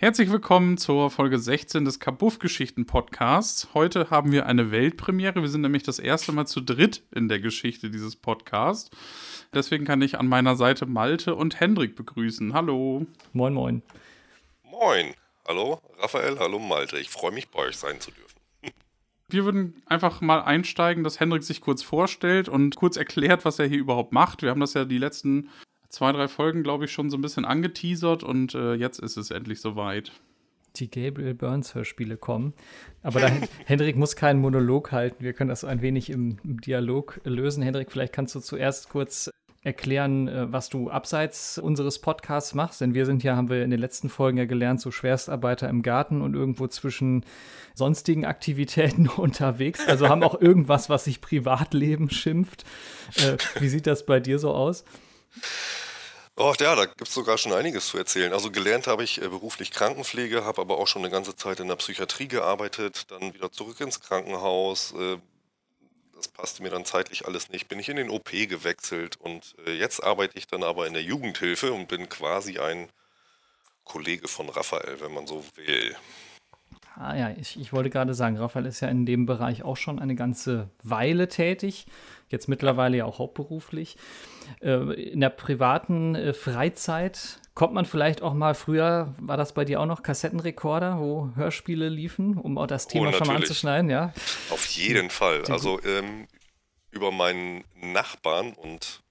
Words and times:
Herzlich 0.00 0.30
willkommen 0.30 0.78
zur 0.78 1.10
Folge 1.10 1.40
16 1.40 1.84
des 1.84 1.98
Kabuff-Geschichten-Podcasts. 1.98 3.70
Heute 3.74 4.10
haben 4.10 4.30
wir 4.30 4.46
eine 4.46 4.70
Weltpremiere. 4.70 5.42
Wir 5.42 5.48
sind 5.48 5.62
nämlich 5.62 5.82
das 5.82 5.98
erste 5.98 6.30
Mal 6.30 6.46
zu 6.46 6.60
dritt 6.60 7.02
in 7.10 7.26
der 7.26 7.40
Geschichte 7.40 7.90
dieses 7.90 8.14
Podcasts. 8.14 8.90
Deswegen 9.52 9.84
kann 9.84 10.00
ich 10.00 10.16
an 10.16 10.28
meiner 10.28 10.54
Seite 10.54 10.86
Malte 10.86 11.34
und 11.34 11.58
Hendrik 11.58 11.96
begrüßen. 11.96 12.54
Hallo. 12.54 13.06
Moin, 13.32 13.52
moin. 13.52 13.82
Moin. 14.62 15.14
Hallo, 15.48 15.80
Raphael. 15.98 16.38
Hallo, 16.38 16.60
Malte. 16.60 16.96
Ich 16.98 17.10
freue 17.10 17.32
mich, 17.32 17.48
bei 17.48 17.62
euch 17.62 17.76
sein 17.76 18.00
zu 18.00 18.12
dürfen. 18.12 18.38
Wir 19.26 19.44
würden 19.44 19.82
einfach 19.86 20.20
mal 20.20 20.42
einsteigen, 20.42 21.02
dass 21.02 21.18
Hendrik 21.18 21.42
sich 21.42 21.60
kurz 21.60 21.82
vorstellt 21.82 22.48
und 22.48 22.76
kurz 22.76 22.96
erklärt, 22.96 23.44
was 23.44 23.58
er 23.58 23.66
hier 23.66 23.78
überhaupt 23.78 24.12
macht. 24.12 24.42
Wir 24.42 24.50
haben 24.50 24.60
das 24.60 24.74
ja 24.74 24.84
die 24.84 24.98
letzten 24.98 25.50
zwei, 25.88 26.12
drei 26.12 26.28
Folgen, 26.28 26.62
glaube 26.62 26.84
ich, 26.84 26.92
schon 26.92 27.10
so 27.10 27.16
ein 27.16 27.22
bisschen 27.22 27.44
angeteasert 27.44 28.22
und 28.22 28.54
äh, 28.54 28.74
jetzt 28.74 28.98
ist 28.98 29.16
es 29.16 29.30
endlich 29.30 29.60
soweit. 29.60 30.12
Die 30.76 30.90
Gabriel 30.90 31.34
Burns 31.34 31.74
Hörspiele 31.74 32.16
kommen. 32.16 32.54
Aber 33.02 33.20
da, 33.20 33.28
Hendrik 33.64 33.96
muss 33.96 34.16
keinen 34.16 34.40
Monolog 34.40 34.92
halten. 34.92 35.24
Wir 35.24 35.32
können 35.32 35.48
das 35.48 35.64
ein 35.64 35.82
wenig 35.82 36.10
im, 36.10 36.38
im 36.44 36.60
Dialog 36.60 37.20
lösen. 37.24 37.62
Hendrik, 37.62 37.90
vielleicht 37.90 38.12
kannst 38.12 38.34
du 38.34 38.40
zuerst 38.40 38.88
kurz 38.90 39.30
erklären, 39.62 40.28
äh, 40.28 40.52
was 40.52 40.68
du 40.68 40.90
abseits 40.90 41.58
unseres 41.58 42.00
Podcasts 42.00 42.54
machst. 42.54 42.80
Denn 42.80 42.94
wir 42.94 43.06
sind 43.06 43.24
ja, 43.24 43.34
haben 43.34 43.48
wir 43.48 43.64
in 43.64 43.70
den 43.70 43.80
letzten 43.80 44.08
Folgen 44.08 44.38
ja 44.38 44.44
gelernt, 44.44 44.80
so 44.80 44.90
Schwerstarbeiter 44.90 45.68
im 45.68 45.82
Garten 45.82 46.20
und 46.20 46.34
irgendwo 46.34 46.68
zwischen 46.68 47.24
sonstigen 47.74 48.24
Aktivitäten 48.24 49.08
unterwegs. 49.16 49.86
Also 49.88 50.08
haben 50.08 50.22
auch 50.22 50.40
irgendwas, 50.40 50.88
was 50.88 51.04
sich 51.04 51.20
Privatleben 51.20 52.10
schimpft. 52.10 52.64
Äh, 53.16 53.36
wie 53.60 53.68
sieht 53.68 53.86
das 53.86 54.06
bei 54.06 54.20
dir 54.20 54.38
so 54.38 54.52
aus? 54.52 54.84
Oh 56.40 56.54
ja, 56.60 56.76
da 56.76 56.86
gibt 56.86 57.08
es 57.08 57.14
sogar 57.14 57.36
schon 57.36 57.52
einiges 57.52 57.88
zu 57.88 57.98
erzählen. 57.98 58.32
Also 58.32 58.52
gelernt 58.52 58.86
habe 58.86 59.02
ich 59.02 59.20
äh, 59.20 59.28
beruflich 59.28 59.72
Krankenpflege, 59.72 60.44
habe 60.44 60.60
aber 60.60 60.78
auch 60.78 60.86
schon 60.86 61.02
eine 61.02 61.10
ganze 61.10 61.34
Zeit 61.34 61.58
in 61.58 61.66
der 61.66 61.74
Psychiatrie 61.74 62.28
gearbeitet, 62.28 63.10
dann 63.10 63.34
wieder 63.34 63.50
zurück 63.50 63.80
ins 63.80 64.00
Krankenhaus. 64.00 64.92
Äh, 64.92 65.18
das 66.14 66.28
passte 66.28 66.62
mir 66.62 66.70
dann 66.70 66.84
zeitlich 66.84 67.26
alles 67.26 67.48
nicht. 67.48 67.68
Bin 67.68 67.80
ich 67.80 67.88
in 67.88 67.96
den 67.96 68.10
OP 68.10 68.30
gewechselt 68.30 69.16
und 69.16 69.56
äh, 69.66 69.72
jetzt 69.72 70.02
arbeite 70.02 70.38
ich 70.38 70.46
dann 70.46 70.62
aber 70.62 70.86
in 70.86 70.92
der 70.92 71.02
Jugendhilfe 71.02 71.72
und 71.72 71.88
bin 71.88 72.08
quasi 72.08 72.58
ein 72.58 72.88
Kollege 73.84 74.28
von 74.28 74.48
Raphael, 74.48 75.00
wenn 75.00 75.12
man 75.12 75.26
so 75.26 75.44
will. 75.56 75.96
Ah 77.00 77.16
ja, 77.16 77.30
ich, 77.30 77.60
ich 77.60 77.72
wollte 77.72 77.90
gerade 77.90 78.12
sagen, 78.12 78.36
Raphael 78.38 78.66
ist 78.66 78.80
ja 78.80 78.88
in 78.88 79.06
dem 79.06 79.24
Bereich 79.24 79.62
auch 79.62 79.76
schon 79.76 80.00
eine 80.00 80.16
ganze 80.16 80.68
Weile 80.82 81.28
tätig, 81.28 81.86
jetzt 82.28 82.48
mittlerweile 82.48 82.96
ja 82.96 83.04
auch 83.04 83.20
hauptberuflich. 83.20 83.96
Äh, 84.60 84.94
in 84.94 85.20
der 85.20 85.30
privaten 85.30 86.16
äh, 86.16 86.32
Freizeit 86.32 87.38
kommt 87.54 87.72
man 87.72 87.84
vielleicht 87.84 88.20
auch 88.20 88.34
mal 88.34 88.54
früher, 88.54 89.14
war 89.20 89.36
das 89.36 89.54
bei 89.54 89.64
dir 89.64 89.80
auch 89.80 89.86
noch 89.86 90.02
Kassettenrekorder, 90.02 90.98
wo 90.98 91.30
Hörspiele 91.36 91.88
liefen, 91.88 92.36
um 92.36 92.58
auch 92.58 92.66
das 92.66 92.86
oh, 92.86 92.90
Thema 92.90 93.10
oh, 93.10 93.12
schon 93.12 93.28
mal 93.28 93.36
anzuschneiden, 93.36 93.90
ja? 93.90 94.12
Auf 94.50 94.66
jeden 94.66 95.10
Fall. 95.10 95.44
Also 95.48 95.80
ähm, 95.84 96.26
über 96.90 97.12
meinen 97.12 97.62
Nachbarn 97.80 98.54
und 98.54 99.02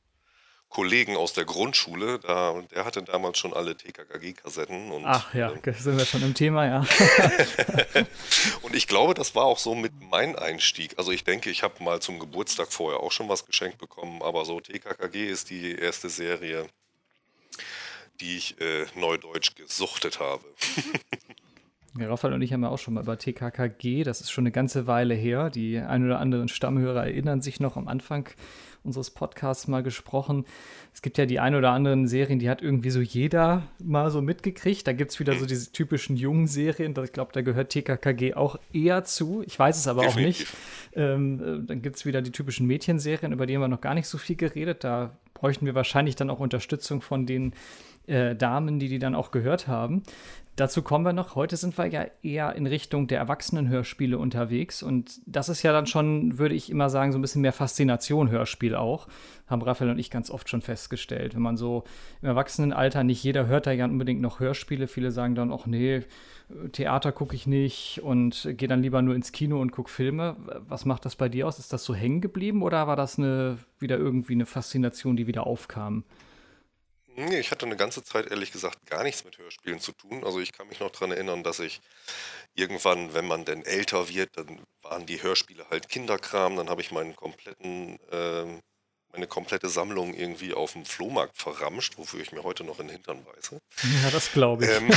Kollegen 0.69 1.15
aus 1.15 1.33
der 1.33 1.45
Grundschule, 1.45 2.19
da, 2.19 2.61
der 2.73 2.85
hatte 2.85 3.01
damals 3.01 3.37
schon 3.37 3.53
alle 3.53 3.75
TKKG-Kassetten. 3.75 4.91
Ach 5.05 5.33
ja, 5.33 5.51
äh, 5.51 5.73
sind 5.73 5.97
wir 5.97 6.05
schon 6.05 6.21
im 6.23 6.33
Thema, 6.33 6.65
ja. 6.65 6.79
und 8.61 8.75
ich 8.75 8.87
glaube, 8.87 9.13
das 9.13 9.33
war 9.33 9.45
auch 9.45 9.59
so 9.59 9.75
mit 9.75 9.93
mein 10.11 10.35
Einstieg. 10.35 10.95
Also 10.97 11.11
ich 11.11 11.23
denke, 11.23 11.49
ich 11.49 11.63
habe 11.63 11.81
mal 11.83 12.01
zum 12.01 12.19
Geburtstag 12.19 12.71
vorher 12.71 12.99
auch 12.99 13.11
schon 13.11 13.29
was 13.29 13.45
geschenkt 13.45 13.77
bekommen, 13.77 14.21
aber 14.21 14.43
so 14.43 14.59
TKKG 14.59 15.29
ist 15.29 15.49
die 15.49 15.73
erste 15.73 16.09
Serie, 16.09 16.67
die 18.19 18.37
ich 18.37 18.59
äh, 18.59 18.85
neudeutsch 18.95 19.55
gesuchtet 19.55 20.19
habe. 20.19 20.43
Ja, 21.99 22.09
Raphael 22.09 22.35
und 22.35 22.43
ich 22.43 22.53
haben 22.53 22.61
ja 22.61 22.69
auch 22.69 22.77
schon 22.77 22.93
mal 22.93 23.01
über 23.01 23.17
TKKG, 23.17 24.03
das 24.03 24.21
ist 24.21 24.29
schon 24.29 24.43
eine 24.43 24.51
ganze 24.51 24.85
Weile 24.85 25.15
her. 25.15 25.49
Die 25.49 25.79
ein 25.79 26.05
oder 26.05 26.19
anderen 26.19 26.47
Stammhörer 26.47 27.05
erinnern 27.05 27.41
sich 27.41 27.59
noch 27.59 27.75
am 27.75 27.87
Anfang 27.87 28.29
unseres 28.87 29.11
Podcasts 29.11 29.67
mal 29.67 29.83
gesprochen. 29.83 30.45
Es 30.93 31.03
gibt 31.03 31.19
ja 31.19 31.27
die 31.27 31.39
ein 31.39 31.53
oder 31.53 31.71
anderen 31.71 32.07
Serien, 32.07 32.39
die 32.39 32.49
hat 32.49 32.61
irgendwie 32.63 32.89
so 32.89 33.01
jeder 33.01 33.63
mal 33.77 34.09
so 34.09 34.21
mitgekriegt. 34.21 34.87
Da 34.87 34.93
gibt 34.93 35.11
es 35.11 35.19
wieder 35.19 35.35
so 35.35 35.45
diese 35.45 35.71
typischen 35.71 36.17
jungen 36.17 36.47
Serien. 36.47 36.95
Ich 37.03 37.13
glaube, 37.13 37.31
da 37.33 37.41
gehört 37.41 37.69
TKKG 37.69 38.33
auch 38.33 38.57
eher 38.73 39.03
zu. 39.03 39.43
Ich 39.45 39.59
weiß 39.59 39.77
es 39.77 39.87
aber 39.87 40.07
auch 40.07 40.15
nicht. 40.15 40.47
Ähm, 40.95 41.39
äh, 41.39 41.67
dann 41.67 41.83
gibt 41.83 41.97
es 41.97 42.05
wieder 42.07 42.23
die 42.23 42.31
typischen 42.31 42.65
Mädchenserien, 42.65 43.31
über 43.31 43.45
die 43.45 43.53
haben 43.53 43.61
wir 43.61 43.67
noch 43.67 43.81
gar 43.81 43.93
nicht 43.93 44.07
so 44.07 44.17
viel 44.17 44.35
geredet. 44.35 44.83
Da 44.83 45.15
bräuchten 45.35 45.67
wir 45.67 45.75
wahrscheinlich 45.75 46.15
dann 46.15 46.31
auch 46.31 46.39
Unterstützung 46.39 47.01
von 47.01 47.27
den 47.27 47.53
äh, 48.07 48.35
Damen, 48.35 48.79
die 48.79 48.87
die 48.87 48.97
dann 48.97 49.13
auch 49.13 49.29
gehört 49.29 49.67
haben. 49.67 50.01
Dazu 50.57 50.81
kommen 50.81 51.05
wir 51.05 51.13
noch. 51.13 51.35
Heute 51.35 51.55
sind 51.55 51.77
wir 51.77 51.85
ja 51.85 52.07
eher 52.23 52.55
in 52.55 52.65
Richtung 52.65 53.05
der 53.05 53.19
Erwachsenenhörspiele 53.19 54.17
unterwegs. 54.17 54.81
Und 54.81 55.21
das 55.27 55.49
ist 55.49 55.61
ja 55.61 55.71
dann 55.71 55.85
schon, 55.85 56.39
würde 56.39 56.55
ich 56.55 56.71
immer 56.71 56.89
sagen, 56.89 57.11
so 57.11 57.19
ein 57.19 57.21
bisschen 57.21 57.43
mehr 57.43 57.53
Faszination-Hörspiel 57.53 58.73
auch. 58.73 59.07
Haben 59.45 59.61
Raphael 59.61 59.91
und 59.91 59.99
ich 59.99 60.09
ganz 60.09 60.31
oft 60.31 60.49
schon 60.49 60.63
festgestellt. 60.63 61.35
Wenn 61.35 61.43
man 61.43 61.57
so 61.57 61.83
im 62.23 62.29
Erwachsenenalter, 62.29 63.03
nicht 63.03 63.23
jeder 63.23 63.45
hört 63.45 63.67
da 63.67 63.71
ja 63.71 63.85
unbedingt 63.85 64.19
noch 64.19 64.39
Hörspiele. 64.39 64.87
Viele 64.87 65.11
sagen 65.11 65.35
dann, 65.35 65.53
ach 65.53 65.67
nee, 65.67 66.01
Theater 66.71 67.11
gucke 67.11 67.35
ich 67.35 67.45
nicht 67.45 68.01
und 68.01 68.49
gehe 68.57 68.67
dann 68.67 68.81
lieber 68.81 69.03
nur 69.03 69.13
ins 69.13 69.31
Kino 69.31 69.61
und 69.61 69.71
gucke 69.71 69.91
Filme. 69.91 70.37
Was 70.67 70.85
macht 70.85 71.05
das 71.05 71.15
bei 71.15 71.29
dir 71.29 71.47
aus? 71.47 71.59
Ist 71.59 71.71
das 71.71 71.83
so 71.83 71.93
hängen 71.93 72.19
geblieben 72.19 72.63
oder 72.63 72.87
war 72.87 72.95
das 72.95 73.19
eine, 73.19 73.59
wieder 73.77 73.97
irgendwie 73.97 74.33
eine 74.33 74.47
Faszination, 74.47 75.17
die 75.17 75.27
wieder 75.27 75.45
aufkam? 75.45 76.03
Nee, 77.19 77.39
ich 77.39 77.49
hatte 77.49 77.65
eine 77.65 77.75
ganze 77.75 78.03
Zeit 78.03 78.27
ehrlich 78.27 78.51
gesagt 78.51 78.85
gar 78.85 79.01
nichts 79.01 79.23
mit 79.23 79.39
Hörspielen 79.39 79.79
zu 79.79 79.91
tun. 79.91 80.23
Also 80.23 80.39
ich 80.39 80.51
kann 80.51 80.67
mich 80.67 80.79
noch 80.79 80.91
daran 80.91 81.11
erinnern, 81.11 81.43
dass 81.43 81.59
ich 81.59 81.81
irgendwann, 82.53 83.15
wenn 83.15 83.25
man 83.25 83.43
denn 83.43 83.65
älter 83.65 84.07
wird, 84.07 84.37
dann 84.37 84.61
waren 84.83 85.07
die 85.07 85.23
Hörspiele 85.23 85.65
halt 85.71 85.89
Kinderkram. 85.89 86.55
Dann 86.55 86.69
habe 86.69 86.81
ich 86.81 86.91
meinen 86.91 87.15
kompletten, 87.15 87.99
äh, 88.11 88.45
meine 89.11 89.25
komplette 89.25 89.67
Sammlung 89.67 90.13
irgendwie 90.13 90.53
auf 90.53 90.73
dem 90.73 90.85
Flohmarkt 90.85 91.39
verramscht, 91.39 91.97
wofür 91.97 92.19
ich 92.19 92.31
mir 92.31 92.43
heute 92.43 92.63
noch 92.63 92.79
in 92.79 92.85
den 92.85 92.97
Hintern 92.97 93.23
beiße. 93.23 93.59
Ja, 94.03 94.11
das 94.11 94.31
glaube 94.31 94.65
ich. 94.65 94.69
Ähm, 94.69 94.91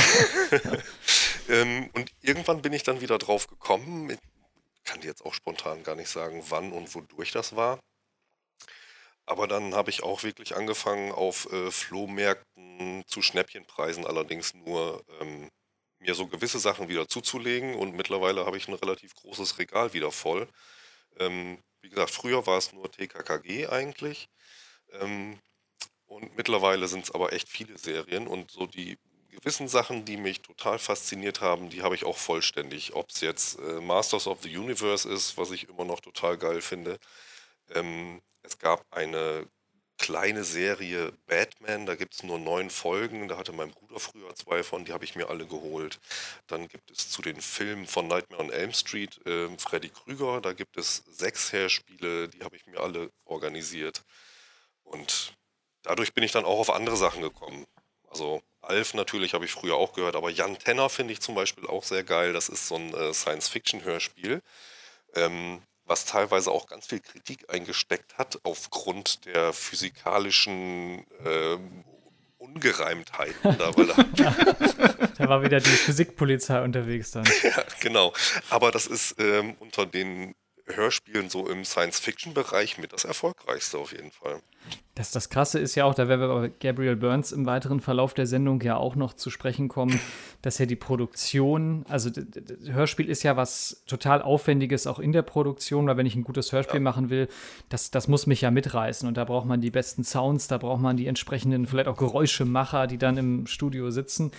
ähm, 1.49 1.89
und 1.93 2.11
irgendwann 2.21 2.61
bin 2.61 2.73
ich 2.73 2.83
dann 2.83 3.01
wieder 3.01 3.17
drauf 3.17 3.47
gekommen. 3.47 4.11
Ich 4.11 4.19
kann 4.83 5.01
dir 5.01 5.07
jetzt 5.07 5.25
auch 5.25 5.33
spontan 5.33 5.81
gar 5.81 5.95
nicht 5.95 6.09
sagen, 6.09 6.43
wann 6.49 6.71
und 6.71 6.93
wodurch 6.93 7.31
das 7.31 7.55
war. 7.55 7.79
Aber 9.31 9.47
dann 9.47 9.73
habe 9.75 9.89
ich 9.89 10.03
auch 10.03 10.23
wirklich 10.23 10.57
angefangen, 10.57 11.13
auf 11.13 11.49
äh, 11.53 11.71
Flohmärkten 11.71 13.05
zu 13.07 13.21
Schnäppchenpreisen 13.21 14.05
allerdings 14.05 14.53
nur 14.53 15.05
ähm, 15.21 15.49
mir 15.99 16.15
so 16.15 16.27
gewisse 16.27 16.59
Sachen 16.59 16.89
wieder 16.89 17.07
zuzulegen 17.07 17.75
und 17.75 17.95
mittlerweile 17.95 18.45
habe 18.45 18.57
ich 18.57 18.67
ein 18.67 18.73
relativ 18.73 19.15
großes 19.15 19.57
Regal 19.57 19.93
wieder 19.93 20.11
voll. 20.11 20.49
Ähm, 21.17 21.59
wie 21.81 21.89
gesagt, 21.89 22.11
früher 22.11 22.45
war 22.45 22.57
es 22.57 22.73
nur 22.73 22.91
TKKG 22.91 23.67
eigentlich. 23.67 24.27
Ähm, 24.99 25.39
und 26.07 26.35
mittlerweile 26.35 26.89
sind 26.89 27.05
es 27.05 27.11
aber 27.11 27.31
echt 27.31 27.47
viele 27.47 27.77
Serien 27.77 28.27
und 28.27 28.51
so 28.51 28.67
die 28.67 28.97
gewissen 29.29 29.69
Sachen, 29.69 30.03
die 30.03 30.17
mich 30.17 30.41
total 30.41 30.77
fasziniert 30.77 31.39
haben, 31.39 31.69
die 31.69 31.83
habe 31.83 31.95
ich 31.95 32.03
auch 32.03 32.17
vollständig. 32.17 32.95
Ob 32.95 33.11
es 33.11 33.21
jetzt 33.21 33.59
äh, 33.59 33.79
Masters 33.79 34.27
of 34.27 34.41
the 34.43 34.57
Universe 34.57 35.07
ist, 35.07 35.37
was 35.37 35.51
ich 35.51 35.69
immer 35.69 35.85
noch 35.85 36.01
total 36.01 36.37
geil 36.37 36.61
finde. 36.61 36.99
Ähm, 37.69 38.21
es 38.43 38.57
gab 38.59 38.85
eine 38.91 39.47
kleine 40.01 40.43
Serie 40.43 41.13
Batman, 41.27 41.85
da 41.85 41.95
gibt 41.95 42.15
es 42.15 42.23
nur 42.23 42.39
neun 42.39 42.71
Folgen, 42.71 43.27
da 43.27 43.37
hatte 43.37 43.53
mein 43.53 43.69
Bruder 43.69 43.99
früher 43.99 44.33
zwei 44.35 44.63
von, 44.63 44.83
die 44.83 44.93
habe 44.93 45.05
ich 45.05 45.15
mir 45.15 45.29
alle 45.29 45.45
geholt. 45.45 45.99
Dann 46.47 46.67
gibt 46.67 46.89
es 46.89 47.09
zu 47.11 47.21
den 47.21 47.39
Filmen 47.39 47.85
von 47.85 48.07
Nightmare 48.07 48.41
on 48.41 48.51
Elm 48.51 48.73
Street 48.73 49.23
äh, 49.27 49.47
Freddy 49.59 49.89
Krüger, 49.89 50.41
da 50.41 50.53
gibt 50.53 50.75
es 50.77 51.03
sechs 51.11 51.53
Hörspiele, 51.53 52.29
die 52.29 52.43
habe 52.43 52.55
ich 52.55 52.65
mir 52.65 52.79
alle 52.79 53.11
organisiert. 53.25 54.03
Und 54.83 55.33
dadurch 55.83 56.13
bin 56.13 56.23
ich 56.23 56.31
dann 56.31 56.45
auch 56.45 56.59
auf 56.59 56.71
andere 56.71 56.97
Sachen 56.97 57.21
gekommen. 57.21 57.65
Also 58.09 58.41
Alf 58.61 58.93
natürlich 58.95 59.35
habe 59.35 59.45
ich 59.45 59.51
früher 59.51 59.75
auch 59.75 59.93
gehört, 59.93 60.15
aber 60.15 60.31
Jan 60.31 60.57
Tenner 60.57 60.89
finde 60.89 61.13
ich 61.13 61.21
zum 61.21 61.35
Beispiel 61.35 61.67
auch 61.67 61.83
sehr 61.83 62.03
geil. 62.03 62.33
Das 62.33 62.49
ist 62.49 62.67
so 62.67 62.75
ein 62.75 62.93
äh, 62.93 63.13
Science-Fiction-Hörspiel. 63.13 64.41
Ähm, 65.15 65.61
was 65.91 66.05
teilweise 66.05 66.51
auch 66.51 66.67
ganz 66.67 66.87
viel 66.87 67.01
Kritik 67.01 67.53
eingesteckt 67.53 68.17
hat 68.17 68.39
aufgrund 68.43 69.25
der 69.25 69.51
physikalischen 69.51 71.05
äh, 71.25 71.57
Ungereimtheiten. 72.37 73.57
Da, 73.57 73.75
weil 73.75 73.87
da 75.17 75.29
war 75.29 75.43
wieder 75.43 75.59
die 75.59 75.69
Physikpolizei 75.69 76.63
unterwegs 76.63 77.11
dann. 77.11 77.25
ja, 77.43 77.63
genau. 77.81 78.13
Aber 78.49 78.71
das 78.71 78.87
ist 78.87 79.15
ähm, 79.19 79.55
unter 79.59 79.85
den 79.85 80.33
Hörspielen 80.67 81.29
so 81.29 81.47
im 81.47 81.65
Science-Fiction-Bereich 81.65 82.77
mit 82.77 82.93
das 82.93 83.05
erfolgreichste 83.05 83.77
auf 83.77 83.91
jeden 83.91 84.11
Fall. 84.11 84.41
Das, 84.93 85.11
das 85.11 85.29
Krasse 85.29 85.57
ist 85.57 85.75
ja 85.75 85.85
auch, 85.85 85.95
da 85.95 86.07
werden 86.07 86.21
wir 86.21 86.27
bei 86.27 86.51
Gabriel 86.59 86.95
Burns 86.95 87.31
im 87.31 87.45
weiteren 87.45 87.79
Verlauf 87.79 88.13
der 88.13 88.27
Sendung 88.27 88.61
ja 88.61 88.75
auch 88.75 88.95
noch 88.95 89.13
zu 89.13 89.29
sprechen 89.29 89.69
kommen, 89.69 89.99
dass 90.41 90.57
ja 90.57 90.65
die 90.65 90.75
Produktion, 90.75 91.85
also 91.87 92.11
Hörspiel 92.65 93.09
ist 93.09 93.23
ja 93.23 93.37
was 93.37 93.83
total 93.87 94.21
Aufwendiges 94.21 94.87
auch 94.87 94.99
in 94.99 95.13
der 95.13 95.21
Produktion, 95.21 95.87
weil 95.87 95.97
wenn 95.97 96.05
ich 96.05 96.15
ein 96.15 96.23
gutes 96.23 96.51
Hörspiel 96.51 96.79
ja. 96.79 96.83
machen 96.83 97.09
will, 97.09 97.29
das, 97.69 97.89
das 97.89 98.07
muss 98.07 98.27
mich 98.27 98.41
ja 98.41 98.51
mitreißen 98.51 99.07
und 99.07 99.15
da 99.15 99.23
braucht 99.23 99.47
man 99.47 99.61
die 99.61 99.71
besten 99.71 100.03
Sounds, 100.03 100.47
da 100.47 100.57
braucht 100.57 100.81
man 100.81 100.97
die 100.97 101.07
entsprechenden 101.07 101.65
vielleicht 101.65 101.87
auch 101.87 101.97
Geräuschemacher, 101.97 102.85
die 102.87 102.97
dann 102.97 103.17
im 103.17 103.47
Studio 103.47 103.91
sitzen. 103.91 104.31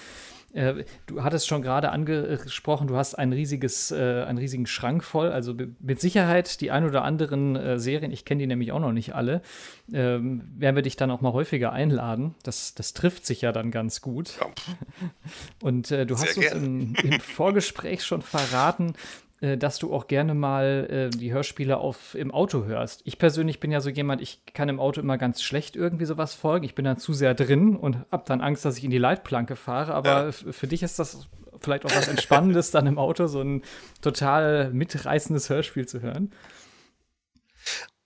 Äh, 0.52 0.84
du 1.06 1.22
hattest 1.22 1.46
schon 1.46 1.62
gerade 1.62 1.90
angesprochen, 1.90 2.86
du 2.86 2.96
hast 2.96 3.14
ein 3.14 3.32
riesiges, 3.32 3.90
äh, 3.90 4.24
einen 4.26 4.38
riesigen 4.38 4.66
Schrank 4.66 5.02
voll. 5.04 5.30
Also 5.30 5.54
mit 5.80 6.00
Sicherheit 6.00 6.60
die 6.60 6.70
ein 6.70 6.84
oder 6.84 7.04
anderen 7.04 7.56
äh, 7.56 7.78
Serien, 7.78 8.12
ich 8.12 8.24
kenne 8.24 8.40
die 8.40 8.46
nämlich 8.46 8.72
auch 8.72 8.80
noch 8.80 8.92
nicht 8.92 9.14
alle, 9.14 9.42
ähm, 9.92 10.42
werden 10.56 10.76
wir 10.76 10.82
dich 10.82 10.96
dann 10.96 11.10
auch 11.10 11.20
mal 11.20 11.32
häufiger 11.32 11.72
einladen. 11.72 12.34
Das, 12.42 12.74
das 12.74 12.92
trifft 12.92 13.26
sich 13.26 13.40
ja 13.40 13.52
dann 13.52 13.70
ganz 13.70 14.00
gut. 14.00 14.38
Ja. 14.40 14.46
Und 15.62 15.90
äh, 15.90 16.06
du 16.06 16.14
Sehr 16.14 16.28
hast 16.28 16.36
uns 16.36 16.52
im, 16.52 16.94
im 16.96 17.20
Vorgespräch 17.20 18.04
schon 18.04 18.22
verraten, 18.22 18.94
dass 19.42 19.78
du 19.78 19.92
auch 19.92 20.06
gerne 20.06 20.34
mal 20.34 20.86
äh, 20.88 21.10
die 21.10 21.32
Hörspiele 21.32 21.78
auf, 21.78 22.14
im 22.14 22.30
Auto 22.30 22.64
hörst. 22.64 23.02
Ich 23.04 23.18
persönlich 23.18 23.58
bin 23.58 23.72
ja 23.72 23.80
so 23.80 23.90
jemand, 23.90 24.22
ich 24.22 24.46
kann 24.54 24.68
im 24.68 24.78
Auto 24.78 25.00
immer 25.00 25.18
ganz 25.18 25.42
schlecht 25.42 25.74
irgendwie 25.74 26.04
sowas 26.04 26.34
folgen. 26.34 26.64
Ich 26.64 26.76
bin 26.76 26.84
dann 26.84 26.96
zu 26.96 27.12
sehr 27.12 27.34
drin 27.34 27.74
und 27.74 27.98
habe 28.12 28.22
dann 28.26 28.40
Angst, 28.40 28.64
dass 28.64 28.78
ich 28.78 28.84
in 28.84 28.92
die 28.92 28.98
Leitplanke 28.98 29.56
fahre. 29.56 29.94
Aber 29.94 30.26
ja. 30.26 30.32
für 30.32 30.68
dich 30.68 30.84
ist 30.84 31.00
das 31.00 31.28
vielleicht 31.60 31.84
auch 31.84 31.94
was 31.94 32.06
Entspannendes, 32.06 32.70
dann 32.70 32.86
im 32.86 32.98
Auto 32.98 33.26
so 33.26 33.40
ein 33.40 33.62
total 34.00 34.72
mitreißendes 34.72 35.50
Hörspiel 35.50 35.88
zu 35.88 36.00
hören. 36.00 36.32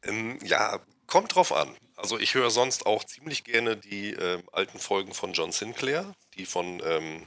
Ähm, 0.05 0.39
ja, 0.43 0.81
kommt 1.07 1.35
drauf 1.35 1.53
an. 1.53 1.69
Also 1.97 2.19
ich 2.19 2.35
höre 2.35 2.51
sonst 2.51 2.87
auch 2.87 3.05
ziemlich 3.05 3.45
gerne 3.45 3.77
die 3.77 4.13
äh, 4.13 4.43
alten 4.53 4.79
Folgen 4.79 5.13
von 5.13 5.33
John 5.33 5.53
Sinclair, 5.53 6.15
die 6.37 6.47
von, 6.47 6.81
ähm, 6.85 7.27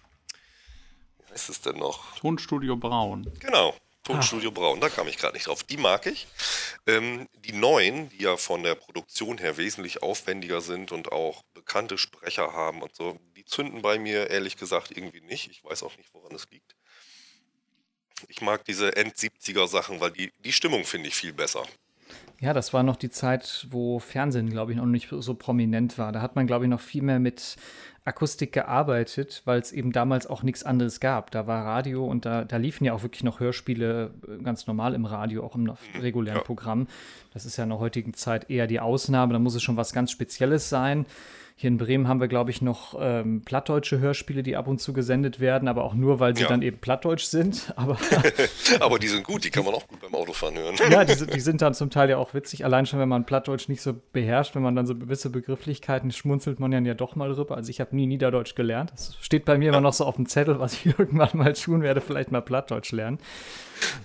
wie 1.25 1.33
heißt 1.33 1.49
es 1.49 1.61
denn 1.61 1.77
noch? 1.77 2.15
Tonstudio 2.17 2.75
Braun. 2.75 3.31
Genau, 3.39 3.75
Tonstudio 4.03 4.51
Braun, 4.51 4.79
da 4.79 4.89
kam 4.89 5.07
ich 5.07 5.17
gerade 5.17 5.33
nicht 5.33 5.47
drauf. 5.47 5.63
Die 5.63 5.77
mag 5.77 6.05
ich. 6.05 6.27
Ähm, 6.87 7.27
die 7.45 7.51
neuen, 7.51 8.09
die 8.09 8.23
ja 8.23 8.37
von 8.37 8.63
der 8.63 8.75
Produktion 8.75 9.37
her 9.37 9.57
wesentlich 9.57 10.01
aufwendiger 10.01 10.61
sind 10.61 10.91
und 10.91 11.11
auch 11.11 11.43
bekannte 11.53 11.97
Sprecher 11.97 12.53
haben 12.53 12.81
und 12.81 12.95
so, 12.95 13.19
die 13.35 13.45
zünden 13.45 13.81
bei 13.81 13.99
mir 13.99 14.29
ehrlich 14.29 14.57
gesagt 14.57 14.91
irgendwie 14.95 15.21
nicht. 15.21 15.51
Ich 15.51 15.63
weiß 15.63 15.83
auch 15.83 15.95
nicht, 15.97 16.13
woran 16.13 16.33
es 16.33 16.49
liegt. 16.49 16.75
Ich 18.27 18.41
mag 18.41 18.65
diese 18.65 18.95
End-70er 18.95 19.67
Sachen, 19.67 19.99
weil 20.01 20.11
die, 20.11 20.31
die 20.39 20.51
Stimmung 20.51 20.83
finde 20.83 21.09
ich 21.09 21.15
viel 21.15 21.33
besser. 21.33 21.65
Ja, 22.41 22.53
das 22.53 22.73
war 22.73 22.83
noch 22.83 22.95
die 22.95 23.09
Zeit, 23.09 23.67
wo 23.69 23.99
Fernsehen, 23.99 24.49
glaube 24.49 24.71
ich, 24.71 24.77
noch 24.77 24.85
nicht 24.85 25.09
so 25.11 25.33
prominent 25.35 25.97
war. 25.97 26.11
Da 26.11 26.21
hat 26.21 26.35
man, 26.35 26.47
glaube 26.47 26.65
ich, 26.65 26.69
noch 26.69 26.79
viel 26.79 27.01
mehr 27.01 27.19
mit 27.19 27.57
Akustik 28.09 28.51
gearbeitet, 28.51 29.43
weil 29.45 29.59
es 29.59 29.71
eben 29.71 29.91
damals 29.91 30.27
auch 30.27 30.43
nichts 30.43 30.63
anderes 30.63 30.99
gab. 30.99 31.31
Da 31.31 31.47
war 31.47 31.65
Radio 31.65 32.05
und 32.05 32.25
da, 32.25 32.43
da 32.43 32.57
liefen 32.57 32.83
ja 32.83 32.93
auch 32.93 33.03
wirklich 33.03 33.23
noch 33.23 33.39
Hörspiele 33.39 34.11
äh, 34.27 34.43
ganz 34.43 34.67
normal 34.67 34.95
im 34.95 35.05
Radio, 35.05 35.43
auch 35.45 35.55
im 35.55 35.63
mhm. 35.63 35.77
regulären 36.01 36.39
ja. 36.39 36.43
Programm. 36.43 36.87
Das 37.33 37.45
ist 37.45 37.57
ja 37.57 37.63
in 37.63 37.69
der 37.69 37.79
heutigen 37.79 38.13
Zeit 38.13 38.49
eher 38.49 38.67
die 38.67 38.79
Ausnahme. 38.79 39.33
Da 39.33 39.39
muss 39.39 39.55
es 39.55 39.63
schon 39.63 39.77
was 39.77 39.93
ganz 39.93 40.11
Spezielles 40.11 40.69
sein. 40.69 41.05
Hier 41.61 41.67
in 41.67 41.77
Bremen 41.77 42.07
haben 42.07 42.21
wir, 42.21 42.29
glaube 42.29 42.51
ich, 42.51 42.61
noch 42.61 42.97
ähm, 43.01 43.41
plattdeutsche 43.41 43.99
Hörspiele, 43.99 44.43
die 44.43 44.55
ab 44.55 44.69
und 44.69 44.79
zu 44.79 44.93
gesendet 44.93 45.41
werden, 45.41 45.67
aber 45.67 45.83
auch 45.83 45.93
nur, 45.93 46.21
weil 46.21 46.33
sie 46.33 46.43
ja. 46.43 46.47
dann 46.47 46.61
eben 46.61 46.77
plattdeutsch 46.77 47.25
sind. 47.25 47.73
Aber, 47.75 47.97
aber 48.79 48.97
die 48.97 49.07
sind 49.07 49.25
gut, 49.25 49.43
die 49.43 49.49
kann 49.49 49.65
man 49.65 49.73
auch 49.73 49.85
gut 49.85 49.99
beim 49.99 50.15
Autofahren 50.15 50.57
hören. 50.57 50.75
ja, 50.89 51.03
die, 51.03 51.27
die, 51.33 51.39
sind 51.41 51.61
dann 51.61 51.73
zum 51.73 51.89
Teil 51.89 52.09
ja 52.09 52.15
auch 52.15 52.33
witzig. 52.33 52.63
Allein 52.63 52.85
schon, 52.85 52.99
wenn 52.99 53.09
man 53.09 53.25
Plattdeutsch 53.25 53.67
nicht 53.67 53.81
so 53.81 53.93
beherrscht, 54.13 54.55
wenn 54.55 54.61
man 54.61 54.73
dann 54.73 54.85
so 54.85 54.95
gewisse 54.95 55.29
Begrifflichkeiten 55.29 56.11
schmunzelt 56.11 56.61
man 56.61 56.71
ja 56.85 56.93
doch 56.93 57.17
mal 57.17 57.33
drüber. 57.33 57.57
Also 57.57 57.69
ich 57.69 57.81
habe 57.81 57.93
nie 57.99 58.07
Niederdeutsch 58.07 58.55
gelernt. 58.55 58.91
Das 58.91 59.15
steht 59.21 59.45
bei 59.45 59.57
mir 59.57 59.69
immer 59.69 59.81
noch 59.81 59.93
so 59.93 60.05
auf 60.05 60.15
dem 60.15 60.25
Zettel, 60.25 60.59
was 60.59 60.73
ich 60.73 60.85
irgendwann 60.99 61.29
mal 61.33 61.53
tun 61.53 61.81
werde, 61.81 62.01
vielleicht 62.01 62.31
mal 62.31 62.41
Plattdeutsch 62.41 62.91
lernen. 62.91 63.19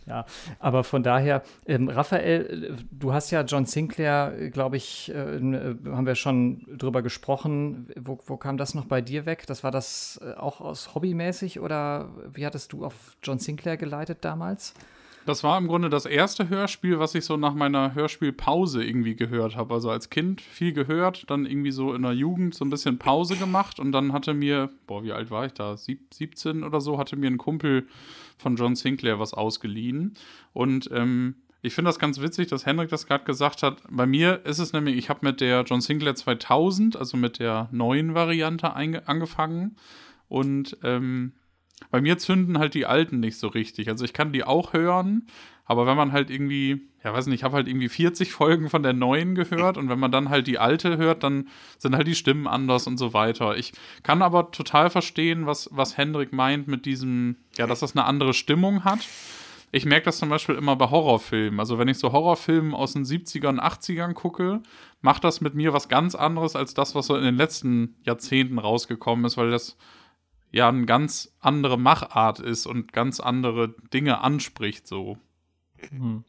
Ja, 0.06 0.24
aber 0.58 0.84
von 0.84 1.02
daher, 1.02 1.42
ähm, 1.66 1.88
Raphael, 1.88 2.76
du 2.90 3.12
hast 3.12 3.30
ja 3.30 3.42
John 3.42 3.66
Sinclair, 3.66 4.50
glaube 4.52 4.76
ich, 4.76 5.12
äh, 5.12 5.36
äh, 5.36 5.76
haben 5.86 6.06
wir 6.06 6.14
schon 6.14 6.64
drüber 6.78 7.02
gesprochen. 7.02 7.88
Wo, 7.98 8.18
wo, 8.26 8.36
kam 8.36 8.56
das 8.56 8.74
noch 8.74 8.84
bei 8.84 9.00
dir 9.00 9.26
weg? 9.26 9.46
Das 9.46 9.64
war 9.64 9.70
das 9.70 10.20
äh, 10.22 10.34
auch 10.34 10.60
aus 10.60 10.94
hobbymäßig 10.94 11.60
oder 11.60 12.10
wie 12.32 12.46
hattest 12.46 12.72
du 12.72 12.84
auf 12.84 13.16
John 13.22 13.38
Sinclair 13.38 13.76
geleitet 13.76 14.18
damals? 14.20 14.74
Das 15.26 15.42
war 15.42 15.56
im 15.56 15.68
Grunde 15.68 15.88
das 15.88 16.04
erste 16.04 16.50
Hörspiel, 16.50 16.98
was 16.98 17.14
ich 17.14 17.24
so 17.24 17.38
nach 17.38 17.54
meiner 17.54 17.94
Hörspielpause 17.94 18.84
irgendwie 18.84 19.16
gehört 19.16 19.56
habe. 19.56 19.72
Also 19.72 19.90
als 19.90 20.10
Kind 20.10 20.42
viel 20.42 20.72
gehört, 20.72 21.30
dann 21.30 21.46
irgendwie 21.46 21.70
so 21.70 21.94
in 21.94 22.02
der 22.02 22.12
Jugend 22.12 22.54
so 22.54 22.64
ein 22.64 22.70
bisschen 22.70 22.98
Pause 22.98 23.36
gemacht 23.36 23.80
und 23.80 23.92
dann 23.92 24.12
hatte 24.12 24.34
mir, 24.34 24.68
boah, 24.86 25.02
wie 25.02 25.12
alt 25.12 25.30
war 25.30 25.46
ich 25.46 25.52
da? 25.52 25.78
Sieb 25.78 26.12
17 26.12 26.62
oder 26.62 26.82
so, 26.82 26.98
hatte 26.98 27.16
mir 27.16 27.30
ein 27.30 27.38
Kumpel 27.38 27.86
von 28.36 28.56
John 28.56 28.76
Sinclair 28.76 29.18
was 29.18 29.32
ausgeliehen. 29.32 30.14
Und 30.52 30.90
ähm, 30.92 31.36
ich 31.62 31.74
finde 31.74 31.88
das 31.88 31.98
ganz 31.98 32.20
witzig, 32.20 32.48
dass 32.48 32.66
Henrik 32.66 32.90
das 32.90 33.06
gerade 33.06 33.24
gesagt 33.24 33.62
hat. 33.62 33.78
Bei 33.88 34.04
mir 34.04 34.44
ist 34.44 34.58
es 34.58 34.74
nämlich, 34.74 34.96
ich 34.96 35.08
habe 35.08 35.20
mit 35.22 35.40
der 35.40 35.62
John 35.62 35.80
Sinclair 35.80 36.14
2000, 36.14 36.96
also 36.96 37.16
mit 37.16 37.38
der 37.38 37.70
neuen 37.72 38.12
Variante 38.12 38.74
angefangen. 38.74 39.76
Und 40.28 40.76
ähm, 40.82 41.32
bei 41.90 42.00
mir 42.00 42.18
zünden 42.18 42.58
halt 42.58 42.74
die 42.74 42.86
alten 42.86 43.20
nicht 43.20 43.38
so 43.38 43.48
richtig. 43.48 43.88
Also 43.88 44.04
ich 44.04 44.12
kann 44.12 44.32
die 44.32 44.44
auch 44.44 44.72
hören, 44.72 45.26
aber 45.66 45.86
wenn 45.86 45.96
man 45.96 46.12
halt 46.12 46.30
irgendwie, 46.30 46.88
ja 47.02 47.12
weiß 47.12 47.26
nicht, 47.26 47.40
ich 47.40 47.44
habe 47.44 47.56
halt 47.56 47.68
irgendwie 47.68 47.88
40 47.88 48.32
Folgen 48.32 48.68
von 48.68 48.82
der 48.82 48.92
neuen 48.92 49.34
gehört 49.34 49.78
und 49.78 49.88
wenn 49.88 49.98
man 49.98 50.12
dann 50.12 50.28
halt 50.28 50.46
die 50.46 50.58
alte 50.58 50.96
hört, 50.98 51.22
dann 51.22 51.48
sind 51.78 51.96
halt 51.96 52.06
die 52.06 52.14
Stimmen 52.14 52.46
anders 52.46 52.86
und 52.86 52.98
so 52.98 53.14
weiter. 53.14 53.56
Ich 53.56 53.72
kann 54.02 54.22
aber 54.22 54.50
total 54.50 54.90
verstehen, 54.90 55.46
was, 55.46 55.68
was 55.72 55.96
Hendrik 55.96 56.32
meint 56.32 56.68
mit 56.68 56.84
diesem, 56.84 57.36
ja, 57.56 57.66
dass 57.66 57.80
das 57.80 57.96
eine 57.96 58.04
andere 58.04 58.34
Stimmung 58.34 58.84
hat. 58.84 59.00
Ich 59.72 59.86
merke 59.86 60.04
das 60.04 60.18
zum 60.18 60.28
Beispiel 60.28 60.54
immer 60.54 60.76
bei 60.76 60.88
Horrorfilmen. 60.90 61.58
Also 61.58 61.78
wenn 61.78 61.88
ich 61.88 61.98
so 61.98 62.12
Horrorfilme 62.12 62.76
aus 62.76 62.92
den 62.92 63.04
70ern, 63.04 63.58
80ern 63.58 64.12
gucke, 64.12 64.60
macht 65.00 65.24
das 65.24 65.40
mit 65.40 65.54
mir 65.54 65.72
was 65.72 65.88
ganz 65.88 66.14
anderes 66.14 66.54
als 66.54 66.74
das, 66.74 66.94
was 66.94 67.06
so 67.06 67.16
in 67.16 67.24
den 67.24 67.36
letzten 67.36 67.96
Jahrzehnten 68.04 68.58
rausgekommen 68.58 69.24
ist, 69.24 69.36
weil 69.36 69.50
das 69.50 69.76
ja 70.54 70.68
eine 70.68 70.86
ganz 70.86 71.34
andere 71.40 71.76
Machart 71.76 72.38
ist 72.38 72.66
und 72.66 72.92
ganz 72.92 73.18
andere 73.18 73.74
Dinge 73.92 74.20
anspricht 74.20 74.86
so. 74.86 75.18
Hm. 75.90 76.24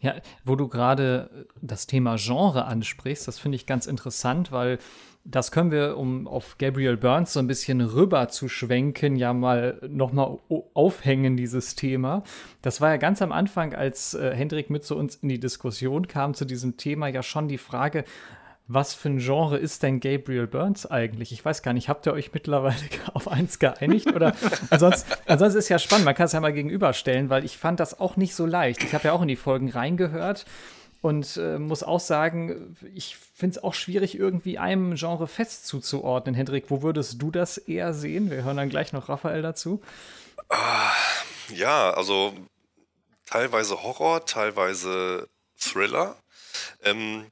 Ja, 0.00 0.16
wo 0.44 0.56
du 0.56 0.66
gerade 0.66 1.46
das 1.60 1.86
Thema 1.86 2.16
Genre 2.16 2.64
ansprichst, 2.64 3.28
das 3.28 3.38
finde 3.38 3.56
ich 3.56 3.66
ganz 3.66 3.86
interessant, 3.86 4.50
weil 4.50 4.78
das 5.24 5.52
können 5.52 5.70
wir, 5.70 5.98
um 5.98 6.26
auf 6.26 6.56
Gabriel 6.58 6.96
Burns 6.96 7.34
so 7.34 7.40
ein 7.40 7.46
bisschen 7.46 7.80
rüber 7.82 8.28
zu 8.28 8.48
schwenken, 8.48 9.16
ja 9.16 9.34
mal 9.34 9.78
nochmal 9.86 10.38
aufhängen, 10.74 11.36
dieses 11.36 11.74
Thema. 11.74 12.24
Das 12.62 12.80
war 12.80 12.90
ja 12.90 12.96
ganz 12.96 13.20
am 13.20 13.30
Anfang, 13.30 13.74
als 13.74 14.14
äh, 14.14 14.34
Hendrik 14.34 14.70
mit 14.70 14.82
zu 14.84 14.96
uns 14.96 15.16
in 15.16 15.28
die 15.28 15.38
Diskussion 15.38 16.08
kam 16.08 16.34
zu 16.34 16.46
diesem 16.46 16.78
Thema, 16.78 17.08
ja 17.08 17.22
schon 17.22 17.48
die 17.48 17.58
Frage, 17.58 18.04
was 18.72 18.94
für 18.94 19.08
ein 19.08 19.18
Genre 19.18 19.58
ist 19.58 19.82
denn 19.82 19.98
Gabriel 19.98 20.46
Burns 20.46 20.86
eigentlich? 20.86 21.32
Ich 21.32 21.44
weiß 21.44 21.62
gar 21.62 21.72
nicht, 21.72 21.88
habt 21.88 22.06
ihr 22.06 22.12
euch 22.12 22.32
mittlerweile 22.32 22.76
auf 23.14 23.26
eins 23.26 23.58
geeinigt? 23.58 24.14
Oder 24.14 24.34
ansonsten, 24.70 25.12
ansonsten 25.26 25.58
ist 25.58 25.68
ja 25.68 25.80
spannend, 25.80 26.04
man 26.04 26.14
kann 26.14 26.26
es 26.26 26.32
ja 26.32 26.40
mal 26.40 26.52
gegenüberstellen, 26.52 27.30
weil 27.30 27.44
ich 27.44 27.58
fand 27.58 27.80
das 27.80 27.98
auch 27.98 28.16
nicht 28.16 28.34
so 28.34 28.46
leicht. 28.46 28.84
Ich 28.84 28.94
habe 28.94 29.08
ja 29.08 29.12
auch 29.12 29.22
in 29.22 29.28
die 29.28 29.36
Folgen 29.36 29.70
reingehört 29.70 30.46
und 31.02 31.36
äh, 31.36 31.58
muss 31.58 31.82
auch 31.82 31.98
sagen, 31.98 32.76
ich 32.94 33.16
finde 33.16 33.56
es 33.56 33.64
auch 33.64 33.74
schwierig, 33.74 34.16
irgendwie 34.16 34.58
einem 34.58 34.94
Genre 34.94 35.26
fest 35.26 35.66
zuzuordnen. 35.66 36.36
Hendrik, 36.36 36.66
wo 36.68 36.80
würdest 36.82 37.20
du 37.20 37.32
das 37.32 37.58
eher 37.58 37.92
sehen? 37.92 38.30
Wir 38.30 38.44
hören 38.44 38.56
dann 38.56 38.68
gleich 38.68 38.92
noch 38.92 39.08
Raphael 39.08 39.42
dazu. 39.42 39.80
Ah, 40.48 40.92
ja, 41.52 41.90
also 41.90 42.34
teilweise 43.26 43.82
Horror, 43.82 44.26
teilweise 44.26 45.28
Thriller. 45.58 46.16
Ähm, 46.84 47.26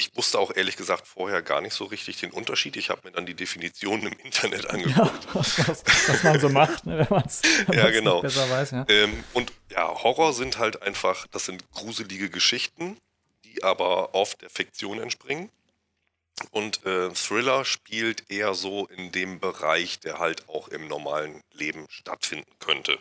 ich 0.00 0.16
wusste 0.16 0.38
auch 0.38 0.50
ehrlich 0.56 0.78
gesagt 0.78 1.06
vorher 1.06 1.42
gar 1.42 1.60
nicht 1.60 1.74
so 1.74 1.84
richtig 1.84 2.16
den 2.16 2.30
Unterschied. 2.30 2.76
Ich 2.76 2.88
habe 2.88 3.02
mir 3.04 3.12
dann 3.12 3.26
die 3.26 3.34
Definitionen 3.34 4.06
im 4.06 4.18
Internet 4.24 4.68
angeguckt. 4.70 5.24
Ja, 5.26 5.34
was, 5.34 5.68
was, 5.68 5.84
was, 6.08 6.22
man 6.22 6.40
so 6.40 6.48
macht, 6.48 6.86
ne, 6.86 6.98
wenn 6.98 7.06
man 7.10 7.24
es 7.26 7.42
ja, 7.72 7.90
genau. 7.90 8.22
besser 8.22 8.48
weiß. 8.48 8.70
Ja. 8.70 8.86
Ähm, 8.88 9.22
und 9.34 9.52
ja, 9.70 10.02
Horror 10.02 10.32
sind 10.32 10.56
halt 10.56 10.80
einfach, 10.82 11.26
das 11.28 11.44
sind 11.44 11.70
gruselige 11.72 12.30
Geschichten, 12.30 12.96
die 13.44 13.62
aber 13.62 14.14
oft 14.14 14.40
der 14.40 14.48
Fiktion 14.48 15.00
entspringen. 15.00 15.50
Und 16.50 16.86
äh, 16.86 17.10
Thriller 17.10 17.66
spielt 17.66 18.30
eher 18.30 18.54
so 18.54 18.86
in 18.86 19.12
dem 19.12 19.38
Bereich, 19.38 20.00
der 20.00 20.18
halt 20.18 20.48
auch 20.48 20.68
im 20.68 20.88
normalen 20.88 21.42
Leben 21.52 21.86
stattfinden 21.90 22.50
könnte. 22.58 22.98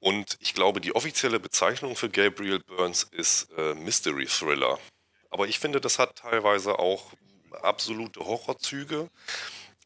Und 0.00 0.38
ich 0.40 0.54
glaube, 0.54 0.80
die 0.80 0.94
offizielle 0.94 1.38
Bezeichnung 1.38 1.94
für 1.94 2.08
Gabriel 2.08 2.60
Burns 2.60 3.02
ist 3.02 3.50
äh, 3.58 3.74
Mystery 3.74 4.24
Thriller. 4.24 4.78
Aber 5.30 5.46
ich 5.48 5.58
finde, 5.58 5.80
das 5.80 5.98
hat 5.98 6.16
teilweise 6.16 6.78
auch 6.78 7.12
absolute 7.62 8.20
Horrorzüge. 8.20 9.10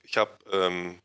Ich 0.02 0.16
habe 0.16 0.32
ähm, 0.52 1.00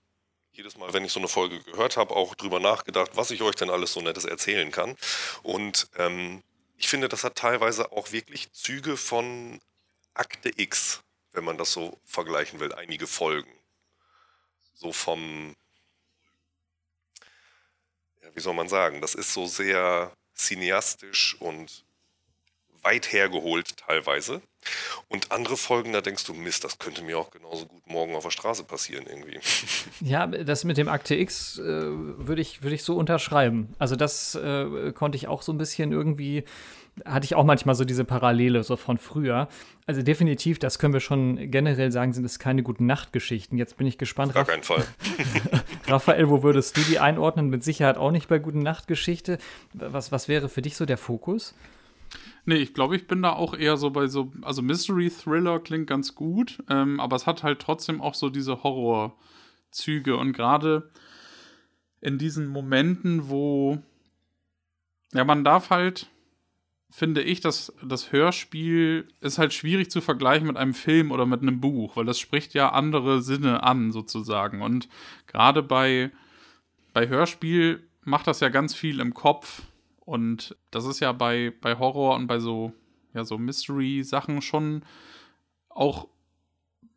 jedes 0.51 0.77
Mal, 0.77 0.93
wenn 0.93 1.05
ich 1.05 1.11
so 1.11 1.19
eine 1.19 1.27
Folge 1.27 1.61
gehört 1.61 1.97
habe, 1.97 2.15
auch 2.15 2.35
drüber 2.35 2.59
nachgedacht, 2.59 3.11
was 3.13 3.31
ich 3.31 3.41
euch 3.41 3.55
denn 3.55 3.69
alles 3.69 3.93
so 3.93 4.01
Nettes 4.01 4.25
erzählen 4.25 4.71
kann. 4.71 4.97
Und 5.43 5.87
ähm, 5.97 6.43
ich 6.77 6.87
finde, 6.87 7.09
das 7.09 7.23
hat 7.23 7.35
teilweise 7.35 7.91
auch 7.91 8.11
wirklich 8.11 8.51
Züge 8.53 8.97
von 8.97 9.59
Akte 10.13 10.51
X, 10.55 11.01
wenn 11.31 11.43
man 11.43 11.57
das 11.57 11.71
so 11.71 11.99
vergleichen 12.05 12.59
will, 12.59 12.73
einige 12.73 13.07
Folgen. 13.07 13.51
So 14.73 14.91
vom, 14.91 15.55
ja, 18.21 18.29
wie 18.35 18.39
soll 18.39 18.53
man 18.53 18.69
sagen, 18.69 19.01
das 19.01 19.15
ist 19.15 19.33
so 19.33 19.45
sehr 19.47 20.11
cineastisch 20.35 21.35
und 21.39 21.83
weit 22.83 23.11
hergeholt 23.11 23.77
teilweise. 23.77 24.41
Und 25.07 25.31
andere 25.31 25.55
Folgen, 25.55 25.93
da 25.93 26.01
denkst 26.01 26.25
du, 26.25 26.33
Mist, 26.33 26.63
das 26.63 26.77
könnte 26.79 27.01
mir 27.01 27.17
auch 27.17 27.31
genauso 27.31 27.65
gut 27.65 27.87
morgen 27.87 28.15
auf 28.15 28.23
der 28.23 28.31
Straße 28.31 28.63
passieren 28.63 29.05
irgendwie. 29.07 29.39
Ja, 30.01 30.27
das 30.27 30.63
mit 30.63 30.77
dem 30.77 30.89
Akte 30.89 31.15
X 31.15 31.57
äh, 31.57 31.63
würde 31.63 32.41
ich, 32.41 32.61
würd 32.61 32.73
ich 32.73 32.83
so 32.83 32.95
unterschreiben. 32.95 33.75
Also 33.79 33.95
das 33.95 34.35
äh, 34.35 34.91
konnte 34.93 35.15
ich 35.15 35.27
auch 35.27 35.41
so 35.41 35.51
ein 35.51 35.57
bisschen 35.57 35.91
irgendwie 35.91 36.43
hatte 37.05 37.25
ich 37.25 37.35
auch 37.35 37.43
manchmal 37.43 37.75
so 37.75 37.85
diese 37.85 38.05
Parallele 38.05 38.63
so 38.63 38.75
von 38.75 38.97
früher. 38.97 39.47
Also 39.85 40.01
definitiv, 40.01 40.59
das 40.59 40.79
können 40.79 40.93
wir 40.93 40.99
schon 40.99 41.51
generell 41.51 41.91
sagen, 41.91 42.13
sind 42.13 42.25
es 42.25 42.39
keine 42.39 42.63
guten 42.63 42.85
Nachtgeschichten. 42.85 43.57
Jetzt 43.57 43.77
bin 43.77 43.87
ich 43.87 43.97
gespannt. 43.97 44.33
Gar 44.33 44.45
keinen 44.45 44.63
Fall. 44.63 44.85
Raphael, 45.87 46.29
wo 46.29 46.43
würdest 46.43 46.75
du 46.77 46.81
die 46.81 46.99
einordnen? 46.99 47.49
Mit 47.49 47.63
Sicherheit 47.63 47.97
auch 47.97 48.11
nicht 48.11 48.27
bei 48.27 48.39
guten 48.39 48.59
Nachtgeschichte. 48.59 49.37
Was, 49.73 50.11
was 50.11 50.27
wäre 50.27 50.49
für 50.49 50.61
dich 50.61 50.75
so 50.75 50.85
der 50.85 50.97
Fokus? 50.97 51.53
Nee, 52.47 52.55
ich 52.55 52.73
glaube, 52.73 52.95
ich 52.95 53.07
bin 53.07 53.21
da 53.21 53.33
auch 53.33 53.53
eher 53.53 53.75
so 53.75 53.89
bei 53.89 54.07
so, 54.07 54.31
also 54.41 54.61
Mystery 54.61 55.09
Thriller 55.09 55.59
klingt 55.59 55.87
ganz 55.87 56.15
gut, 56.15 56.63
ähm, 56.69 57.01
aber 57.01 57.17
es 57.17 57.27
hat 57.27 57.43
halt 57.43 57.59
trotzdem 57.59 57.99
auch 57.99 58.13
so 58.13 58.29
diese 58.29 58.63
Horrorzüge 58.63 60.15
und 60.15 60.31
gerade 60.31 60.89
in 61.99 62.17
diesen 62.17 62.47
Momenten, 62.47 63.27
wo 63.27 63.79
ja, 65.13 65.25
man 65.25 65.43
darf 65.43 65.71
halt 65.71 66.07
finde 66.89 67.21
ich, 67.21 67.41
dass 67.41 67.73
das 67.83 68.13
Hörspiel 68.13 69.09
ist 69.19 69.39
halt 69.39 69.53
schwierig 69.53 69.91
zu 69.91 69.99
vergleichen 69.99 70.47
mit 70.47 70.55
einem 70.55 70.73
Film 70.73 71.11
oder 71.11 71.25
mit 71.25 71.41
einem 71.41 71.59
Buch, 71.59 71.97
weil 71.97 72.05
das 72.05 72.17
spricht 72.17 72.53
ja 72.53 72.69
andere 72.69 73.21
Sinne 73.21 73.63
an, 73.63 73.91
sozusagen. 73.91 74.61
Und 74.61 74.87
gerade 75.27 75.63
bei, 75.63 76.11
bei 76.93 77.09
Hörspiel 77.09 77.85
macht 78.05 78.27
das 78.27 78.39
ja 78.39 78.47
ganz 78.47 78.73
viel 78.73 79.01
im 79.01 79.13
Kopf. 79.13 79.63
Und 80.07 80.55
das 80.71 80.85
ist 80.85 81.01
ja 81.01 81.11
bei, 81.11 81.51
bei 81.59 81.77
Horror 81.77 82.15
und 82.15 82.27
bei 82.27 82.39
so, 82.39 82.71
ja, 83.13 83.25
so 83.25 83.37
Mystery-Sachen 83.37 84.41
schon 84.41 84.83
auch 85.67 86.07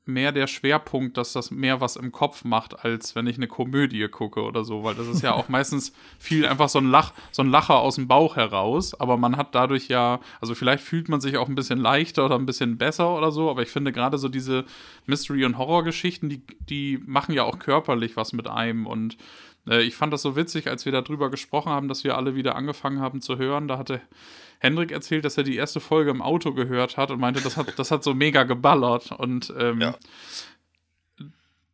mehr 0.05 0.31
der 0.31 0.47
Schwerpunkt, 0.47 1.17
dass 1.17 1.33
das 1.33 1.51
mehr 1.51 1.81
was 1.81 1.97
im 1.97 2.13
Kopf 2.13 2.45
macht, 2.45 2.85
als 2.85 3.17
wenn 3.17 3.27
ich 3.27 3.37
eine 3.37 3.49
Komödie 3.49 4.07
gucke 4.07 4.45
oder 4.45 4.65
so, 4.65 4.85
weil 4.85 4.95
das 4.95 5.09
ist 5.09 5.23
ja 5.23 5.35
auch 5.35 5.49
meistens 5.49 5.93
viel 6.21 6.47
einfach 6.47 6.69
so 6.69 6.79
ein, 6.79 6.89
Lach, 6.89 7.13
so 7.33 7.43
ein 7.43 7.51
Lacher 7.51 7.81
aus 7.81 7.97
dem 7.97 8.07
Bauch 8.07 8.37
heraus, 8.37 8.99
aber 9.01 9.17
man 9.17 9.37
hat 9.37 9.57
dadurch 9.57 9.89
ja, 9.89 10.21
also 10.41 10.55
vielleicht 10.55 10.85
fühlt 10.85 11.09
man 11.09 11.21
sich 11.21 11.37
auch 11.37 11.49
ein 11.49 11.57
bisschen 11.57 11.81
leichter 11.81 12.25
oder 12.25 12.37
ein 12.37 12.47
bisschen 12.47 12.79
besser 12.79 13.13
oder 13.17 13.33
so, 13.33 13.51
aber 13.51 13.63
ich 13.63 13.71
finde 13.71 13.91
gerade 13.91 14.19
so 14.19 14.29
diese 14.29 14.67
Mystery- 15.07 15.45
und 15.45 15.59
Horrorgeschichten, 15.59 16.29
die, 16.29 16.43
die 16.61 17.03
machen 17.05 17.35
ja 17.35 17.43
auch 17.43 17.59
körperlich 17.59 18.17
was 18.17 18.33
mit 18.33 18.47
einem. 18.47 18.87
Und 18.87 19.17
äh, 19.71 19.83
ich 19.83 19.95
fand 19.95 20.13
das 20.13 20.23
so 20.23 20.37
witzig, 20.37 20.69
als 20.69 20.85
wir 20.85 20.93
darüber 20.93 21.31
gesprochen 21.31 21.71
haben, 21.71 21.89
dass 21.89 22.05
wir 22.05 22.17
alle 22.17 22.35
wieder 22.35 22.57
angefangen 22.57 23.01
haben 23.01 23.21
zu 23.21 23.39
hören, 23.39 23.69
da 23.69 23.79
hatte 23.79 24.01
Hendrik 24.59 24.91
erzählt, 24.91 25.25
dass 25.25 25.39
er 25.39 25.45
die 25.45 25.57
erste 25.57 25.81
Folge 25.81 26.11
im 26.11 26.21
Auto 26.21 26.53
gehört 26.53 26.97
hat 26.97 27.11
und 27.11 27.21
meinte, 27.21 27.41
das 27.41 27.57
hat, 27.57 27.79
das 27.79 27.91
hat 27.91 28.05
so 28.05 28.13
mega 28.13 28.43
geballert. 28.43 29.13
Und 29.13 29.55
ähm, 29.59 29.81
ja. 29.81 29.97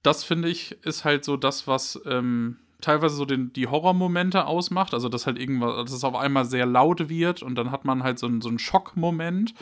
das 0.02 0.22
finde 0.22 0.48
ich 0.48 0.72
ist 0.84 1.04
halt 1.04 1.24
so 1.24 1.36
das, 1.36 1.66
was 1.66 2.00
ähm, 2.06 2.58
teilweise 2.80 3.16
so 3.16 3.24
den, 3.24 3.52
die 3.52 3.66
Horrormomente 3.66 4.46
ausmacht. 4.46 4.94
Also, 4.94 5.08
dass 5.08 5.26
halt 5.26 5.38
irgendwas, 5.38 5.84
dass 5.84 5.92
es 5.92 6.04
auf 6.04 6.14
einmal 6.14 6.44
sehr 6.44 6.64
laut 6.64 7.08
wird 7.08 7.42
und 7.42 7.56
dann 7.56 7.72
hat 7.72 7.84
man 7.84 8.04
halt 8.04 8.20
so, 8.20 8.26
einen, 8.26 8.40
so 8.40 8.48
einen 8.48 8.60
Schockmoment. 8.60 9.52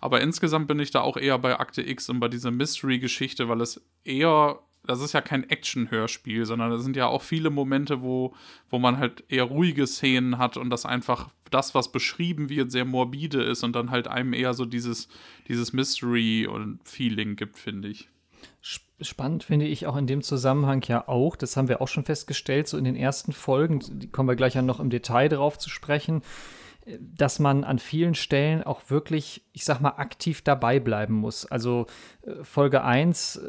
Aber 0.00 0.22
insgesamt 0.22 0.66
bin 0.66 0.78
ich 0.78 0.90
da 0.90 1.02
auch 1.02 1.18
eher 1.18 1.38
bei 1.38 1.58
Akte 1.60 1.86
X 1.86 2.08
und 2.08 2.20
bei 2.20 2.28
dieser 2.28 2.50
Mystery-Geschichte, 2.50 3.48
weil 3.50 3.60
es 3.60 3.82
eher 4.04 4.60
das 4.84 5.00
ist 5.00 5.12
ja 5.12 5.20
kein 5.20 5.48
Action-Hörspiel, 5.48 6.46
sondern 6.46 6.72
es 6.72 6.82
sind 6.82 6.96
ja 6.96 7.06
auch 7.06 7.22
viele 7.22 7.50
Momente, 7.50 8.02
wo, 8.02 8.34
wo 8.68 8.78
man 8.78 8.98
halt 8.98 9.24
eher 9.28 9.44
ruhige 9.44 9.86
Szenen 9.86 10.38
hat 10.38 10.56
und 10.56 10.70
das 10.70 10.86
einfach 10.86 11.28
das, 11.50 11.74
was 11.74 11.92
beschrieben 11.92 12.48
wird, 12.48 12.70
sehr 12.70 12.84
morbide 12.84 13.42
ist 13.42 13.62
und 13.62 13.74
dann 13.74 13.90
halt 13.90 14.08
einem 14.08 14.32
eher 14.32 14.54
so 14.54 14.64
dieses, 14.64 15.08
dieses 15.48 15.72
Mystery 15.72 16.46
und 16.46 16.80
Feeling 16.84 17.36
gibt, 17.36 17.58
finde 17.58 17.88
ich. 17.88 18.08
Spannend 19.00 19.44
finde 19.44 19.66
ich 19.66 19.86
auch 19.86 19.96
in 19.96 20.06
dem 20.06 20.22
Zusammenhang 20.22 20.82
ja 20.86 21.08
auch, 21.08 21.36
das 21.36 21.56
haben 21.56 21.68
wir 21.68 21.80
auch 21.80 21.88
schon 21.88 22.04
festgestellt, 22.04 22.68
so 22.68 22.76
in 22.76 22.84
den 22.84 22.96
ersten 22.96 23.32
Folgen, 23.32 23.80
die 23.98 24.08
kommen 24.08 24.28
wir 24.28 24.36
gleich 24.36 24.54
ja 24.54 24.62
noch 24.62 24.80
im 24.80 24.90
Detail 24.90 25.28
drauf 25.28 25.58
zu 25.58 25.70
sprechen, 25.70 26.22
dass 26.98 27.38
man 27.38 27.64
an 27.64 27.78
vielen 27.78 28.14
Stellen 28.14 28.62
auch 28.62 28.82
wirklich, 28.88 29.44
ich 29.52 29.64
sag 29.64 29.80
mal, 29.80 29.94
aktiv 29.96 30.42
dabei 30.42 30.80
bleiben 30.80 31.14
muss. 31.14 31.46
Also 31.46 31.86
äh, 32.22 32.42
Folge 32.42 32.82
1 32.82 33.40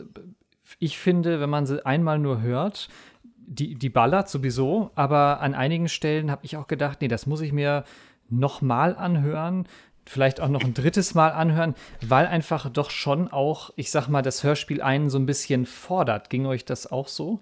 ich 0.80 0.98
finde, 0.98 1.40
wenn 1.40 1.50
man 1.50 1.66
sie 1.66 1.86
einmal 1.86 2.20
nur 2.20 2.42
hört, 2.42 2.90
die, 3.38 3.75
die 3.75 3.90
ballert 3.90 4.30
sowieso, 4.30 4.92
aber 4.96 5.42
an 5.42 5.54
einigen 5.54 5.90
Stellen 5.90 6.32
habe 6.32 6.46
ich 6.46 6.58
auch 6.58 6.68
gedacht, 6.68 7.01
nee, 7.01 7.08
das 7.08 7.25
muss 7.25 7.42
ich 7.42 7.51
mir 7.51 7.84
nochmal 8.30 8.96
anhören, 8.96 9.68
vielleicht 10.06 10.40
auch 10.40 10.48
noch 10.48 10.63
ein 10.63 10.74
drittes 10.74 11.13
Mal 11.13 11.30
anhören, 11.30 11.75
weil 12.01 12.28
einfach 12.28 12.70
doch 12.70 12.90
schon 12.90 13.28
auch, 13.30 13.72
ich 13.75 13.92
sag 13.92 14.08
mal, 14.08 14.22
das 14.22 14.44
Hörspiel 14.44 14.82
einen 14.82 15.10
so 15.10 15.20
ein 15.20 15.25
bisschen 15.25 15.66
fordert. 15.66 16.30
Ging 16.30 16.46
euch 16.46 16.66
das 16.66 16.92
auch 16.92 17.08
so? 17.08 17.40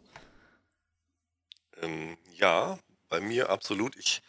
Ähm, 1.82 2.18
ja, 2.36 2.78
bei 3.10 3.22
mir 3.22 3.50
absolut. 3.50 3.96
Ich, 3.98 4.22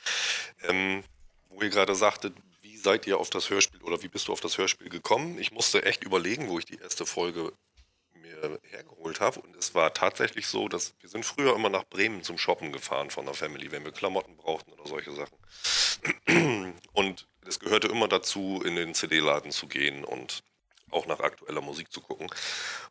ähm, 0.69 1.03
wo 1.49 1.63
ihr 1.63 1.71
gerade 1.71 1.95
sagtet, 1.95 2.35
wie 2.63 2.77
seid 2.77 3.07
ihr 3.07 3.19
auf 3.19 3.31
das 3.31 3.51
Hörspiel 3.51 3.83
oder 3.83 4.03
wie 4.03 4.09
bist 4.09 4.29
du 4.29 4.33
auf 4.33 4.41
das 4.41 4.59
Hörspiel 4.59 4.89
gekommen? 4.89 5.39
Ich 5.39 5.53
musste 5.53 5.85
echt 5.85 6.05
überlegen, 6.05 6.49
wo 6.49 6.59
ich 6.59 6.65
die 6.65 6.79
erste 6.79 7.07
Folge 7.07 7.53
hergeholt 8.63 9.21
habe. 9.21 9.41
Und 9.41 9.57
es 9.57 9.75
war 9.75 9.93
tatsächlich 9.93 10.47
so, 10.47 10.69
dass 10.69 10.95
wir 11.01 11.09
sind 11.09 11.25
früher 11.25 11.55
immer 11.55 11.69
nach 11.69 11.85
Bremen 11.85 12.23
zum 12.23 12.39
Shoppen 12.39 12.73
gefahren 12.73 13.11
von 13.11 13.25
der 13.25 13.35
Family, 13.35 13.71
wenn 13.73 13.85
wir 13.85 13.93
Klamotten 13.93 14.37
brauchten 14.37 14.73
oder 14.73 14.87
solche 14.87 15.13
Sachen. 15.13 16.75
Und 16.93 17.27
es 17.47 17.59
gehörte 17.59 17.89
immer 17.89 18.09
dazu, 18.09 18.63
in 18.65 18.77
den 18.77 18.95
CD-Laden 18.95 19.51
zu 19.51 19.67
gehen 19.67 20.05
und 20.05 20.45
auch 20.91 21.07
nach 21.07 21.21
aktueller 21.21 21.61
Musik 21.61 21.91
zu 21.93 22.01
gucken. 22.01 22.29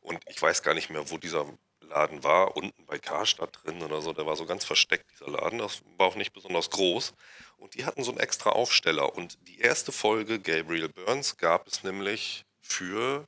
Und 0.02 0.20
ich 0.28 0.42
weiß 0.42 0.64
gar 0.64 0.74
nicht 0.74 0.90
mehr, 0.90 1.10
wo 1.10 1.18
dieser 1.18 1.46
Laden 1.82 2.24
war, 2.24 2.56
unten 2.56 2.86
bei 2.86 3.00
Karstadt 3.00 3.60
drin 3.64 3.82
oder 3.82 4.02
so. 4.02 4.14
Der 4.14 4.26
war 4.26 4.36
so 4.36 4.46
ganz 4.46 4.64
versteckt, 4.64 5.12
dieser 5.12 5.30
Laden. 5.30 5.60
Das 5.60 5.82
war 5.98 6.08
auch 6.08 6.16
nicht 6.16 6.34
besonders 6.34 6.70
groß. 6.70 7.14
Und 7.58 7.76
die 7.76 7.86
hatten 7.86 8.04
so 8.04 8.12
einen 8.12 8.20
extra 8.20 8.52
Aufsteller. 8.52 9.16
Und 9.16 9.38
die 9.48 9.60
erste 9.60 9.92
Folge 9.92 10.40
Gabriel 10.40 10.90
Burns 10.90 11.38
gab 11.38 11.68
es 11.68 11.84
nämlich 11.84 12.46
für 12.62 13.28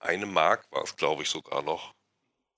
eine 0.00 0.26
Mark 0.26 0.66
war 0.70 0.82
es, 0.82 0.96
glaube 0.96 1.22
ich, 1.22 1.30
sogar 1.30 1.62
noch. 1.62 1.94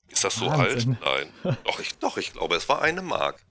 Ist 0.09 0.25
das 0.25 0.37
so 0.37 0.47
Wahnsinn. 0.47 0.99
alt? 1.03 1.31
Nein. 1.45 1.57
Doch 1.65 1.81
ich, 1.81 1.99
doch, 1.99 2.17
ich 2.17 2.33
glaube, 2.33 2.57
es 2.57 2.69
war 2.69 2.83
eine 2.83 3.03
Mark. 3.03 3.45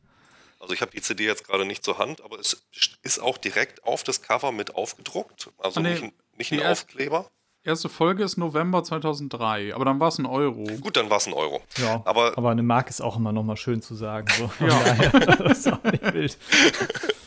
Also 0.59 0.75
ich 0.75 0.81
habe 0.81 0.91
die 0.91 1.01
CD 1.01 1.25
jetzt 1.25 1.47
gerade 1.47 1.65
nicht 1.65 1.83
zur 1.83 1.97
Hand, 1.97 2.21
aber 2.21 2.39
es 2.39 2.63
ist 3.01 3.19
auch 3.19 3.39
direkt 3.39 3.83
auf 3.83 4.03
das 4.03 4.21
Cover 4.21 4.51
mit 4.51 4.75
aufgedruckt. 4.75 5.49
Also 5.57 5.79
oh, 5.79 5.83
nee, 5.83 5.99
nicht, 5.99 6.13
nicht 6.37 6.53
ein 6.53 6.63
Aufkleber. 6.63 7.31
Erste 7.63 7.89
Folge 7.89 8.23
ist 8.23 8.37
November 8.37 8.83
2003, 8.83 9.73
aber 9.73 9.85
dann 9.85 9.99
war 9.99 10.09
es 10.09 10.19
ein 10.19 10.27
Euro. 10.27 10.65
Gut, 10.79 10.97
dann 10.97 11.09
war 11.09 11.17
es 11.17 11.27
ein 11.27 11.33
Euro. 11.33 11.61
Ja, 11.77 12.01
aber, 12.05 12.37
aber 12.37 12.51
eine 12.51 12.63
Mark 12.63 12.89
ist 12.89 13.01
auch 13.01 13.17
immer 13.17 13.31
noch 13.31 13.43
mal 13.43 13.57
schön 13.57 13.81
zu 13.81 13.95
sagen. 13.95 14.27
So. 14.37 14.51
ja. 14.65 15.09
das 15.37 15.59
ist 15.59 15.73
auch 15.73 15.83
nicht 15.83 16.13
wild. 16.13 16.37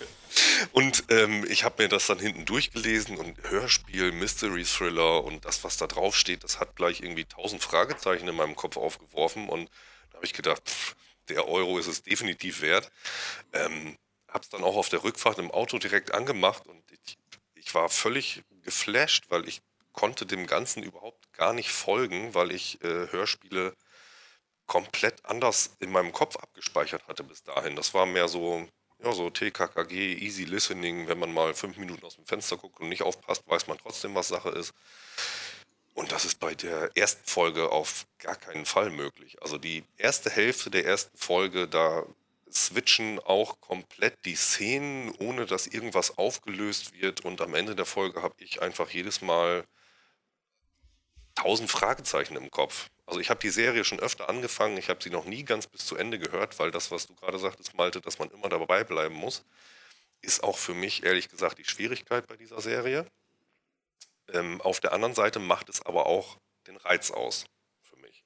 Und 0.72 1.04
ähm, 1.10 1.44
ich 1.48 1.64
habe 1.64 1.82
mir 1.82 1.88
das 1.88 2.06
dann 2.06 2.18
hinten 2.18 2.44
durchgelesen 2.44 3.16
und 3.16 3.38
Hörspiel, 3.50 4.12
Mystery 4.12 4.64
Thriller 4.64 5.24
und 5.24 5.44
das, 5.44 5.64
was 5.64 5.76
da 5.76 5.86
drauf 5.86 6.16
steht, 6.16 6.44
das 6.44 6.60
hat 6.60 6.76
gleich 6.76 7.00
irgendwie 7.00 7.24
tausend 7.24 7.62
Fragezeichen 7.62 8.28
in 8.28 8.36
meinem 8.36 8.56
Kopf 8.56 8.76
aufgeworfen 8.76 9.48
und 9.48 9.70
da 10.10 10.16
habe 10.16 10.26
ich 10.26 10.32
gedacht, 10.32 10.62
pff, 10.68 10.96
der 11.28 11.48
Euro 11.48 11.78
ist 11.78 11.86
es 11.86 12.02
definitiv 12.02 12.60
wert. 12.60 12.90
Ähm, 13.52 13.96
es 14.40 14.48
dann 14.48 14.64
auch 14.64 14.76
auf 14.76 14.88
der 14.88 15.04
Rückfahrt 15.04 15.38
im 15.38 15.50
Auto 15.50 15.78
direkt 15.78 16.12
angemacht 16.12 16.66
und 16.66 16.82
ich, 16.90 17.18
ich 17.54 17.74
war 17.74 17.88
völlig 17.88 18.42
geflasht, 18.62 19.26
weil 19.28 19.46
ich 19.48 19.62
konnte 19.92 20.26
dem 20.26 20.46
Ganzen 20.46 20.82
überhaupt 20.82 21.32
gar 21.32 21.52
nicht 21.52 21.70
folgen, 21.70 22.34
weil 22.34 22.50
ich 22.50 22.82
äh, 22.82 23.12
Hörspiele 23.12 23.76
komplett 24.66 25.24
anders 25.24 25.76
in 25.78 25.92
meinem 25.92 26.12
Kopf 26.12 26.36
abgespeichert 26.36 27.06
hatte 27.06 27.22
bis 27.22 27.42
dahin. 27.42 27.76
Das 27.76 27.94
war 27.94 28.06
mehr 28.06 28.28
so 28.28 28.66
ja, 29.04 29.12
so 29.12 29.30
TKKG, 29.30 30.14
Easy 30.14 30.44
Listening, 30.44 31.08
wenn 31.08 31.18
man 31.18 31.32
mal 31.32 31.54
fünf 31.54 31.76
Minuten 31.76 32.04
aus 32.04 32.16
dem 32.16 32.26
Fenster 32.26 32.56
guckt 32.56 32.80
und 32.80 32.88
nicht 32.88 33.02
aufpasst, 33.02 33.42
weiß 33.46 33.66
man 33.66 33.78
trotzdem, 33.78 34.14
was 34.14 34.28
Sache 34.28 34.50
ist. 34.50 34.72
Und 35.94 36.10
das 36.10 36.24
ist 36.24 36.40
bei 36.40 36.54
der 36.54 36.90
ersten 36.96 37.24
Folge 37.24 37.70
auf 37.70 38.06
gar 38.18 38.34
keinen 38.36 38.66
Fall 38.66 38.90
möglich. 38.90 39.40
Also 39.42 39.58
die 39.58 39.84
erste 39.96 40.30
Hälfte 40.30 40.70
der 40.70 40.84
ersten 40.84 41.16
Folge, 41.16 41.68
da 41.68 42.04
switchen 42.50 43.20
auch 43.20 43.60
komplett 43.60 44.24
die 44.24 44.36
Szenen, 44.36 45.12
ohne 45.18 45.46
dass 45.46 45.66
irgendwas 45.66 46.18
aufgelöst 46.18 47.00
wird. 47.00 47.20
Und 47.24 47.40
am 47.40 47.54
Ende 47.54 47.76
der 47.76 47.84
Folge 47.84 48.22
habe 48.22 48.34
ich 48.38 48.62
einfach 48.62 48.90
jedes 48.90 49.22
Mal 49.22 49.64
tausend 51.34 51.70
Fragezeichen 51.70 52.36
im 52.36 52.50
Kopf. 52.50 52.88
Also 53.06 53.20
ich 53.20 53.28
habe 53.30 53.40
die 53.40 53.50
Serie 53.50 53.84
schon 53.84 54.00
öfter 54.00 54.28
angefangen, 54.28 54.78
ich 54.78 54.88
habe 54.88 55.02
sie 55.02 55.10
noch 55.10 55.26
nie 55.26 55.44
ganz 55.44 55.66
bis 55.66 55.84
zu 55.84 55.96
Ende 55.96 56.18
gehört, 56.18 56.58
weil 56.58 56.70
das, 56.70 56.90
was 56.90 57.06
du 57.06 57.14
gerade 57.14 57.38
sagtest, 57.38 57.76
Malte, 57.76 58.00
dass 58.00 58.18
man 58.18 58.30
immer 58.30 58.48
dabei 58.48 58.82
bleiben 58.84 59.14
muss, 59.14 59.44
ist 60.22 60.42
auch 60.42 60.56
für 60.56 60.74
mich 60.74 61.04
ehrlich 61.04 61.28
gesagt 61.28 61.58
die 61.58 61.64
Schwierigkeit 61.64 62.26
bei 62.26 62.36
dieser 62.36 62.60
Serie. 62.60 63.06
Ähm, 64.32 64.60
auf 64.62 64.80
der 64.80 64.92
anderen 64.92 65.14
Seite 65.14 65.38
macht 65.38 65.68
es 65.68 65.84
aber 65.84 66.06
auch 66.06 66.38
den 66.66 66.76
Reiz 66.76 67.10
aus 67.10 67.44
für 67.82 67.96
mich. 67.96 68.24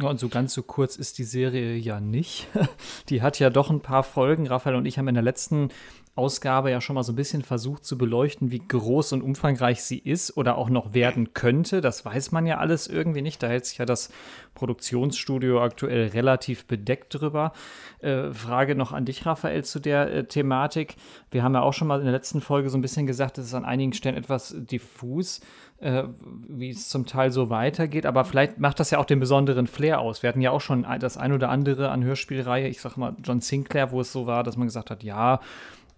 Ja, 0.00 0.08
und 0.08 0.18
so 0.18 0.28
ganz 0.28 0.52
so 0.52 0.64
kurz 0.64 0.96
ist 0.96 1.18
die 1.18 1.24
Serie 1.24 1.76
ja 1.76 2.00
nicht. 2.00 2.48
Die 3.08 3.22
hat 3.22 3.38
ja 3.38 3.50
doch 3.50 3.70
ein 3.70 3.80
paar 3.80 4.02
Folgen. 4.02 4.48
Raphael 4.48 4.74
und 4.74 4.86
ich 4.86 4.98
haben 4.98 5.08
in 5.08 5.14
der 5.14 5.22
letzten 5.22 5.70
Ausgabe 6.18 6.70
ja 6.70 6.80
schon 6.80 6.94
mal 6.94 7.02
so 7.02 7.12
ein 7.12 7.16
bisschen 7.16 7.42
versucht 7.42 7.84
zu 7.84 7.96
beleuchten, 7.96 8.50
wie 8.50 8.58
groß 8.58 9.12
und 9.12 9.22
umfangreich 9.22 9.82
sie 9.82 9.98
ist 9.98 10.36
oder 10.36 10.58
auch 10.58 10.68
noch 10.68 10.92
werden 10.92 11.32
könnte. 11.32 11.80
Das 11.80 12.04
weiß 12.04 12.32
man 12.32 12.46
ja 12.46 12.58
alles 12.58 12.86
irgendwie 12.88 13.22
nicht. 13.22 13.42
Da 13.42 13.48
hält 13.48 13.64
sich 13.64 13.78
ja 13.78 13.86
das 13.86 14.10
Produktionsstudio 14.54 15.62
aktuell 15.62 16.08
relativ 16.08 16.66
bedeckt 16.66 17.14
drüber. 17.14 17.52
Äh, 18.00 18.32
Frage 18.32 18.74
noch 18.74 18.92
an 18.92 19.04
dich, 19.04 19.24
Raphael, 19.24 19.64
zu 19.64 19.80
der 19.80 20.12
äh, 20.12 20.24
Thematik. 20.24 20.96
Wir 21.30 21.42
haben 21.42 21.54
ja 21.54 21.62
auch 21.62 21.72
schon 21.72 21.88
mal 21.88 22.00
in 22.00 22.04
der 22.04 22.12
letzten 22.12 22.40
Folge 22.40 22.68
so 22.68 22.76
ein 22.76 22.82
bisschen 22.82 23.06
gesagt, 23.06 23.38
es 23.38 23.46
ist 23.46 23.54
an 23.54 23.64
einigen 23.64 23.92
Stellen 23.92 24.16
etwas 24.16 24.54
diffus 24.58 25.40
äh, 25.80 26.04
wie 26.48 26.70
es 26.70 26.88
zum 26.88 27.06
Teil 27.06 27.30
so 27.30 27.50
weitergeht. 27.50 28.06
Aber 28.06 28.24
vielleicht 28.24 28.58
macht 28.58 28.80
das 28.80 28.90
ja 28.90 28.98
auch 28.98 29.04
den 29.04 29.20
besonderen 29.20 29.66
Flair 29.66 30.00
aus. 30.00 30.22
Wir 30.22 30.28
hatten 30.28 30.40
ja 30.40 30.50
auch 30.50 30.60
schon 30.60 30.86
das 31.00 31.16
ein 31.16 31.32
oder 31.32 31.50
andere 31.50 31.90
an 31.90 32.04
Hörspielreihe, 32.04 32.68
ich 32.68 32.80
sag 32.80 32.96
mal 32.96 33.16
John 33.22 33.40
Sinclair, 33.40 33.92
wo 33.92 34.00
es 34.00 34.12
so 34.12 34.26
war, 34.26 34.42
dass 34.42 34.56
man 34.56 34.66
gesagt 34.66 34.90
hat, 34.90 35.02
ja, 35.02 35.40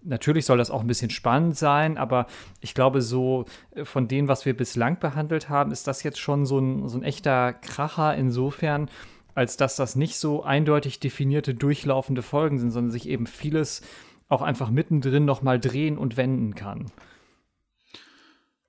Natürlich 0.03 0.45
soll 0.45 0.57
das 0.57 0.71
auch 0.71 0.81
ein 0.81 0.87
bisschen 0.87 1.11
spannend 1.11 1.57
sein, 1.57 1.97
aber 1.97 2.25
ich 2.59 2.73
glaube, 2.73 3.01
so 3.01 3.45
äh, 3.71 3.85
von 3.85 4.07
dem, 4.07 4.27
was 4.27 4.45
wir 4.45 4.55
bislang 4.55 4.99
behandelt 4.99 5.49
haben, 5.49 5.71
ist 5.71 5.87
das 5.87 6.03
jetzt 6.03 6.19
schon 6.19 6.45
so 6.45 6.59
ein, 6.59 6.87
so 6.87 6.97
ein 6.97 7.03
echter 7.03 7.53
Kracher 7.53 8.15
insofern, 8.15 8.89
als 9.35 9.57
dass 9.57 9.75
das 9.75 9.95
nicht 9.95 10.17
so 10.17 10.43
eindeutig 10.43 10.99
definierte, 10.99 11.53
durchlaufende 11.53 12.21
Folgen 12.21 12.59
sind, 12.59 12.71
sondern 12.71 12.91
sich 12.91 13.07
eben 13.07 13.27
vieles 13.27 13.81
auch 14.27 14.41
einfach 14.41 14.69
mittendrin 14.69 15.25
nochmal 15.25 15.59
drehen 15.59 15.97
und 15.97 16.17
wenden 16.17 16.55
kann. 16.55 16.91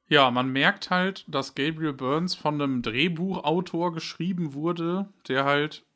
Ja, 0.08 0.30
man 0.30 0.52
merkt 0.52 0.90
halt, 0.90 1.24
dass 1.26 1.54
Gabriel 1.54 1.94
Burns 1.94 2.34
von 2.34 2.60
einem 2.60 2.82
Drehbuchautor 2.82 3.94
geschrieben 3.94 4.52
wurde, 4.52 5.08
der 5.28 5.44
halt 5.44 5.86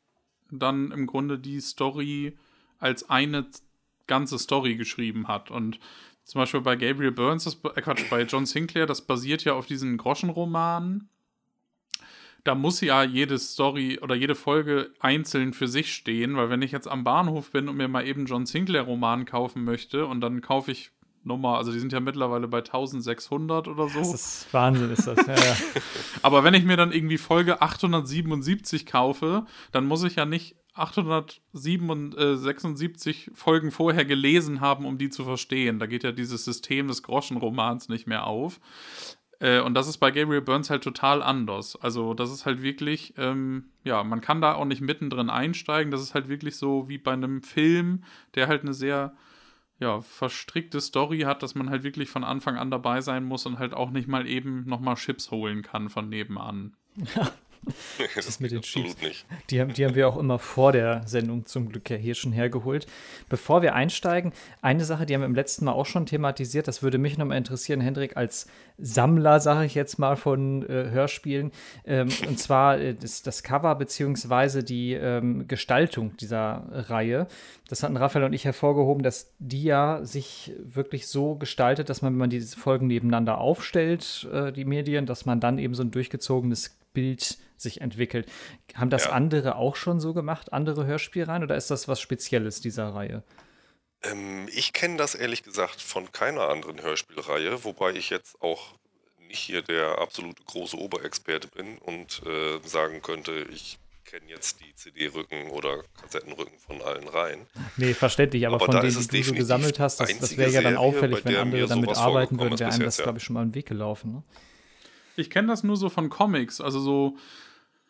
dann 0.49 0.91
im 0.91 1.05
Grunde 1.05 1.37
die 1.37 1.59
Story 1.59 2.37
als 2.79 3.09
eine 3.09 3.45
ganze 4.07 4.39
Story 4.39 4.75
geschrieben 4.75 5.27
hat. 5.27 5.51
Und 5.51 5.79
zum 6.23 6.39
Beispiel 6.39 6.61
bei 6.61 6.75
Gabriel 6.75 7.11
Burns, 7.11 7.45
das, 7.45 7.57
äh 7.75 7.81
Quatsch, 7.81 8.09
bei 8.09 8.23
John 8.23 8.45
Sinclair, 8.45 8.85
das 8.85 9.01
basiert 9.01 9.43
ja 9.43 9.53
auf 9.53 9.65
diesen 9.65 9.97
Groschenromanen. 9.97 11.09
Da 12.43 12.55
muss 12.55 12.81
ja 12.81 13.03
jede 13.03 13.37
Story 13.39 13.99
oder 14.01 14.15
jede 14.15 14.35
Folge 14.35 14.91
einzeln 14.99 15.53
für 15.53 15.67
sich 15.67 15.93
stehen, 15.93 16.37
weil 16.37 16.49
wenn 16.49 16.61
ich 16.61 16.71
jetzt 16.71 16.87
am 16.87 17.03
Bahnhof 17.03 17.51
bin 17.51 17.67
und 17.67 17.75
mir 17.75 17.87
mal 17.87 18.07
eben 18.07 18.25
John 18.25 18.45
Sinclair 18.45 18.83
Roman 18.83 19.25
kaufen 19.25 19.63
möchte 19.63 20.05
und 20.05 20.21
dann 20.21 20.41
kaufe 20.41 20.71
ich 20.71 20.91
Nummer, 21.27 21.57
also 21.57 21.71
die 21.71 21.79
sind 21.79 21.91
ja 21.91 21.99
mittlerweile 21.99 22.47
bei 22.47 22.59
1600 22.59 23.67
oder 23.67 23.89
so. 23.89 23.99
Das 23.99 24.13
ist 24.13 24.53
Wahnsinn, 24.53 24.91
ist 24.91 25.05
das, 25.05 25.27
ja, 25.27 25.35
ja. 25.35 25.57
Aber 26.21 26.43
wenn 26.43 26.53
ich 26.53 26.63
mir 26.63 26.77
dann 26.77 26.91
irgendwie 26.91 27.17
Folge 27.17 27.61
877 27.61 28.85
kaufe, 28.85 29.45
dann 29.71 29.85
muss 29.85 30.03
ich 30.03 30.15
ja 30.15 30.25
nicht 30.25 30.55
876 30.79 33.31
Folgen 33.33 33.71
vorher 33.71 34.05
gelesen 34.05 34.61
haben, 34.61 34.85
um 34.85 34.97
die 34.97 35.09
zu 35.09 35.23
verstehen. 35.23 35.79
Da 35.79 35.85
geht 35.85 36.03
ja 36.03 36.11
dieses 36.11 36.45
System 36.45 36.87
des 36.87 37.03
Groschenromans 37.03 37.89
nicht 37.89 38.07
mehr 38.07 38.25
auf. 38.25 38.59
Äh, 39.39 39.61
und 39.61 39.73
das 39.73 39.87
ist 39.87 39.97
bei 39.97 40.11
Gabriel 40.11 40.41
Burns 40.41 40.69
halt 40.69 40.83
total 40.83 41.21
anders. 41.21 41.75
Also, 41.75 42.13
das 42.13 42.31
ist 42.31 42.45
halt 42.45 42.61
wirklich, 42.61 43.13
ähm, 43.17 43.65
ja, 43.83 44.03
man 44.03 44.21
kann 44.21 44.41
da 44.41 44.55
auch 44.55 44.65
nicht 44.65 44.81
mittendrin 44.81 45.29
einsteigen. 45.29 45.91
Das 45.91 46.01
ist 46.01 46.13
halt 46.13 46.27
wirklich 46.27 46.57
so 46.57 46.89
wie 46.89 46.97
bei 46.97 47.13
einem 47.13 47.43
Film, 47.43 48.03
der 48.35 48.47
halt 48.47 48.63
eine 48.63 48.73
sehr 48.73 49.15
ja, 49.79 50.01
verstrickte 50.01 50.81
Story 50.81 51.21
hat, 51.21 51.43
dass 51.43 51.53
man 51.53 51.69
halt 51.69 51.83
wirklich 51.83 52.09
von 52.09 52.23
Anfang 52.23 52.57
an 52.57 52.71
dabei 52.71 53.01
sein 53.01 53.23
muss 53.23 53.45
und 53.45 53.59
halt 53.59 53.73
auch 53.73 53.91
nicht 53.91 54.07
mal 54.07 54.27
eben 54.27 54.67
nochmal 54.67 54.95
Chips 54.95 55.29
holen 55.29 55.61
kann 55.61 55.89
von 55.89 56.09
nebenan. 56.09 56.75
Ja, 57.15 57.31
das 58.15 58.27
ist 58.27 58.39
mit 58.39 58.51
den 58.51 58.61
Chiefs. 58.61 58.95
Die 59.49 59.61
haben, 59.61 59.73
die 59.73 59.85
haben 59.85 59.95
wir 59.95 60.07
auch 60.07 60.17
immer 60.17 60.39
vor 60.39 60.71
der 60.71 61.03
Sendung 61.05 61.45
zum 61.45 61.69
Glück 61.69 61.89
ja 61.89 61.97
hier 61.97 62.15
schon 62.15 62.31
hergeholt. 62.31 62.87
Bevor 63.29 63.61
wir 63.61 63.75
einsteigen, 63.75 64.33
eine 64.61 64.85
Sache, 64.85 65.05
die 65.05 65.13
haben 65.13 65.21
wir 65.21 65.27
im 65.27 65.35
letzten 65.35 65.65
Mal 65.65 65.73
auch 65.73 65.85
schon 65.85 66.05
thematisiert, 66.05 66.67
das 66.67 66.81
würde 66.81 66.97
mich 66.97 67.17
nochmal 67.17 67.37
interessieren, 67.37 67.81
Hendrik, 67.81 68.17
als 68.17 68.47
Sammler, 68.77 69.39
sage 69.39 69.65
ich 69.65 69.75
jetzt 69.75 69.97
mal, 69.97 70.15
von 70.15 70.63
äh, 70.63 70.89
Hörspielen. 70.91 71.51
Ähm, 71.85 72.09
und 72.27 72.37
zwar 72.39 72.79
äh, 72.79 72.93
das, 72.93 73.23
das, 73.23 73.41
Cover 73.41 73.73
beziehungsweise 73.75 74.63
die 74.63 74.93
ähm, 74.93 75.47
Gestaltung 75.47 76.15
dieser 76.17 76.65
Reihe. 76.71 77.27
Das 77.69 77.83
hatten 77.83 77.97
Raphael 77.97 78.25
und 78.25 78.33
ich 78.33 78.45
hervorgehoben, 78.45 79.03
dass 79.03 79.33
die 79.39 79.63
ja 79.63 80.03
sich 80.03 80.53
wirklich 80.63 81.07
so 81.07 81.35
gestaltet, 81.35 81.89
dass 81.89 82.01
man, 82.01 82.13
wenn 82.13 82.19
man 82.19 82.29
diese 82.29 82.57
Folgen 82.57 82.87
nebeneinander 82.87 83.39
aufstellt, 83.39 84.27
äh, 84.31 84.51
die 84.51 84.65
Medien, 84.65 85.05
dass 85.05 85.25
man 85.25 85.39
dann 85.39 85.57
eben 85.57 85.73
so 85.73 85.83
ein 85.83 85.91
durchgezogenes 85.91 86.77
Bild 86.97 87.37
sich 87.57 87.81
entwickelt. 87.81 88.27
Haben 88.73 88.89
das 88.89 89.05
ja. 89.05 89.11
andere 89.11 89.55
auch 89.55 89.75
schon 89.75 89.99
so 89.99 90.15
gemacht, 90.15 90.51
andere 90.51 90.87
Hörspielreihen, 90.87 91.43
oder 91.43 91.55
ist 91.55 91.69
das 91.69 91.87
was 91.87 92.01
Spezielles 92.01 92.59
dieser 92.59 92.89
Reihe? 92.89 93.23
Ähm, 94.01 94.49
ich 94.51 94.73
kenne 94.73 94.97
das 94.97 95.13
ehrlich 95.13 95.43
gesagt 95.43 95.79
von 95.79 96.11
keiner 96.11 96.49
anderen 96.49 96.81
Hörspielreihe, 96.81 97.63
wobei 97.63 97.91
ich 97.91 98.09
jetzt 98.09 98.41
auch 98.41 98.73
nicht 99.27 99.37
hier 99.37 99.61
der 99.61 99.99
absolute 99.99 100.41
große 100.43 100.75
Oberexperte 100.75 101.49
bin 101.49 101.77
und 101.77 102.23
äh, 102.25 102.57
sagen 102.67 103.03
könnte, 103.03 103.45
ich 103.53 103.77
kenne 104.05 104.25
jetzt 104.27 104.59
die 104.61 104.73
CD-Rücken 104.73 105.51
oder 105.51 105.83
Kassettenrücken 106.01 106.57
von 106.57 106.81
allen 106.81 107.07
Reihen. 107.07 107.45
Nee, 107.75 107.93
verständlich, 107.93 108.47
aber, 108.47 108.55
aber 108.55 108.71
von 108.71 108.81
denen, 108.81 109.07
die 109.07 109.17
du 109.19 109.23
so 109.23 109.33
gesammelt 109.35 109.79
hast, 109.79 109.99
das, 109.99 110.17
das 110.17 110.35
wäre 110.35 110.49
ja 110.49 110.61
dann 110.61 110.77
auffällig, 110.77 111.23
wenn 111.25 111.35
andere 111.35 111.67
damit 111.67 111.95
arbeiten 111.95 112.39
würden, 112.39 112.57
wäre 112.57 112.71
einem 112.71 112.85
das, 112.85 112.97
ja. 112.97 113.03
glaube 113.03 113.19
ich, 113.19 113.23
schon 113.23 113.35
mal 113.35 113.43
im 113.43 113.53
Weg 113.53 113.67
gelaufen. 113.67 114.13
Ne? 114.13 114.23
Ich 115.17 115.29
kenne 115.29 115.47
das 115.47 115.63
nur 115.63 115.77
so 115.77 115.89
von 115.89 116.09
Comics, 116.09 116.61
also 116.61 116.79
so 116.79 117.17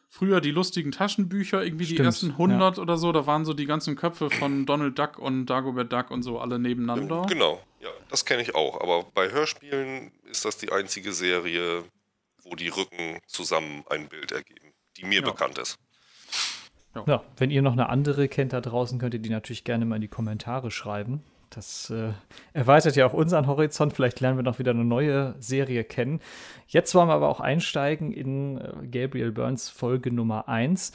früher 0.09 0.41
die 0.41 0.51
lustigen 0.51 0.91
Taschenbücher, 0.91 1.63
irgendwie 1.63 1.85
Stimmt, 1.85 1.99
die 1.99 2.03
ersten 2.03 2.31
100 2.31 2.77
ja. 2.77 2.81
oder 2.81 2.97
so, 2.97 3.11
da 3.11 3.27
waren 3.27 3.45
so 3.45 3.53
die 3.53 3.65
ganzen 3.65 3.95
Köpfe 3.95 4.29
von 4.29 4.65
Donald 4.65 4.97
Duck 4.97 5.19
und 5.19 5.45
Dagobert 5.45 5.91
Duck 5.91 6.11
und 6.11 6.23
so 6.23 6.39
alle 6.39 6.57
nebeneinander. 6.57 7.25
Genau, 7.27 7.61
ja, 7.81 7.89
das 8.09 8.25
kenne 8.25 8.41
ich 8.41 8.55
auch. 8.55 8.81
Aber 8.81 9.05
bei 9.13 9.29
Hörspielen 9.29 10.11
ist 10.29 10.45
das 10.45 10.57
die 10.57 10.71
einzige 10.71 11.11
Serie, 11.11 11.83
wo 12.43 12.55
die 12.55 12.69
Rücken 12.69 13.19
zusammen 13.27 13.83
ein 13.89 14.07
Bild 14.07 14.31
ergeben, 14.31 14.73
die 14.97 15.05
mir 15.05 15.21
ja. 15.21 15.25
bekannt 15.25 15.57
ist. 15.57 15.77
Ja. 16.95 17.03
ja, 17.05 17.23
wenn 17.35 17.51
ihr 17.51 17.61
noch 17.61 17.73
eine 17.73 17.89
andere 17.89 18.27
kennt 18.27 18.53
da 18.53 18.61
draußen, 18.61 18.97
könnt 18.99 19.13
ihr 19.13 19.19
die 19.19 19.29
natürlich 19.29 19.63
gerne 19.63 19.85
mal 19.85 19.95
in 19.95 20.01
die 20.01 20.07
Kommentare 20.07 20.71
schreiben. 20.71 21.23
Das 21.49 21.89
äh, 21.89 22.11
erweitert 22.53 22.95
ja 22.95 23.05
auch 23.05 23.13
unseren 23.13 23.47
Horizont. 23.47 23.93
Vielleicht 23.93 24.19
lernen 24.19 24.37
wir 24.37 24.43
noch 24.43 24.59
wieder 24.59 24.71
eine 24.71 24.83
neue 24.83 25.35
Serie 25.39 25.83
kennen. 25.83 26.19
Jetzt 26.67 26.93
wollen 26.93 27.07
wir 27.07 27.13
aber 27.13 27.29
auch 27.29 27.39
einsteigen 27.39 28.11
in 28.11 28.57
äh, 28.57 28.87
Gabriel 28.91 29.31
Burns 29.31 29.69
Folge 29.69 30.11
Nummer 30.11 30.49
1 30.49 30.91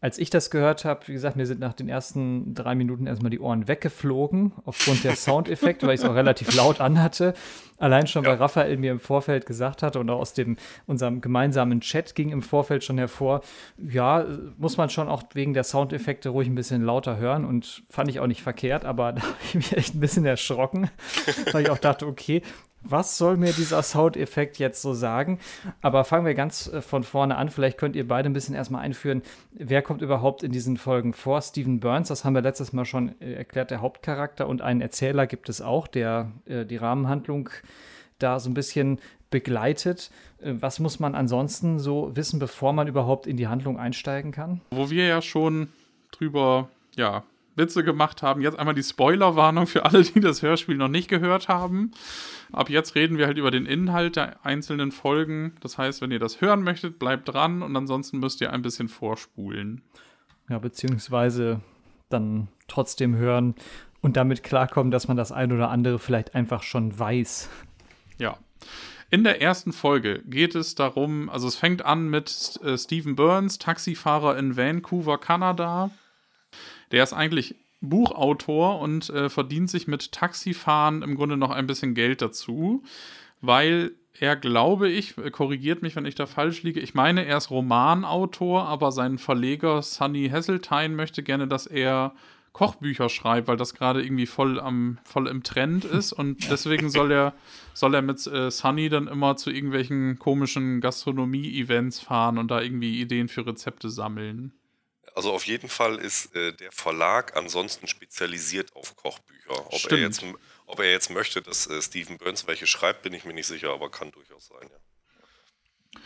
als 0.00 0.18
ich 0.18 0.30
das 0.30 0.50
gehört 0.50 0.84
habe, 0.84 1.08
wie 1.08 1.12
gesagt, 1.12 1.36
mir 1.36 1.46
sind 1.46 1.58
nach 1.58 1.72
den 1.72 1.88
ersten 1.88 2.54
drei 2.54 2.76
Minuten 2.76 3.06
erstmal 3.06 3.30
die 3.30 3.40
Ohren 3.40 3.66
weggeflogen, 3.66 4.52
aufgrund 4.64 5.02
der 5.02 5.16
Soundeffekte, 5.16 5.86
weil 5.86 5.94
ich 5.94 6.00
es 6.00 6.06
auch 6.06 6.14
relativ 6.14 6.54
laut 6.54 6.80
anhatte. 6.80 7.34
Allein 7.78 8.06
schon, 8.06 8.24
ja. 8.24 8.30
weil 8.30 8.36
Raphael 8.36 8.76
mir 8.76 8.92
im 8.92 9.00
Vorfeld 9.00 9.46
gesagt 9.46 9.82
hatte 9.82 9.98
und 9.98 10.08
auch 10.10 10.20
aus 10.20 10.34
dem, 10.34 10.56
unserem 10.86 11.20
gemeinsamen 11.20 11.80
Chat 11.80 12.14
ging 12.14 12.30
im 12.30 12.42
Vorfeld 12.42 12.84
schon 12.84 12.98
hervor, 12.98 13.42
ja, 13.76 14.24
muss 14.56 14.76
man 14.76 14.88
schon 14.88 15.08
auch 15.08 15.24
wegen 15.34 15.52
der 15.52 15.64
Soundeffekte 15.64 16.28
ruhig 16.28 16.48
ein 16.48 16.54
bisschen 16.54 16.82
lauter 16.82 17.16
hören 17.16 17.44
und 17.44 17.82
fand 17.90 18.08
ich 18.08 18.20
auch 18.20 18.26
nicht 18.26 18.42
verkehrt, 18.42 18.84
aber 18.84 19.12
da 19.14 19.22
habe 19.22 19.34
ich 19.48 19.54
mich 19.54 19.76
echt 19.76 19.94
ein 19.96 20.00
bisschen 20.00 20.26
erschrocken, 20.26 20.90
weil 21.52 21.62
ich 21.62 21.70
auch 21.70 21.78
dachte, 21.78 22.06
okay, 22.06 22.42
was 22.82 23.18
soll 23.18 23.36
mir 23.36 23.52
dieser 23.52 23.82
Soundeffekt 23.82 24.58
jetzt 24.58 24.82
so 24.82 24.94
sagen? 24.94 25.38
Aber 25.82 26.04
fangen 26.04 26.26
wir 26.26 26.34
ganz 26.34 26.68
äh, 26.68 26.80
von 26.80 27.02
vorne 27.02 27.36
an. 27.36 27.50
Vielleicht 27.50 27.78
könnt 27.78 27.96
ihr 27.96 28.06
beide 28.06 28.28
ein 28.28 28.32
bisschen 28.32 28.54
erstmal 28.54 28.82
einführen, 28.82 29.22
wer 29.52 29.82
kommt 29.82 30.02
überhaupt 30.02 30.42
in 30.42 30.52
diesen 30.52 30.76
Folgen 30.76 31.12
vor? 31.12 31.42
Stephen 31.42 31.80
Burns, 31.80 32.08
das 32.08 32.24
haben 32.24 32.34
wir 32.34 32.42
letztes 32.42 32.72
Mal 32.72 32.84
schon 32.84 33.20
äh, 33.20 33.32
erklärt, 33.32 33.70
der 33.70 33.80
Hauptcharakter. 33.80 34.48
Und 34.48 34.62
einen 34.62 34.80
Erzähler 34.80 35.26
gibt 35.26 35.48
es 35.48 35.60
auch, 35.60 35.86
der 35.86 36.30
äh, 36.46 36.64
die 36.64 36.76
Rahmenhandlung 36.76 37.50
da 38.18 38.40
so 38.40 38.50
ein 38.50 38.54
bisschen 38.54 39.00
begleitet. 39.30 40.10
Was 40.40 40.80
muss 40.80 40.98
man 40.98 41.14
ansonsten 41.14 41.78
so 41.78 42.16
wissen, 42.16 42.38
bevor 42.38 42.72
man 42.72 42.88
überhaupt 42.88 43.26
in 43.26 43.36
die 43.36 43.46
Handlung 43.46 43.78
einsteigen 43.78 44.32
kann? 44.32 44.60
Wo 44.70 44.90
wir 44.90 45.06
ja 45.06 45.22
schon 45.22 45.68
drüber, 46.10 46.68
ja, 46.96 47.22
Witze 47.58 47.84
gemacht 47.84 48.22
haben. 48.22 48.40
Jetzt 48.40 48.58
einmal 48.58 48.74
die 48.74 48.82
Spoilerwarnung 48.82 49.66
für 49.66 49.84
alle, 49.84 50.02
die 50.02 50.20
das 50.20 50.42
Hörspiel 50.42 50.76
noch 50.76 50.88
nicht 50.88 51.08
gehört 51.08 51.48
haben. 51.48 51.90
Ab 52.52 52.70
jetzt 52.70 52.94
reden 52.94 53.18
wir 53.18 53.26
halt 53.26 53.36
über 53.36 53.50
den 53.50 53.66
Inhalt 53.66 54.16
der 54.16 54.44
einzelnen 54.44 54.92
Folgen. 54.92 55.54
Das 55.60 55.76
heißt, 55.76 56.00
wenn 56.00 56.10
ihr 56.10 56.18
das 56.18 56.40
hören 56.40 56.62
möchtet, 56.62 56.98
bleibt 56.98 57.28
dran 57.28 57.62
und 57.62 57.76
ansonsten 57.76 58.18
müsst 58.18 58.40
ihr 58.40 58.52
ein 58.52 58.62
bisschen 58.62 58.88
vorspulen. 58.88 59.82
Ja, 60.48 60.58
beziehungsweise 60.58 61.60
dann 62.08 62.48
trotzdem 62.68 63.16
hören 63.16 63.54
und 64.00 64.16
damit 64.16 64.42
klarkommen, 64.42 64.90
dass 64.90 65.08
man 65.08 65.16
das 65.16 65.32
ein 65.32 65.52
oder 65.52 65.70
andere 65.70 65.98
vielleicht 65.98 66.34
einfach 66.34 66.62
schon 66.62 66.98
weiß. 66.98 67.50
Ja. 68.18 68.38
In 69.10 69.24
der 69.24 69.40
ersten 69.40 69.72
Folge 69.72 70.22
geht 70.26 70.54
es 70.54 70.74
darum, 70.74 71.30
also 71.30 71.48
es 71.48 71.56
fängt 71.56 71.82
an 71.82 72.10
mit 72.10 72.60
äh, 72.62 72.76
Stephen 72.76 73.16
Burns, 73.16 73.58
Taxifahrer 73.58 74.36
in 74.36 74.56
Vancouver, 74.56 75.16
Kanada. 75.16 75.90
Der 76.92 77.02
ist 77.02 77.12
eigentlich 77.12 77.54
Buchautor 77.80 78.80
und 78.80 79.08
äh, 79.10 79.28
verdient 79.28 79.70
sich 79.70 79.86
mit 79.86 80.12
Taxifahren 80.12 81.02
im 81.02 81.14
Grunde 81.14 81.36
noch 81.36 81.50
ein 81.50 81.66
bisschen 81.66 81.94
Geld 81.94 82.22
dazu, 82.22 82.82
weil 83.40 83.92
er, 84.20 84.34
glaube 84.34 84.88
ich, 84.88 85.14
korrigiert 85.30 85.82
mich, 85.82 85.94
wenn 85.94 86.06
ich 86.06 86.16
da 86.16 86.26
falsch 86.26 86.64
liege. 86.64 86.80
Ich 86.80 86.94
meine, 86.94 87.24
er 87.24 87.36
ist 87.36 87.50
Romanautor, 87.50 88.66
aber 88.66 88.90
sein 88.90 89.18
Verleger 89.18 89.80
Sunny 89.82 90.28
Hesseltine 90.28 90.88
möchte 90.88 91.22
gerne, 91.22 91.46
dass 91.46 91.66
er 91.66 92.14
Kochbücher 92.52 93.08
schreibt, 93.08 93.46
weil 93.46 93.56
das 93.56 93.74
gerade 93.74 94.02
irgendwie 94.02 94.26
voll 94.26 94.58
am 94.58 94.98
voll 95.04 95.28
im 95.28 95.44
Trend 95.44 95.84
ist 95.84 96.12
und 96.12 96.50
deswegen 96.50 96.90
soll 96.90 97.12
er 97.12 97.34
soll 97.74 97.94
er 97.94 98.02
mit 98.02 98.26
äh, 98.26 98.50
Sunny 98.50 98.88
dann 98.88 99.06
immer 99.06 99.36
zu 99.36 99.50
irgendwelchen 99.50 100.18
komischen 100.18 100.80
Gastronomie-Events 100.80 102.00
fahren 102.00 102.38
und 102.38 102.50
da 102.50 102.60
irgendwie 102.60 103.00
Ideen 103.00 103.28
für 103.28 103.46
Rezepte 103.46 103.90
sammeln. 103.90 104.57
Also 105.14 105.32
auf 105.32 105.46
jeden 105.46 105.68
Fall 105.68 105.96
ist 105.96 106.34
äh, 106.34 106.52
der 106.52 106.72
Verlag 106.72 107.36
ansonsten 107.36 107.86
spezialisiert 107.86 108.74
auf 108.74 108.96
Kochbücher. 108.96 109.66
Ob, 109.72 109.90
er 109.90 109.98
jetzt, 109.98 110.24
ob 110.66 110.78
er 110.80 110.90
jetzt 110.90 111.10
möchte, 111.10 111.42
dass 111.42 111.66
äh, 111.66 111.80
Stephen 111.82 112.18
Burns 112.18 112.46
welche 112.46 112.66
schreibt, 112.66 113.02
bin 113.02 113.12
ich 113.12 113.24
mir 113.24 113.34
nicht 113.34 113.46
sicher, 113.46 113.72
aber 113.72 113.90
kann 113.90 114.10
durchaus 114.10 114.48
sein, 114.48 114.68
ja. 114.70 114.78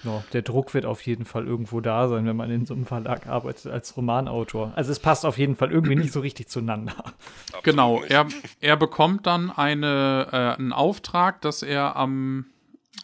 Ja, 0.05 0.25
der 0.33 0.43
Druck 0.43 0.75
wird 0.75 0.85
auf 0.85 1.03
jeden 1.03 1.25
Fall 1.25 1.47
irgendwo 1.47 1.81
da 1.81 2.09
sein, 2.09 2.27
wenn 2.27 2.37
man 2.37 2.51
in 2.51 2.67
so 2.67 2.75
einem 2.75 2.87
Verlag 2.87 3.27
arbeitet 3.27 3.71
als 3.71 3.97
Romanautor. 3.97 4.73
Also 4.75 4.91
es 4.91 4.99
passt 4.99 5.25
auf 5.25 5.38
jeden 5.38 5.55
Fall 5.55 5.71
irgendwie 5.71 5.97
nicht 5.97 6.12
so 6.12 6.21
richtig 6.21 6.49
zueinander. 6.49 6.95
Absolut 6.99 7.65
genau, 7.65 8.03
er, 8.03 8.27
er 8.61 8.77
bekommt 8.77 9.27
dann 9.27 9.51
eine, 9.51 10.29
äh, 10.33 10.59
einen 10.59 10.73
Auftrag, 10.73 11.41
dass 11.41 11.62
er 11.62 11.97
am 11.97 12.47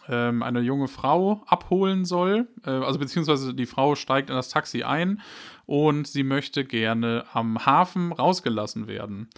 ähm, 0.09 0.43
eine 0.43 0.59
junge 0.59 0.87
Frau 0.87 1.43
abholen 1.45 2.03
soll. 2.05 2.47
Äh, 2.65 2.71
also 2.71 2.99
beziehungsweise 2.99 3.53
die 3.53 3.65
Frau 3.65 3.95
steigt 3.95 4.29
in 4.29 4.35
das 4.35 4.49
Taxi 4.49 4.83
ein 4.83 5.21
und 5.69 6.07
sie 6.07 6.23
möchte 6.23 6.65
gerne 6.65 7.25
am 7.31 7.63
Hafen 7.63 8.11
rausgelassen 8.11 8.87
werden. 8.87 9.29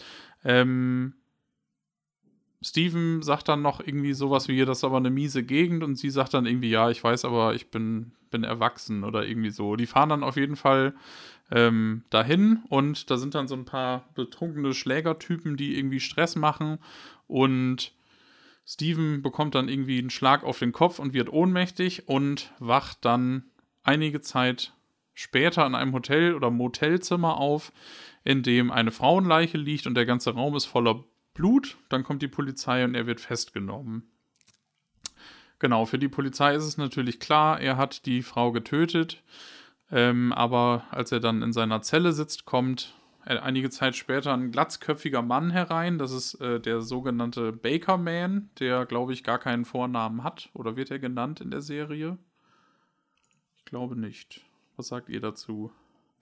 Ähm, 0.45 1.13
Steven 2.61 3.21
sagt 3.21 3.49
dann 3.49 3.61
noch 3.61 3.81
irgendwie 3.85 4.13
sowas 4.13 4.47
wie, 4.47 4.63
das 4.63 4.77
ist 4.77 4.83
aber 4.85 4.95
eine 4.95 5.09
miese 5.09 5.43
Gegend 5.43 5.83
und 5.83 5.97
sie 5.97 6.09
sagt 6.09 6.33
dann 6.33 6.45
irgendwie, 6.45 6.69
ja, 6.69 6.89
ich 6.89 7.03
weiß, 7.03 7.25
aber 7.25 7.53
ich 7.53 7.69
bin, 7.69 8.13
bin 8.29 8.45
erwachsen 8.45 9.03
oder 9.03 9.27
irgendwie 9.27 9.49
so. 9.49 9.75
Die 9.75 9.87
fahren 9.87 10.07
dann 10.07 10.23
auf 10.23 10.37
jeden 10.37 10.55
Fall 10.55 10.93
ähm, 11.51 12.05
dahin 12.11 12.61
und 12.69 13.11
da 13.11 13.17
sind 13.17 13.35
dann 13.35 13.49
so 13.49 13.55
ein 13.55 13.65
paar 13.65 14.07
betrunkene 14.15 14.73
Schlägertypen, 14.73 15.57
die 15.57 15.77
irgendwie 15.77 15.99
Stress 15.99 16.37
machen 16.37 16.77
und 17.27 17.91
Steven 18.65 19.21
bekommt 19.21 19.55
dann 19.55 19.67
irgendwie 19.67 19.99
einen 19.99 20.11
Schlag 20.11 20.45
auf 20.45 20.59
den 20.59 20.71
Kopf 20.71 20.97
und 20.97 21.11
wird 21.11 21.27
ohnmächtig 21.27 22.07
und 22.07 22.53
wacht 22.59 23.03
dann 23.03 23.43
einige 23.83 24.21
Zeit 24.21 24.71
später 25.13 25.65
in 25.65 25.75
einem 25.75 25.93
Hotel- 25.93 26.35
oder 26.35 26.49
Motelzimmer 26.51 27.37
auf, 27.37 27.71
in 28.23 28.43
dem 28.43 28.71
eine 28.71 28.91
Frauenleiche 28.91 29.57
liegt 29.57 29.87
und 29.87 29.95
der 29.95 30.05
ganze 30.05 30.33
Raum 30.33 30.55
ist 30.55 30.65
voller 30.65 31.03
Blut, 31.33 31.77
dann 31.89 32.03
kommt 32.03 32.21
die 32.21 32.27
Polizei 32.27 32.83
und 32.83 32.95
er 32.95 33.07
wird 33.07 33.19
festgenommen. 33.19 34.11
Genau, 35.59 35.85
für 35.85 35.99
die 35.99 36.09
Polizei 36.09 36.55
ist 36.55 36.65
es 36.65 36.77
natürlich 36.77 37.19
klar, 37.19 37.59
er 37.59 37.77
hat 37.77 38.05
die 38.05 38.23
Frau 38.23 38.51
getötet, 38.51 39.23
ähm, 39.91 40.33
aber 40.33 40.85
als 40.89 41.11
er 41.11 41.19
dann 41.19 41.41
in 41.41 41.53
seiner 41.53 41.81
Zelle 41.81 42.13
sitzt, 42.13 42.45
kommt 42.45 42.95
einige 43.23 43.69
Zeit 43.69 43.95
später 43.95 44.33
ein 44.33 44.51
glatzköpfiger 44.51 45.21
Mann 45.21 45.51
herein. 45.51 45.97
Das 45.97 46.11
ist 46.11 46.35
äh, 46.35 46.59
der 46.59 46.81
sogenannte 46.81 47.51
Baker 47.51 47.97
Man, 47.97 48.49
der, 48.59 48.85
glaube 48.85 49.13
ich, 49.13 49.23
gar 49.23 49.39
keinen 49.39 49.65
Vornamen 49.65 50.23
hat. 50.23 50.49
Oder 50.53 50.75
wird 50.75 50.91
er 50.91 50.99
genannt 50.99 51.41
in 51.41 51.51
der 51.51 51.61
Serie? 51.61 52.17
Ich 53.57 53.65
glaube 53.65 53.95
nicht. 53.95 54.41
Was 54.77 54.87
sagt 54.87 55.09
ihr 55.09 55.21
dazu? 55.21 55.71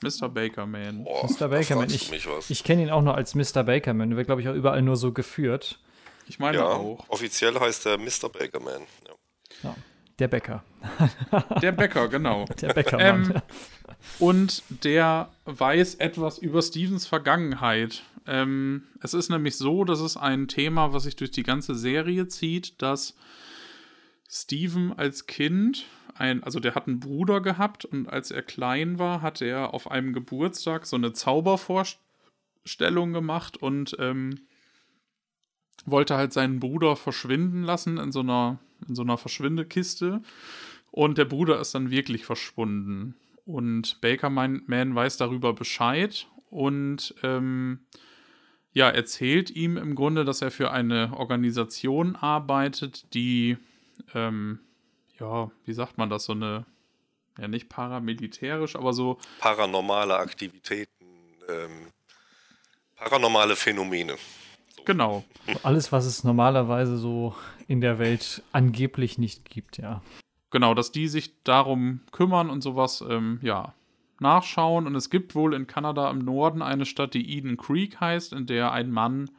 Mr. 0.01 0.29
Bakerman. 0.29 1.05
Oh, 1.05 1.27
Mr. 1.27 1.49
Bakerman. 1.49 1.89
Ich, 1.89 2.11
ich 2.49 2.63
kenne 2.63 2.83
ihn 2.83 2.89
auch 2.89 3.01
nur 3.01 3.15
als 3.15 3.35
Mr. 3.35 3.63
Bakerman. 3.63 4.09
Der 4.09 4.17
wird, 4.17 4.27
glaube 4.27 4.41
ich, 4.41 4.47
auch 4.47 4.55
überall 4.55 4.81
nur 4.81 4.95
so 4.95 5.11
geführt. 5.11 5.79
Ich 6.27 6.39
meine 6.39 6.57
ja, 6.57 6.65
auch. 6.65 7.03
Offiziell 7.09 7.59
heißt 7.59 7.85
er 7.85 7.97
Mr. 7.97 8.29
Bakerman. 8.31 8.83
Ja. 9.07 9.13
ja. 9.69 9.75
Der 10.19 10.27
Bäcker. 10.27 10.63
Der 11.61 11.71
Bäcker, 11.71 12.07
genau. 12.09 12.45
Der 12.61 12.73
Bäckermann. 12.73 13.35
Ähm, 13.35 13.41
und 14.19 14.63
der 14.69 15.29
weiß 15.45 15.95
etwas 15.95 16.37
über 16.37 16.61
Stevens 16.61 17.07
Vergangenheit. 17.07 18.03
Ähm, 18.27 18.83
es 19.01 19.13
ist 19.13 19.29
nämlich 19.29 19.57
so, 19.57 19.85
dass 19.85 20.01
es 20.01 20.17
ein 20.17 20.47
Thema, 20.47 20.93
was 20.93 21.03
sich 21.03 21.15
durch 21.15 21.31
die 21.31 21.43
ganze 21.43 21.73
Serie 21.73 22.27
zieht, 22.27 22.81
dass 22.81 23.15
Steven 24.29 24.93
als 24.93 25.25
Kind 25.25 25.85
ein, 26.19 26.43
also 26.43 26.59
der 26.59 26.75
hat 26.75 26.87
einen 26.87 26.99
Bruder 26.99 27.41
gehabt 27.41 27.85
und 27.85 28.07
als 28.07 28.31
er 28.31 28.41
klein 28.41 28.99
war, 28.99 29.21
hat 29.21 29.41
er 29.41 29.73
auf 29.73 29.89
einem 29.89 30.13
Geburtstag 30.13 30.85
so 30.85 30.95
eine 30.95 31.13
Zaubervorstellung 31.13 33.13
gemacht 33.13 33.57
und 33.57 33.95
ähm, 33.99 34.39
wollte 35.85 36.17
halt 36.17 36.33
seinen 36.33 36.59
Bruder 36.59 36.95
verschwinden 36.95 37.63
lassen 37.63 37.97
in 37.97 38.11
so 38.11 38.19
einer, 38.19 38.59
in 38.87 38.95
so 38.95 39.01
einer 39.01 39.17
Verschwindekiste. 39.17 40.21
Und 40.91 41.17
der 41.17 41.25
Bruder 41.25 41.59
ist 41.59 41.73
dann 41.73 41.91
wirklich 41.91 42.25
verschwunden. 42.25 43.15
Und 43.45 44.01
Baker 44.01 44.29
Man 44.29 44.63
weiß 44.67 45.17
darüber 45.17 45.53
Bescheid 45.53 46.27
und 46.49 47.15
ähm, 47.23 47.79
ja, 48.73 48.89
erzählt 48.89 49.49
ihm 49.51 49.77
im 49.77 49.95
Grunde, 49.95 50.25
dass 50.25 50.41
er 50.41 50.51
für 50.51 50.71
eine 50.71 51.15
Organisation 51.15 52.15
arbeitet, 52.15 53.13
die 53.13 53.57
ähm, 54.13 54.59
ja, 55.19 55.51
wie 55.65 55.73
sagt 55.73 55.97
man 55.97 56.09
das, 56.09 56.25
so 56.25 56.33
eine, 56.33 56.65
ja 57.37 57.47
nicht 57.47 57.69
paramilitärisch, 57.69 58.75
aber 58.75 58.93
so. 58.93 59.17
Paranormale 59.39 60.17
Aktivitäten, 60.17 61.05
ähm, 61.47 61.87
paranormale 62.95 63.55
Phänomene. 63.55 64.15
So. 64.75 64.83
Genau. 64.83 65.23
Alles, 65.63 65.91
was 65.91 66.05
es 66.05 66.23
normalerweise 66.23 66.97
so 66.97 67.35
in 67.67 67.81
der 67.81 67.99
Welt 67.99 68.43
angeblich 68.51 69.17
nicht 69.17 69.49
gibt, 69.49 69.77
ja. 69.77 70.01
Genau, 70.51 70.73
dass 70.73 70.91
die 70.91 71.07
sich 71.07 71.43
darum 71.43 72.01
kümmern 72.11 72.49
und 72.49 72.61
sowas, 72.61 73.03
ähm, 73.07 73.39
ja, 73.43 73.73
nachschauen. 74.19 74.87
Und 74.87 74.95
es 74.95 75.09
gibt 75.09 75.35
wohl 75.35 75.53
in 75.53 75.67
Kanada 75.67 76.09
im 76.09 76.19
Norden 76.19 76.61
eine 76.61 76.85
Stadt, 76.85 77.13
die 77.13 77.37
Eden 77.37 77.57
Creek 77.57 77.99
heißt, 77.99 78.33
in 78.33 78.45
der 78.45 78.71
ein 78.71 78.91
Mann 78.91 79.29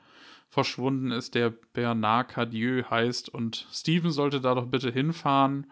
verschwunden 0.51 1.13
ist, 1.13 1.35
der 1.35 1.51
Bernard 1.51 2.29
Cadieu 2.29 2.83
heißt. 2.91 3.29
Und 3.29 3.67
Steven 3.73 4.11
sollte 4.11 4.41
da 4.41 4.55
doch 4.55 4.67
bitte 4.67 4.91
hinfahren 4.91 5.71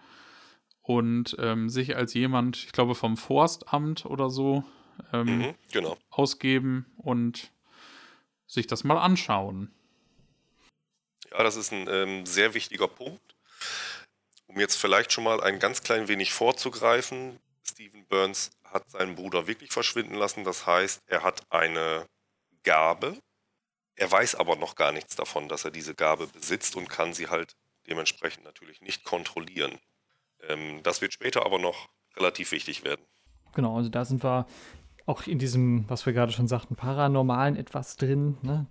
und 0.83 1.37
ähm, 1.38 1.69
sich 1.69 1.97
als 1.97 2.14
jemand, 2.14 2.57
ich 2.57 2.73
glaube, 2.73 2.95
vom 2.95 3.17
Forstamt 3.17 4.07
oder 4.07 4.31
so 4.31 4.64
ähm, 5.12 5.38
mhm, 5.38 5.55
genau. 5.73 5.99
ausgeben 6.11 6.87
und 6.97 7.53
sich 8.47 8.67
das 8.67 8.85
mal 8.85 8.99
anschauen. 8.99 9.71
Ja, 11.31 11.43
das 11.43 11.57
ist 11.57 11.73
ein 11.73 11.87
ähm, 11.91 12.25
sehr 12.25 12.55
wichtiger 12.55 12.88
Punkt. 12.88 13.35
Um 14.47 14.59
jetzt 14.59 14.77
vielleicht 14.77 15.12
schon 15.12 15.25
mal 15.25 15.43
ein 15.43 15.59
ganz 15.59 15.83
klein 15.83 16.09
wenig 16.09 16.33
vorzugreifen, 16.33 17.38
Stephen 17.62 18.07
Burns 18.07 18.51
hat 18.64 18.88
seinen 18.91 19.14
Bruder 19.14 19.47
wirklich 19.47 19.73
verschwinden 19.73 20.14
lassen. 20.14 20.45
Das 20.45 20.67
heißt, 20.67 21.03
er 21.07 21.23
hat 21.23 21.43
eine 21.51 22.07
Gabe, 22.62 23.19
er 23.99 24.11
weiß 24.11 24.37
aber 24.37 24.57
noch 24.57 24.77
gar 24.77 24.93
nichts 24.93 25.17
davon, 25.17 25.49
dass 25.49 25.65
er 25.65 25.71
diese 25.71 25.95
Gabe 25.95 26.27
besitzt 26.29 26.77
und 26.77 26.89
kann 26.89 27.13
sie 27.13 27.29
halt 27.29 27.57
dementsprechend 27.89 28.45
natürlich 28.45 28.81
nicht 28.81 29.05
kontrollieren. 29.05 29.79
Ähm, 30.43 30.81
das 30.83 31.01
wird 31.01 31.13
später 31.13 31.45
aber 31.45 31.59
noch 31.59 31.89
relativ 32.17 32.53
wichtig 32.53 32.85
werden. 32.85 33.05
Genau, 33.55 33.77
also 33.77 33.89
da 33.89 34.05
sind 34.05 34.23
wir 34.23 34.47
auch 35.07 35.27
in 35.27 35.39
diesem, 35.39 35.89
was 35.89 36.05
wir 36.05 36.13
gerade 36.13 36.33
schon 36.33 36.49
sagten, 36.49 36.77
Paranormalen 36.77 37.57
etwas 37.57 37.97
drin. 37.97 38.37
Ne? 38.43 38.67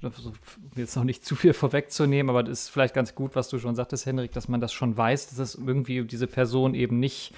Jetzt 0.75 0.95
noch 0.95 1.03
nicht 1.03 1.25
zu 1.25 1.35
viel 1.35 1.53
vorwegzunehmen, 1.53 2.29
aber 2.29 2.43
das 2.43 2.63
ist 2.63 2.69
vielleicht 2.69 2.93
ganz 2.93 3.15
gut, 3.15 3.35
was 3.35 3.49
du 3.49 3.57
schon 3.57 3.75
sagtest, 3.75 4.05
Henrik, 4.05 4.31
dass 4.33 4.47
man 4.47 4.61
das 4.61 4.71
schon 4.71 4.95
weiß, 4.95 5.29
dass 5.29 5.39
es 5.39 5.55
irgendwie 5.55 6.05
diese 6.05 6.27
Person 6.27 6.75
eben 6.75 6.99
nicht 6.99 7.33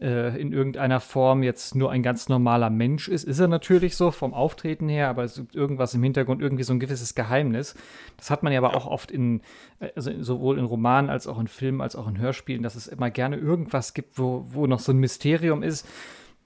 äh, 0.00 0.40
in 0.40 0.52
irgendeiner 0.52 1.00
Form 1.00 1.42
jetzt 1.42 1.74
nur 1.74 1.90
ein 1.90 2.02
ganz 2.02 2.28
normaler 2.28 2.70
Mensch 2.70 3.08
ist. 3.08 3.24
Ist 3.24 3.38
er 3.38 3.48
natürlich 3.48 3.96
so 3.96 4.10
vom 4.10 4.34
Auftreten 4.34 4.88
her, 4.88 5.08
aber 5.08 5.24
es 5.24 5.36
gibt 5.36 5.54
irgendwas 5.54 5.94
im 5.94 6.02
Hintergrund, 6.02 6.42
irgendwie 6.42 6.64
so 6.64 6.72
ein 6.72 6.80
gewisses 6.80 7.14
Geheimnis. 7.14 7.74
Das 8.16 8.30
hat 8.30 8.42
man 8.42 8.52
ja 8.52 8.58
aber 8.58 8.76
auch 8.76 8.86
oft 8.86 9.10
in, 9.10 9.40
äh, 9.80 9.88
also 9.94 10.10
sowohl 10.22 10.58
in 10.58 10.64
Romanen 10.64 11.10
als 11.10 11.26
auch 11.26 11.38
in 11.38 11.48
Filmen, 11.48 11.80
als 11.80 11.96
auch 11.96 12.08
in 12.08 12.18
Hörspielen, 12.18 12.62
dass 12.62 12.74
es 12.74 12.86
immer 12.86 13.10
gerne 13.10 13.36
irgendwas 13.36 13.94
gibt, 13.94 14.18
wo, 14.18 14.44
wo 14.48 14.66
noch 14.66 14.80
so 14.80 14.92
ein 14.92 14.98
Mysterium 14.98 15.62
ist 15.62 15.86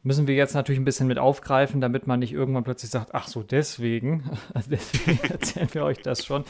müssen 0.02 0.26
wir 0.26 0.34
jetzt 0.34 0.54
natürlich 0.54 0.80
ein 0.80 0.84
bisschen 0.84 1.06
mit 1.06 1.18
aufgreifen, 1.18 1.80
damit 1.80 2.06
man 2.06 2.20
nicht 2.20 2.32
irgendwann 2.32 2.64
plötzlich 2.64 2.90
sagt, 2.90 3.14
ach 3.14 3.28
so, 3.28 3.42
deswegen, 3.42 4.30
deswegen 4.70 5.18
erzählen 5.30 5.68
wir 5.72 5.84
euch 5.84 5.98
das 5.98 6.24
schon. 6.24 6.44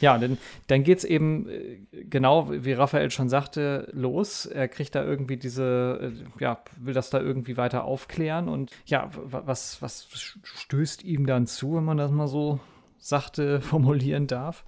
Ja, 0.00 0.16
denn 0.18 0.38
dann 0.66 0.82
geht 0.82 0.98
es 0.98 1.04
eben 1.04 1.48
äh, 1.48 1.78
genau, 1.92 2.50
wie 2.50 2.72
Raphael 2.72 3.10
schon 3.10 3.28
sagte, 3.28 3.88
los. 3.92 4.46
Er 4.46 4.68
kriegt 4.68 4.94
da 4.94 5.04
irgendwie 5.04 5.36
diese, 5.36 6.14
äh, 6.38 6.42
ja, 6.42 6.62
will 6.78 6.94
das 6.94 7.10
da 7.10 7.20
irgendwie 7.20 7.56
weiter 7.56 7.84
aufklären 7.84 8.48
und 8.48 8.72
ja, 8.86 9.10
was, 9.12 9.82
was 9.82 10.08
stößt 10.42 11.04
ihm 11.04 11.26
dann 11.26 11.46
zu, 11.46 11.76
wenn 11.76 11.84
man 11.84 11.98
das 11.98 12.10
mal 12.10 12.28
so 12.28 12.60
sachte 12.98 13.60
formulieren 13.60 14.26
darf? 14.26 14.64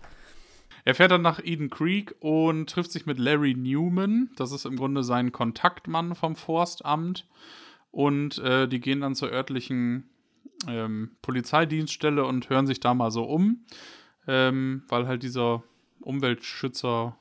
Er 0.84 0.94
fährt 0.94 1.12
dann 1.12 1.22
nach 1.22 1.40
Eden 1.42 1.70
Creek 1.70 2.14
und 2.18 2.68
trifft 2.68 2.90
sich 2.90 3.06
mit 3.06 3.18
Larry 3.18 3.54
Newman. 3.54 4.30
Das 4.36 4.50
ist 4.50 4.64
im 4.64 4.76
Grunde 4.76 5.04
sein 5.04 5.30
Kontaktmann 5.30 6.16
vom 6.16 6.34
Forstamt. 6.34 7.24
Und 7.92 8.38
äh, 8.38 8.66
die 8.66 8.80
gehen 8.80 9.02
dann 9.02 9.14
zur 9.14 9.30
örtlichen 9.30 10.08
ähm, 10.66 11.12
Polizeidienststelle 11.20 12.24
und 12.24 12.48
hören 12.48 12.66
sich 12.66 12.80
da 12.80 12.94
mal 12.94 13.10
so 13.10 13.24
um, 13.24 13.64
ähm, 14.26 14.82
weil 14.88 15.06
halt 15.06 15.22
dieser 15.22 15.62
Umweltschützer, 16.00 17.16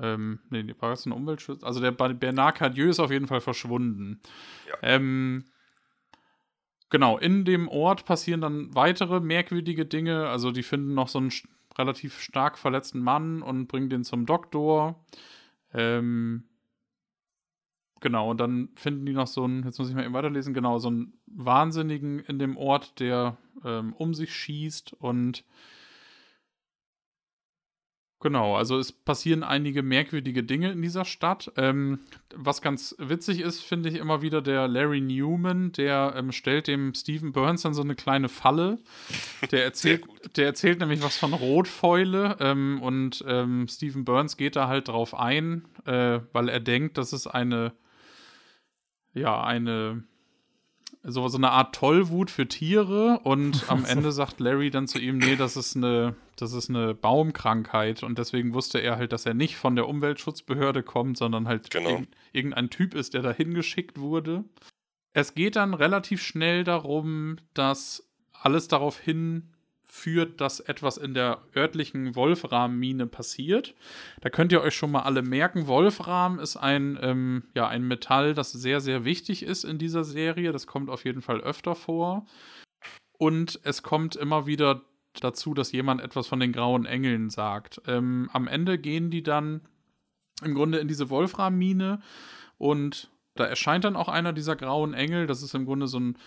ähm, 0.00 0.40
nee, 0.50 0.64
war 0.80 0.90
das 0.90 1.04
ein 1.06 1.12
Umweltschützer? 1.12 1.66
Also 1.66 1.80
der 1.80 1.92
Bernard 1.92 2.56
Cadieu 2.56 2.88
ist 2.88 3.00
auf 3.00 3.10
jeden 3.10 3.26
Fall 3.26 3.42
verschwunden. 3.42 4.20
Ja. 4.66 4.74
Ähm, 4.82 5.44
genau, 6.88 7.18
in 7.18 7.44
dem 7.44 7.68
Ort 7.68 8.06
passieren 8.06 8.40
dann 8.40 8.74
weitere 8.74 9.20
merkwürdige 9.20 9.84
Dinge. 9.84 10.28
Also 10.28 10.52
die 10.52 10.62
finden 10.62 10.94
noch 10.94 11.08
so 11.08 11.18
einen 11.18 11.32
relativ 11.76 12.18
stark 12.20 12.58
verletzten 12.58 13.00
Mann 13.00 13.42
und 13.42 13.66
bringen 13.66 13.90
den 13.90 14.04
zum 14.04 14.24
Doktor. 14.24 15.04
Ähm, 15.74 16.44
genau, 18.00 18.30
und 18.30 18.38
dann 18.40 18.68
finden 18.74 19.06
die 19.06 19.12
noch 19.12 19.26
so 19.26 19.44
einen, 19.44 19.64
jetzt 19.64 19.78
muss 19.78 19.88
ich 19.88 19.94
mal 19.94 20.04
eben 20.04 20.14
weiterlesen, 20.14 20.54
genau, 20.54 20.78
so 20.78 20.88
einen 20.88 21.14
Wahnsinnigen 21.26 22.20
in 22.20 22.38
dem 22.38 22.56
Ort, 22.56 23.00
der 23.00 23.36
ähm, 23.64 23.92
um 23.94 24.14
sich 24.14 24.32
schießt 24.32 24.94
und 24.94 25.44
Genau, 28.20 28.56
also 28.56 28.78
es 28.78 28.90
passieren 28.90 29.44
einige 29.44 29.84
merkwürdige 29.84 30.42
Dinge 30.42 30.72
in 30.72 30.82
dieser 30.82 31.04
Stadt. 31.04 31.52
Ähm, 31.56 32.00
was 32.34 32.62
ganz 32.62 32.96
witzig 32.98 33.38
ist, 33.38 33.60
finde 33.60 33.90
ich 33.90 33.94
immer 33.94 34.22
wieder 34.22 34.42
der 34.42 34.66
Larry 34.66 35.00
Newman, 35.00 35.70
der 35.70 36.14
ähm, 36.16 36.32
stellt 36.32 36.66
dem 36.66 36.94
Stephen 36.94 37.30
Burns 37.30 37.62
dann 37.62 37.74
so 37.74 37.82
eine 37.82 37.94
kleine 37.94 38.28
Falle. 38.28 38.78
Der 39.52 39.62
erzählt, 39.64 40.04
der 40.36 40.46
erzählt 40.46 40.80
nämlich 40.80 41.00
was 41.00 41.16
von 41.16 41.32
Rotfäule 41.32 42.36
ähm, 42.40 42.80
und 42.82 43.24
ähm, 43.28 43.68
Stephen 43.68 44.04
Burns 44.04 44.36
geht 44.36 44.56
da 44.56 44.66
halt 44.66 44.88
drauf 44.88 45.14
ein, 45.14 45.66
äh, 45.84 46.18
weil 46.32 46.48
er 46.48 46.60
denkt, 46.60 46.98
dass 46.98 47.12
es 47.12 47.28
eine, 47.28 47.72
ja, 49.14 49.42
eine 49.42 50.04
so, 51.02 51.28
so 51.28 51.38
eine 51.38 51.50
Art 51.50 51.74
Tollwut 51.74 52.30
für 52.30 52.48
Tiere 52.48 53.20
und 53.22 53.70
am 53.70 53.84
Ende 53.86 54.12
sagt 54.12 54.40
Larry 54.40 54.70
dann 54.70 54.86
zu 54.86 54.98
ihm, 54.98 55.18
nee, 55.18 55.36
das 55.36 55.56
ist 55.56 55.76
eine, 55.76 56.16
das 56.36 56.52
ist 56.52 56.68
eine 56.68 56.94
Baumkrankheit 56.94 58.02
und 58.02 58.18
deswegen 58.18 58.54
wusste 58.54 58.78
er 58.78 58.96
halt, 58.96 59.12
dass 59.12 59.26
er 59.26 59.34
nicht 59.34 59.56
von 59.56 59.76
der 59.76 59.88
Umweltschutzbehörde 59.88 60.82
kommt, 60.82 61.16
sondern 61.16 61.48
halt 61.48 61.70
genau. 61.70 62.02
irgendein 62.32 62.70
Typ 62.70 62.94
ist, 62.94 63.14
der 63.14 63.22
da 63.22 63.32
hingeschickt 63.32 63.98
wurde. 63.98 64.44
Es 65.12 65.34
geht 65.34 65.56
dann 65.56 65.74
relativ 65.74 66.22
schnell 66.22 66.64
darum, 66.64 67.36
dass 67.54 68.08
alles 68.32 68.68
darauf 68.68 68.98
hin 68.98 69.50
führt, 69.90 70.40
dass 70.40 70.60
etwas 70.60 70.96
in 70.98 71.14
der 71.14 71.40
örtlichen 71.56 72.14
Wolfram-Mine 72.14 73.06
passiert. 73.06 73.74
Da 74.20 74.28
könnt 74.28 74.52
ihr 74.52 74.60
euch 74.60 74.74
schon 74.74 74.90
mal 74.90 75.02
alle 75.02 75.22
merken, 75.22 75.66
Wolfram 75.66 76.38
ist 76.38 76.56
ein, 76.56 76.98
ähm, 77.00 77.44
ja, 77.54 77.66
ein 77.66 77.82
Metall, 77.86 78.34
das 78.34 78.52
sehr, 78.52 78.80
sehr 78.80 79.04
wichtig 79.04 79.42
ist 79.42 79.64
in 79.64 79.78
dieser 79.78 80.04
Serie. 80.04 80.52
Das 80.52 80.66
kommt 80.66 80.90
auf 80.90 81.04
jeden 81.04 81.22
Fall 81.22 81.40
öfter 81.40 81.74
vor. 81.74 82.26
Und 83.18 83.58
es 83.64 83.82
kommt 83.82 84.14
immer 84.14 84.46
wieder 84.46 84.82
dazu, 85.20 85.54
dass 85.54 85.72
jemand 85.72 86.00
etwas 86.00 86.26
von 86.26 86.38
den 86.38 86.52
grauen 86.52 86.86
Engeln 86.86 87.30
sagt. 87.30 87.80
Ähm, 87.86 88.28
am 88.32 88.46
Ende 88.46 88.78
gehen 88.78 89.10
die 89.10 89.22
dann 89.22 89.62
im 90.44 90.54
Grunde 90.54 90.78
in 90.78 90.86
diese 90.86 91.10
Wolfram-Mine 91.10 92.00
und 92.58 93.10
da 93.34 93.44
erscheint 93.44 93.84
dann 93.84 93.96
auch 93.96 94.08
einer 94.08 94.32
dieser 94.32 94.56
grauen 94.56 94.94
Engel. 94.94 95.26
Das 95.26 95.42
ist 95.42 95.54
im 95.54 95.64
Grunde 95.64 95.86
so 95.86 95.98
ein 95.98 96.18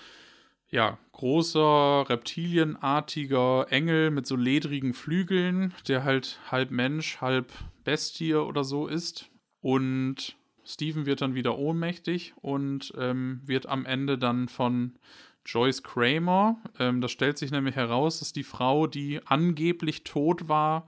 ja, 0.71 0.97
großer, 1.11 2.09
reptilienartiger 2.09 3.67
Engel 3.69 4.09
mit 4.09 4.25
so 4.25 4.35
ledrigen 4.35 4.93
Flügeln, 4.93 5.73
der 5.87 6.03
halt 6.03 6.39
halb 6.49 6.71
Mensch, 6.71 7.19
halb 7.19 7.51
Bestie 7.83 8.33
oder 8.35 8.63
so 8.63 8.87
ist. 8.87 9.29
Und 9.59 10.37
Steven 10.65 11.05
wird 11.05 11.21
dann 11.21 11.35
wieder 11.35 11.57
ohnmächtig 11.57 12.33
und 12.41 12.93
ähm, 12.97 13.41
wird 13.45 13.67
am 13.67 13.85
Ende 13.85 14.17
dann 14.17 14.47
von 14.47 14.97
Joyce 15.45 15.83
Kramer, 15.83 16.57
ähm, 16.79 17.01
das 17.01 17.11
stellt 17.11 17.37
sich 17.37 17.51
nämlich 17.51 17.75
heraus, 17.75 18.19
dass 18.19 18.31
die 18.31 18.43
Frau, 18.43 18.87
die 18.87 19.19
angeblich 19.25 20.03
tot 20.03 20.47
war, 20.47 20.87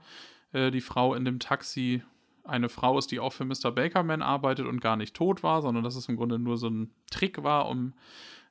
äh, 0.52 0.70
die 0.70 0.80
Frau 0.80 1.14
in 1.14 1.24
dem 1.24 1.40
Taxi 1.40 2.02
eine 2.44 2.68
Frau 2.68 2.98
ist, 2.98 3.10
die 3.10 3.20
auch 3.20 3.32
für 3.32 3.44
Mr. 3.44 3.72
Bakerman 3.72 4.22
arbeitet 4.22 4.66
und 4.66 4.80
gar 4.80 4.96
nicht 4.96 5.14
tot 5.14 5.42
war, 5.42 5.62
sondern 5.62 5.82
dass 5.82 5.96
es 5.96 6.08
im 6.08 6.16
Grunde 6.16 6.38
nur 6.38 6.56
so 6.56 6.68
ein 6.68 6.90
Trick 7.10 7.42
war, 7.42 7.68
um 7.68 7.94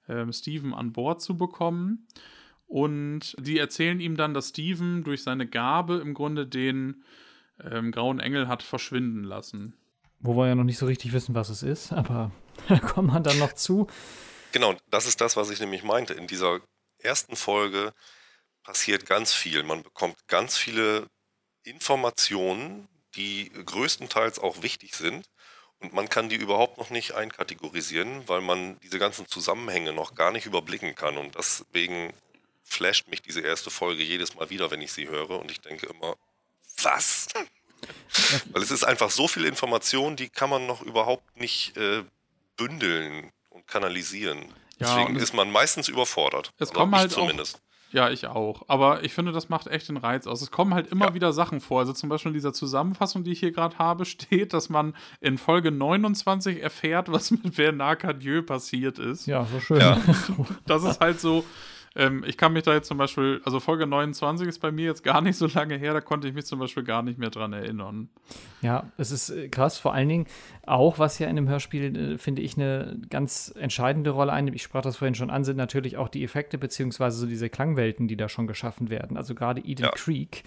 ähm, 0.07 0.31
Steven 0.31 0.73
an 0.73 0.93
Bord 0.93 1.21
zu 1.21 1.37
bekommen. 1.37 2.07
Und 2.65 3.35
die 3.39 3.59
erzählen 3.59 3.99
ihm 3.99 4.17
dann, 4.17 4.33
dass 4.33 4.49
Steven 4.49 5.03
durch 5.03 5.23
seine 5.23 5.47
Gabe 5.47 5.97
im 5.97 6.13
Grunde 6.13 6.47
den 6.47 7.03
ähm, 7.61 7.91
grauen 7.91 8.19
Engel 8.19 8.47
hat 8.47 8.63
verschwinden 8.63 9.23
lassen. 9.23 9.75
Wo 10.19 10.35
wir 10.35 10.47
ja 10.47 10.55
noch 10.55 10.63
nicht 10.63 10.77
so 10.77 10.85
richtig 10.85 11.13
wissen, 11.13 11.35
was 11.35 11.49
es 11.49 11.63
ist, 11.63 11.91
aber 11.91 12.31
da 12.67 12.79
kommt 12.79 13.09
man 13.09 13.23
dann 13.23 13.37
noch 13.39 13.53
zu. 13.53 13.87
Genau, 14.53 14.75
das 14.89 15.05
ist 15.05 15.21
das, 15.21 15.35
was 15.35 15.49
ich 15.49 15.59
nämlich 15.59 15.83
meinte. 15.83 16.13
In 16.13 16.27
dieser 16.27 16.59
ersten 16.99 17.35
Folge 17.35 17.93
passiert 18.63 19.05
ganz 19.05 19.33
viel. 19.33 19.63
Man 19.63 19.83
bekommt 19.83 20.27
ganz 20.27 20.57
viele 20.57 21.07
Informationen, 21.63 22.87
die 23.15 23.51
größtenteils 23.51 24.39
auch 24.39 24.63
wichtig 24.63 24.95
sind. 24.95 25.29
Und 25.83 25.93
man 25.93 26.09
kann 26.09 26.29
die 26.29 26.37
überhaupt 26.37 26.77
noch 26.77 26.89
nicht 26.89 27.13
einkategorisieren, 27.13 28.27
weil 28.27 28.39
man 28.39 28.79
diese 28.79 28.99
ganzen 28.99 29.27
Zusammenhänge 29.27 29.91
noch 29.91 30.15
gar 30.15 30.31
nicht 30.31 30.45
überblicken 30.45 30.95
kann. 30.95 31.17
Und 31.17 31.35
deswegen 31.35 32.13
flasht 32.63 33.09
mich 33.09 33.21
diese 33.21 33.41
erste 33.41 33.69
Folge 33.69 34.01
jedes 34.01 34.33
Mal 34.35 34.49
wieder, 34.49 34.71
wenn 34.71 34.81
ich 34.81 34.93
sie 34.93 35.09
höre. 35.09 35.31
Und 35.31 35.51
ich 35.51 35.59
denke 35.59 35.87
immer, 35.87 36.15
was? 36.81 37.27
weil 38.51 38.63
es 38.63 38.71
ist 38.71 38.85
einfach 38.85 39.11
so 39.11 39.27
viel 39.27 39.43
Information, 39.43 40.15
die 40.15 40.29
kann 40.29 40.49
man 40.49 40.65
noch 40.65 40.81
überhaupt 40.81 41.37
nicht 41.37 41.75
äh, 41.75 42.03
bündeln 42.55 43.31
und 43.49 43.67
kanalisieren. 43.67 44.39
Ja, 44.79 44.95
Deswegen 44.95 45.17
ist 45.17 45.33
man 45.33 45.51
meistens 45.51 45.89
überfordert. 45.89 46.53
Es 46.59 46.71
kommen 46.71 46.95
halt 46.95 47.11
zumindest. 47.11 47.57
Auch 47.57 47.72
ja, 47.93 48.09
ich 48.09 48.27
auch. 48.27 48.63
Aber 48.67 49.03
ich 49.03 49.13
finde, 49.13 49.31
das 49.31 49.49
macht 49.49 49.67
echt 49.67 49.87
den 49.87 49.97
Reiz 49.97 50.25
aus. 50.25 50.41
Es 50.41 50.49
kommen 50.49 50.73
halt 50.73 50.87
immer 50.87 51.09
ja. 51.09 51.13
wieder 51.13 51.31
Sachen 51.31 51.61
vor. 51.61 51.79
Also 51.79 51.93
zum 51.93 52.09
Beispiel 52.09 52.31
in 52.31 52.33
dieser 52.33 52.51
Zusammenfassung, 52.51 53.23
die 53.23 53.31
ich 53.31 53.39
hier 53.39 53.51
gerade 53.51 53.77
habe, 53.77 54.05
steht, 54.13 54.53
dass 54.53 54.69
man 54.69 54.95
in 55.21 55.37
Folge 55.37 55.71
29 55.71 56.61
erfährt, 56.61 57.11
was 57.11 57.29
mit 57.31 57.55
Bernard 57.55 57.99
Cadieu 57.99 58.41
passiert 58.41 58.97
ist. 58.97 59.27
Ja, 59.27 59.45
so 59.45 59.59
schön. 59.59 59.79
Ja. 59.79 60.01
Das 60.65 60.83
ist 60.83 60.99
halt 60.99 61.19
so, 61.19 61.43
ähm, 61.95 62.23
ich 62.25 62.37
kann 62.37 62.53
mich 62.53 62.63
da 62.63 62.73
jetzt 62.73 62.87
zum 62.87 62.97
Beispiel, 62.97 63.41
also 63.45 63.59
Folge 63.59 63.85
29 63.85 64.47
ist 64.47 64.59
bei 64.59 64.71
mir 64.71 64.85
jetzt 64.85 65.03
gar 65.03 65.21
nicht 65.21 65.37
so 65.37 65.45
lange 65.47 65.77
her, 65.77 65.93
da 65.93 66.01
konnte 66.01 66.27
ich 66.27 66.33
mich 66.33 66.45
zum 66.45 66.59
Beispiel 66.59 66.83
gar 66.83 67.03
nicht 67.03 67.19
mehr 67.19 67.29
dran 67.29 67.53
erinnern. 67.53 68.09
Ja, 68.61 68.91
es 68.97 69.11
ist 69.11 69.29
äh, 69.29 69.47
krass, 69.49 69.77
vor 69.77 69.93
allen 69.93 70.09
Dingen 70.09 70.25
auch, 70.65 70.97
was 70.97 71.19
ja 71.19 71.27
in 71.27 71.35
dem 71.35 71.47
Hörspiel, 71.47 72.13
äh, 72.13 72.17
finde 72.17 72.41
ich, 72.41 72.57
eine 72.57 72.99
ganz 73.09 73.53
entscheidende 73.55 74.09
Rolle 74.09 74.33
einnimmt. 74.33 74.55
Ich 74.55 74.63
sprach 74.63 74.81
das 74.81 74.97
vorhin 74.97 75.13
schon 75.13 75.29
an, 75.29 75.43
sind 75.43 75.57
natürlich 75.57 75.97
auch 75.97 76.09
die 76.09 76.23
Effekte, 76.23 76.57
beziehungsweise 76.57 77.17
so 77.17 77.27
diese 77.27 77.49
Klangwelten, 77.49 78.07
die 78.07 78.17
da 78.17 78.27
schon 78.27 78.47
geschaffen 78.47 78.89
werden. 78.89 79.15
Also 79.15 79.35
gerade 79.35 79.61
Eden 79.61 79.83
ja. 79.83 79.91
Creek. 79.91 80.43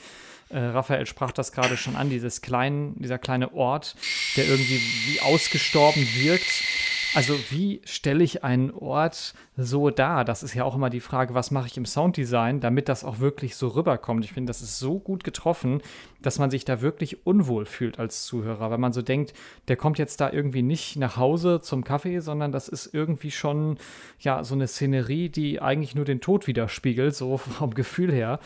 Äh, 0.49 0.59
Raphael 0.59 1.07
sprach 1.07 1.33
das 1.33 1.53
gerade 1.53 1.77
schon 1.77 1.95
an, 1.95 2.11
dieses 2.11 2.41
kleinen, 2.41 3.01
dieser 3.01 3.19
kleine 3.19 3.53
Ort, 3.55 3.95
der 4.37 4.47
irgendwie 4.49 4.81
wie 5.07 5.21
ausgestorben 5.21 6.07
wirkt 6.17 6.96
also 7.17 7.33
wie 7.49 7.81
stelle 7.87 8.23
ich 8.23 8.45
einen 8.45 8.71
Ort 8.71 9.33
so 9.57 9.89
dar? 9.89 10.23
Das 10.27 10.43
ist 10.43 10.53
ja 10.53 10.65
auch 10.65 10.75
immer 10.75 10.91
die 10.91 11.01
Frage, 11.01 11.33
was 11.33 11.51
mache 11.51 11.67
ich 11.67 11.79
im 11.79 11.87
Sounddesign, 11.87 12.61
damit 12.61 12.91
das 12.91 13.05
auch 13.05 13.21
wirklich 13.21 13.57
so 13.57 13.69
rüberkommt. 13.69 14.23
Ich 14.27 14.35
finde, 14.35 14.51
das 14.51 14.61
ist 14.61 14.79
so 14.79 14.99
gut 14.99 15.25
getroffen, 15.25 15.81
dass 16.21 16.39
man 16.39 16.51
sich 16.51 16.67
da 16.67 16.83
wirklich 16.83 17.27
unwohl 17.27 17.65
fühlt 17.65 17.99
als 17.99 18.27
Zuhörer, 18.27 18.71
weil 18.71 18.77
man 18.77 18.93
so 18.93 19.01
denkt, 19.01 19.33
der 19.69 19.77
kommt 19.77 19.99
jetzt 19.99 20.21
da 20.21 20.31
irgendwie 20.31 20.61
nicht 20.61 20.97
nach 20.97 21.17
Hause 21.17 21.63
zum 21.63 21.85
Kaffee, 21.85 22.21
sondern 22.21 22.53
das 22.53 22.69
ist 22.69 22.93
irgendwie 22.93 23.31
schon 23.31 23.79
ja 24.21 24.45
so 24.45 24.55
eine 24.55 24.69
Szenerie, 24.69 25.31
die 25.31 25.63
eigentlich 25.63 25.95
nur 25.95 26.05
den 26.05 26.21
Tod 26.21 26.47
widerspiegelt, 26.47 27.17
so 27.17 27.37
vom 27.39 27.73
Gefühl 27.73 28.13
her. 28.13 28.41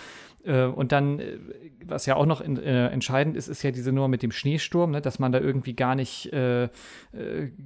Äh, 0.45 0.65
und 0.65 0.93
dann, 0.93 1.19
äh, 1.19 1.39
was 1.85 2.07
ja 2.07 2.17
auch 2.17 2.27
noch 2.27 2.41
in, 2.41 2.57
äh, 2.57 2.89
entscheidend 2.89 3.37
ist, 3.37 3.49
ist 3.49 3.63
ja 3.63 3.71
diese 3.71 3.93
Nummer 3.93 4.09
mit 4.09 4.23
dem 4.23 4.33
Schneesturm, 4.33 4.93
ne? 4.93 5.01
dass 5.01 5.19
man 5.19 5.33
da 5.33 5.41
irgendwie 5.41 5.75
gar 5.75 5.95
nicht, 5.95 6.33
äh, 6.33 6.65
äh, 6.65 6.69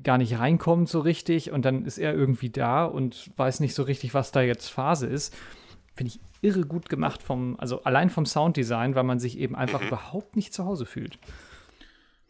gar 0.03 0.19
nicht 0.19 0.39
reinkommt 0.39 0.89
so 0.89 1.01
richtig 1.01 1.51
und 1.51 1.65
dann 1.65 1.85
ist 1.85 1.99
er 1.99 2.15
irgendwie 2.15 2.51
da 2.51 2.85
und 2.85 3.31
weiß 3.37 3.61
nicht 3.61 3.75
so 3.75 3.83
richtig, 3.85 4.15
was 4.15 4.33
da 4.33 4.43
jetzt 4.43 4.69
Phase 4.69 5.07
ist. 5.07 5.35
Finde 5.95 6.13
ich 6.13 6.21
irre 6.43 6.67
gut 6.67 6.89
gemacht 6.89 7.23
vom, 7.23 7.57
also 7.59 7.83
allein 7.85 8.11
vom 8.11 8.27
Sounddesign, 8.27 8.95
weil 8.95 9.05
man 9.05 9.21
sich 9.21 9.39
eben 9.39 9.55
einfach 9.55 9.81
mhm. 9.81 9.89
überhaupt 9.89 10.37
nicht 10.37 10.53
zu 10.53 10.65
Hause 10.65 10.87
fühlt. 10.87 11.19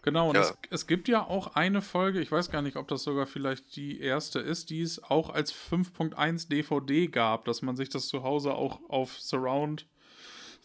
Genau, 0.03 0.29
und 0.29 0.35
ja. 0.35 0.43
es, 0.43 0.55
es, 0.69 0.87
gibt 0.87 1.09
ja 1.09 1.27
auch 1.27 1.57
eine 1.57 1.81
Folge, 1.81 2.21
ich 2.21 2.31
weiß 2.31 2.51
gar 2.51 2.61
nicht, 2.61 2.77
ob 2.77 2.89
das 2.89 3.05
sogar 3.05 3.25
vielleicht 3.25 3.75
die 3.75 4.01
erste 4.01 4.39
ist, 4.39 4.69
die 4.69 4.83
es 4.83 5.03
auch 5.03 5.31
als 5.31 5.51
5.1 5.55 6.51
DVD 6.51 7.07
gab, 7.07 7.47
dass 7.47 7.63
man 7.63 7.75
sich 7.75 7.89
das 7.89 8.09
zu 8.09 8.23
Hause 8.23 8.53
auch 8.53 8.81
auf 8.91 9.19
Surround 9.19 9.87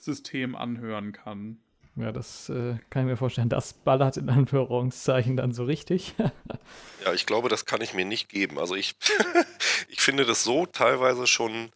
System 0.03 0.55
anhören 0.55 1.11
kann. 1.11 1.59
Ja, 1.95 2.11
das 2.11 2.49
äh, 2.49 2.77
kann 2.89 3.03
ich 3.03 3.09
mir 3.09 3.17
vorstellen. 3.17 3.49
Das 3.49 3.73
ballert 3.73 4.17
in 4.17 4.29
Anführungszeichen 4.29 5.35
dann 5.35 5.51
so 5.51 5.65
richtig. 5.65 6.15
ja, 7.05 7.13
ich 7.13 7.25
glaube, 7.25 7.49
das 7.49 7.65
kann 7.65 7.81
ich 7.81 7.93
mir 7.93 8.05
nicht 8.05 8.29
geben. 8.29 8.57
Also 8.57 8.75
ich, 8.75 8.95
ich 9.89 10.01
finde 10.01 10.25
das 10.25 10.43
so 10.43 10.65
teilweise 10.65 11.27
schon, 11.27 11.71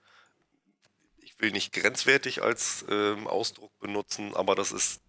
ich 1.17 1.39
will 1.39 1.51
nicht 1.51 1.73
grenzwertig 1.73 2.41
als 2.41 2.85
ähm, 2.89 3.27
Ausdruck 3.27 3.77
benutzen, 3.79 4.33
aber 4.33 4.55
das 4.55 4.71
ist 4.71 5.02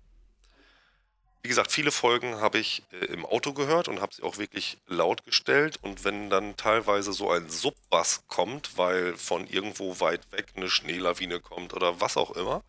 wie 1.45 1.49
gesagt, 1.49 1.71
viele 1.71 1.93
Folgen 1.93 2.41
habe 2.41 2.59
ich 2.59 2.83
äh, 2.91 3.05
im 3.05 3.27
Auto 3.27 3.53
gehört 3.53 3.87
und 3.89 4.01
habe 4.01 4.15
sie 4.15 4.23
auch 4.23 4.39
wirklich 4.39 4.79
laut 4.87 5.27
gestellt. 5.27 5.79
Und 5.83 6.03
wenn 6.03 6.31
dann 6.31 6.57
teilweise 6.57 7.13
so 7.13 7.31
ein 7.31 7.51
Subbass 7.51 8.25
kommt, 8.29 8.79
weil 8.79 9.15
von 9.19 9.47
irgendwo 9.47 10.01
weit 10.01 10.23
weg 10.33 10.47
eine 10.57 10.71
Schneelawine 10.71 11.41
kommt 11.41 11.75
oder 11.75 12.01
was 12.01 12.17
auch 12.17 12.31
immer, 12.31 12.65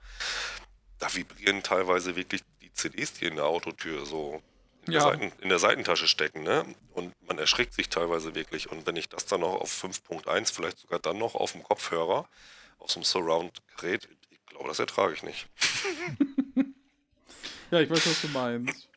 da 0.99 1.13
vibrieren 1.15 1.63
teilweise 1.63 2.17
wirklich 2.17 2.41
die 2.61 2.73
CDs, 2.73 3.13
die 3.13 3.27
in 3.27 3.37
der 3.37 3.45
Autotür 3.45 4.05
so 4.05 4.41
in, 4.85 4.91
ja. 4.91 4.99
der, 4.99 5.09
Seiten, 5.09 5.41
in 5.41 5.49
der 5.49 5.59
Seitentasche 5.59 6.09
stecken. 6.09 6.43
Ne? 6.43 6.65
Und 6.91 7.13
man 7.25 7.39
erschrickt 7.39 7.73
sich 7.75 7.87
teilweise 7.87 8.35
wirklich. 8.35 8.69
Und 8.69 8.85
wenn 8.85 8.97
ich 8.97 9.07
das 9.07 9.25
dann 9.25 9.39
noch 9.39 9.55
auf 9.55 9.71
5.1, 9.71 10.53
vielleicht 10.53 10.79
sogar 10.79 10.99
dann 10.99 11.17
noch 11.17 11.35
auf 11.35 11.53
dem 11.53 11.63
Kopfhörer, 11.63 12.27
aus 12.79 12.95
dem 12.95 13.03
Surround-Gerät, 13.03 14.09
ich 14.31 14.45
glaube, 14.47 14.67
das 14.67 14.79
ertrage 14.79 15.13
ich 15.13 15.23
nicht. 15.23 15.47
ja, 17.75 17.81
ich 17.81 17.89
weiß, 17.89 18.07
was 18.07 18.21
du 18.21 18.27
meinst. 18.29 18.89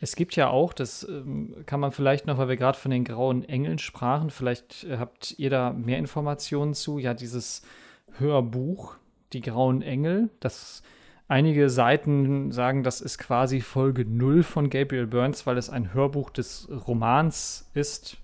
Es 0.00 0.16
gibt 0.16 0.36
ja 0.36 0.48
auch, 0.48 0.72
das 0.72 1.06
ähm, 1.08 1.54
kann 1.64 1.80
man 1.80 1.92
vielleicht 1.92 2.26
noch, 2.26 2.36
weil 2.36 2.48
wir 2.48 2.56
gerade 2.56 2.76
von 2.76 2.90
den 2.90 3.04
grauen 3.04 3.44
Engeln 3.44 3.78
sprachen, 3.78 4.30
vielleicht 4.30 4.84
äh, 4.84 4.98
habt 4.98 5.34
ihr 5.38 5.48
da 5.48 5.72
mehr 5.72 5.98
Informationen 5.98 6.74
zu, 6.74 6.98
ja, 6.98 7.14
dieses 7.14 7.62
Hörbuch, 8.18 8.96
die 9.32 9.40
grauen 9.40 9.80
Engel, 9.80 10.28
das 10.40 10.82
einige 11.28 11.70
Seiten 11.70 12.52
sagen, 12.52 12.82
das 12.82 13.00
ist 13.00 13.16
quasi 13.16 13.60
Folge 13.60 14.04
0 14.04 14.42
von 14.42 14.68
Gabriel 14.68 15.06
Burns, 15.06 15.46
weil 15.46 15.56
es 15.56 15.70
ein 15.70 15.94
Hörbuch 15.94 16.28
des 16.28 16.68
Romans 16.86 17.70
ist, 17.72 18.18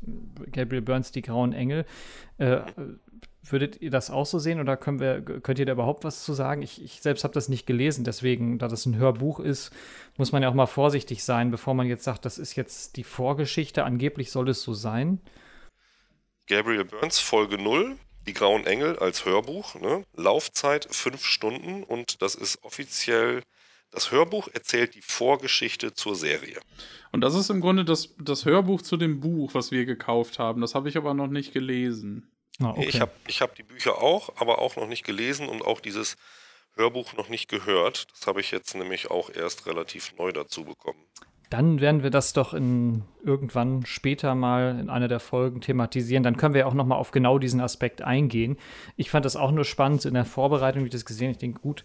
Gabriel 0.53 0.83
Burns, 0.83 1.13
die 1.13 1.23
grauen 1.23 1.55
Engel. 1.55 1.87
Äh, 2.37 2.61
Würdet 3.43 3.81
ihr 3.81 3.91
das 3.91 4.11
auch 4.11 4.27
so 4.27 4.39
sehen 4.39 4.61
oder 4.61 4.77
können 4.77 5.01
wir, 5.01 5.23
könnt 5.23 5.59
ihr 5.59 5.67
da 5.67 5.73
überhaupt 5.73 6.05
was 6.05 6.25
zu 6.25 6.33
sagen? 6.33 6.63
Ich, 6.63 6.83
ich 6.83 7.01
selbst 7.01 7.25
habe 7.25 7.35
das 7.35 7.49
nicht 7.49 7.67
gelesen, 7.67 8.05
deswegen, 8.05 8.59
da 8.59 8.69
das 8.69 8.85
ein 8.85 8.97
Hörbuch 8.97 9.41
ist, 9.41 9.73
muss 10.17 10.33
man 10.33 10.43
ja 10.43 10.49
auch 10.49 10.55
mal 10.55 10.67
vorsichtig 10.67 11.23
sein, 11.23 11.51
bevor 11.51 11.75
man 11.75 11.87
jetzt 11.87 12.05
sagt, 12.05 12.25
das 12.25 12.39
ist 12.39 12.57
jetzt 12.57 12.97
die 12.97 13.05
Vorgeschichte, 13.05 13.85
angeblich 13.85 14.31
soll 14.31 14.49
es 14.49 14.63
so 14.63 14.75
sein. 14.75 15.21
Gabriel 16.47 16.85
Burns, 16.85 17.19
Folge 17.19 17.59
0, 17.59 17.97
Die 18.27 18.33
Grauen 18.35 18.67
Engel 18.67 18.99
als 18.99 19.25
Hörbuch, 19.25 19.77
ne? 19.77 20.05
Laufzeit 20.15 20.89
fünf 20.91 21.25
Stunden 21.25 21.85
und 21.85 22.21
das 22.21 22.35
ist 22.35 22.63
offiziell, 22.65 23.43
das 23.91 24.11
Hörbuch 24.11 24.49
erzählt 24.53 24.95
die 24.95 25.01
Vorgeschichte 25.03 25.95
zur 25.95 26.15
Serie. 26.15 26.61
Und 27.13 27.23
das 27.23 27.35
ist 27.35 27.49
im 27.49 27.61
Grunde 27.61 27.85
das, 27.85 28.15
das 28.19 28.45
Hörbuch 28.45 28.83
zu 28.83 28.97
dem 28.97 29.21
Buch, 29.21 29.55
was 29.55 29.71
wir 29.71 29.87
gekauft 29.87 30.39
haben. 30.39 30.61
Das 30.61 30.75
habe 30.75 30.89
ich 30.89 30.97
aber 30.97 31.15
noch 31.15 31.29
nicht 31.29 31.53
gelesen. 31.53 32.31
Ah, 32.61 32.71
okay. 32.71 32.89
Ich 32.89 33.01
habe 33.01 33.13
ich 33.27 33.41
hab 33.41 33.55
die 33.55 33.63
Bücher 33.63 34.03
auch, 34.03 34.31
aber 34.37 34.59
auch 34.59 34.77
noch 34.77 34.87
nicht 34.87 35.05
gelesen 35.05 35.49
und 35.49 35.63
auch 35.63 35.81
dieses 35.81 36.17
Hörbuch 36.75 37.13
noch 37.15 37.29
nicht 37.29 37.49
gehört. 37.49 38.07
Das 38.13 38.27
habe 38.27 38.41
ich 38.41 38.51
jetzt 38.51 38.75
nämlich 38.75 39.11
auch 39.11 39.31
erst 39.31 39.67
relativ 39.67 40.15
neu 40.17 40.33
dazu 40.33 40.65
bekommen. 40.65 41.05
Dann 41.51 41.81
werden 41.81 42.03
wir 42.03 42.11
das 42.11 42.35
doch 42.35 42.53
in, 42.53 43.05
irgendwann 43.25 43.87
später 43.87 44.35
mal 44.35 44.79
in 44.79 44.91
einer 44.91 45.09
der 45.09 45.19
Folgen 45.19 45.63
thematisieren. 45.63 46.23
Dann 46.23 46.37
können 46.37 46.53
wir 46.53 46.67
auch 46.67 46.75
noch 46.75 46.85
mal 46.85 46.97
auf 46.97 47.11
genau 47.11 47.39
diesen 47.39 47.61
Aspekt 47.61 48.03
eingehen. 48.03 48.59
Ich 48.97 49.11
fand 49.11 49.25
das 49.25 49.35
auch 49.35 49.51
nur 49.51 49.65
spannend 49.65 50.05
in 50.05 50.13
der 50.13 50.27
Vorbereitung, 50.27 50.83
wie 50.83 50.89
ich 50.89 50.93
das 50.93 51.07
gesehen. 51.07 51.31
Ich 51.31 51.39
denke, 51.39 51.61
gut, 51.61 51.85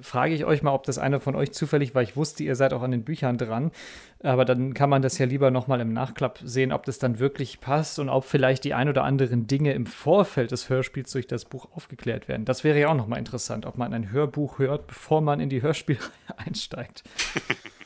frage 0.00 0.34
ich 0.34 0.44
euch 0.44 0.62
mal, 0.62 0.72
ob 0.74 0.82
das 0.82 0.98
einer 0.98 1.20
von 1.20 1.36
euch 1.36 1.52
zufällig, 1.52 1.94
weil 1.94 2.02
ich 2.02 2.16
wusste, 2.16 2.42
ihr 2.42 2.56
seid 2.56 2.72
auch 2.72 2.82
an 2.82 2.90
den 2.90 3.04
Büchern 3.04 3.38
dran. 3.38 3.70
Aber 4.20 4.44
dann 4.44 4.74
kann 4.74 4.90
man 4.90 5.02
das 5.02 5.18
ja 5.18 5.26
lieber 5.26 5.52
noch 5.52 5.68
mal 5.68 5.80
im 5.80 5.92
Nachklapp 5.92 6.40
sehen, 6.42 6.72
ob 6.72 6.84
das 6.84 6.98
dann 6.98 7.20
wirklich 7.20 7.60
passt 7.60 8.00
und 8.00 8.08
ob 8.08 8.24
vielleicht 8.24 8.64
die 8.64 8.74
ein 8.74 8.88
oder 8.88 9.04
anderen 9.04 9.46
Dinge 9.46 9.74
im 9.74 9.86
Vorfeld 9.86 10.50
des 10.50 10.68
Hörspiels 10.68 11.12
durch 11.12 11.28
das 11.28 11.44
Buch 11.44 11.68
aufgeklärt 11.72 12.26
werden. 12.26 12.44
Das 12.44 12.64
wäre 12.64 12.80
ja 12.80 12.88
auch 12.88 12.96
noch 12.96 13.06
mal 13.06 13.18
interessant, 13.18 13.64
ob 13.64 13.78
man 13.78 13.94
ein 13.94 14.10
Hörbuch 14.10 14.58
hört, 14.58 14.88
bevor 14.88 15.20
man 15.20 15.38
in 15.38 15.50
die 15.50 15.62
Hörspielreihe 15.62 16.10
einsteigt. 16.36 17.04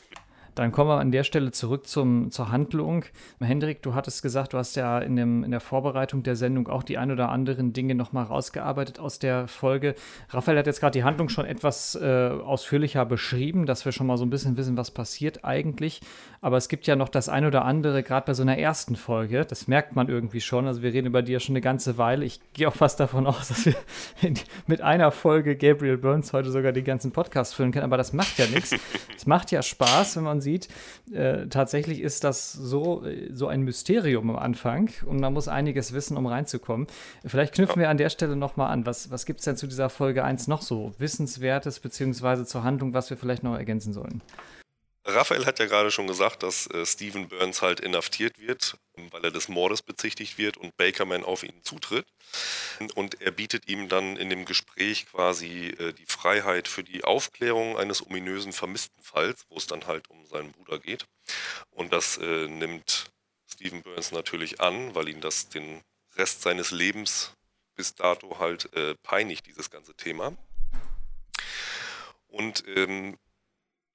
Dann 0.55 0.71
kommen 0.71 0.89
wir 0.89 0.99
an 0.99 1.11
der 1.11 1.23
Stelle 1.23 1.51
zurück 1.51 1.87
zum, 1.87 2.31
zur 2.31 2.51
Handlung. 2.51 3.05
Hendrik, 3.39 3.81
du 3.81 3.93
hattest 3.93 4.21
gesagt, 4.21 4.53
du 4.53 4.57
hast 4.57 4.75
ja 4.75 4.99
in, 4.99 5.15
dem, 5.15 5.43
in 5.43 5.51
der 5.51 5.59
Vorbereitung 5.59 6.23
der 6.23 6.35
Sendung 6.35 6.67
auch 6.67 6.83
die 6.83 6.97
ein 6.97 7.11
oder 7.11 7.29
anderen 7.29 7.73
Dinge 7.73 7.95
nochmal 7.95 8.25
rausgearbeitet 8.25 8.99
aus 8.99 9.19
der 9.19 9.47
Folge. 9.47 9.95
Raphael 10.29 10.57
hat 10.57 10.67
jetzt 10.67 10.79
gerade 10.79 10.97
die 10.97 11.03
Handlung 11.03 11.29
schon 11.29 11.45
etwas 11.45 11.95
äh, 11.95 12.29
ausführlicher 12.29 13.05
beschrieben, 13.05 13.65
dass 13.65 13.85
wir 13.85 13.91
schon 13.91 14.07
mal 14.07 14.17
so 14.17 14.25
ein 14.25 14.29
bisschen 14.29 14.57
wissen, 14.57 14.77
was 14.77 14.91
passiert 14.91 15.45
eigentlich. 15.45 16.01
Aber 16.41 16.57
es 16.57 16.69
gibt 16.69 16.87
ja 16.87 16.95
noch 16.95 17.09
das 17.09 17.29
ein 17.29 17.45
oder 17.45 17.65
andere, 17.65 18.03
gerade 18.03 18.25
bei 18.25 18.33
so 18.33 18.43
einer 18.43 18.57
ersten 18.57 18.95
Folge, 18.95 19.45
das 19.45 19.67
merkt 19.67 19.95
man 19.95 20.07
irgendwie 20.07 20.41
schon. 20.41 20.67
Also 20.67 20.81
wir 20.81 20.93
reden 20.93 21.07
über 21.07 21.21
die 21.21 21.33
ja 21.33 21.39
schon 21.39 21.53
eine 21.53 21.61
ganze 21.61 21.97
Weile. 21.97 22.25
Ich 22.25 22.39
gehe 22.53 22.67
auch 22.67 22.75
fast 22.75 22.99
davon 22.99 23.27
aus, 23.27 23.47
dass 23.49 23.65
wir 23.65 23.75
mit 24.67 24.81
einer 24.81 25.11
Folge 25.11 25.55
Gabriel 25.55 25.97
Burns 25.97 26.31
heute 26.33 26.51
sogar 26.51 26.71
den 26.71 26.85
ganzen 26.85 27.11
Podcast 27.11 27.55
füllen 27.55 27.71
können. 27.71 27.85
Aber 27.85 27.97
das 27.97 28.13
macht 28.13 28.37
ja 28.37 28.45
nichts. 28.47 28.75
Es 29.15 29.25
macht 29.25 29.51
ja 29.51 29.61
Spaß, 29.61 30.17
wenn 30.17 30.23
man 30.23 30.38
sieht, 30.41 30.67
äh, 31.11 31.47
tatsächlich 31.47 32.01
ist 32.01 32.23
das 32.23 32.53
so, 32.53 33.03
so 33.31 33.47
ein 33.47 33.61
Mysterium 33.61 34.29
am 34.29 34.35
Anfang 34.35 34.89
und 35.05 35.19
man 35.19 35.33
muss 35.33 35.47
einiges 35.47 35.93
wissen, 35.93 36.17
um 36.17 36.25
reinzukommen. 36.25 36.87
Vielleicht 37.25 37.53
knüpfen 37.53 37.79
wir 37.79 37.89
an 37.89 37.97
der 37.97 38.09
Stelle 38.09 38.35
nochmal 38.35 38.71
an. 38.71 38.85
Was, 38.85 39.11
was 39.11 39.25
gibt 39.25 39.39
es 39.39 39.45
denn 39.45 39.57
zu 39.57 39.67
dieser 39.67 39.89
Folge 39.89 40.23
1 40.23 40.47
noch 40.47 40.61
so 40.61 40.93
Wissenswertes, 40.97 41.79
beziehungsweise 41.79 42.45
zur 42.45 42.63
Handlung, 42.63 42.93
was 42.93 43.09
wir 43.09 43.17
vielleicht 43.17 43.43
noch 43.43 43.55
ergänzen 43.55 43.93
sollen? 43.93 44.21
Raphael 45.15 45.45
hat 45.45 45.59
ja 45.59 45.65
gerade 45.65 45.91
schon 45.91 46.07
gesagt, 46.07 46.43
dass 46.43 46.67
äh, 46.67 46.85
Stephen 46.85 47.27
Burns 47.27 47.61
halt 47.61 47.79
inhaftiert 47.79 48.39
wird, 48.39 48.77
weil 49.11 49.23
er 49.23 49.31
des 49.31 49.47
Mordes 49.47 49.81
bezichtigt 49.81 50.37
wird 50.37 50.57
und 50.57 50.75
Bakerman 50.77 51.23
auf 51.23 51.43
ihn 51.43 51.63
zutritt. 51.63 52.05
Und 52.95 53.21
er 53.21 53.31
bietet 53.31 53.67
ihm 53.67 53.89
dann 53.89 54.17
in 54.17 54.29
dem 54.29 54.45
Gespräch 54.45 55.05
quasi 55.07 55.67
äh, 55.79 55.93
die 55.93 56.05
Freiheit 56.05 56.67
für 56.67 56.83
die 56.83 57.03
Aufklärung 57.03 57.77
eines 57.77 58.05
ominösen 58.05 58.53
Vermisstenfalls, 58.53 59.45
wo 59.49 59.57
es 59.57 59.67
dann 59.67 59.87
halt 59.87 60.09
um 60.09 60.25
seinen 60.25 60.51
Bruder 60.51 60.79
geht. 60.79 61.05
Und 61.71 61.93
das 61.93 62.17
äh, 62.17 62.47
nimmt 62.47 63.11
Stephen 63.51 63.81
Burns 63.81 64.11
natürlich 64.11 64.61
an, 64.61 64.95
weil 64.95 65.09
ihn 65.09 65.21
das 65.21 65.49
den 65.49 65.81
Rest 66.15 66.41
seines 66.41 66.71
Lebens 66.71 67.33
bis 67.75 67.95
dato 67.95 68.39
halt 68.39 68.73
äh, 68.73 68.95
peinigt, 69.03 69.47
dieses 69.47 69.69
ganze 69.69 69.93
Thema. 69.93 70.35
Und 72.27 72.63
ähm, 72.67 73.17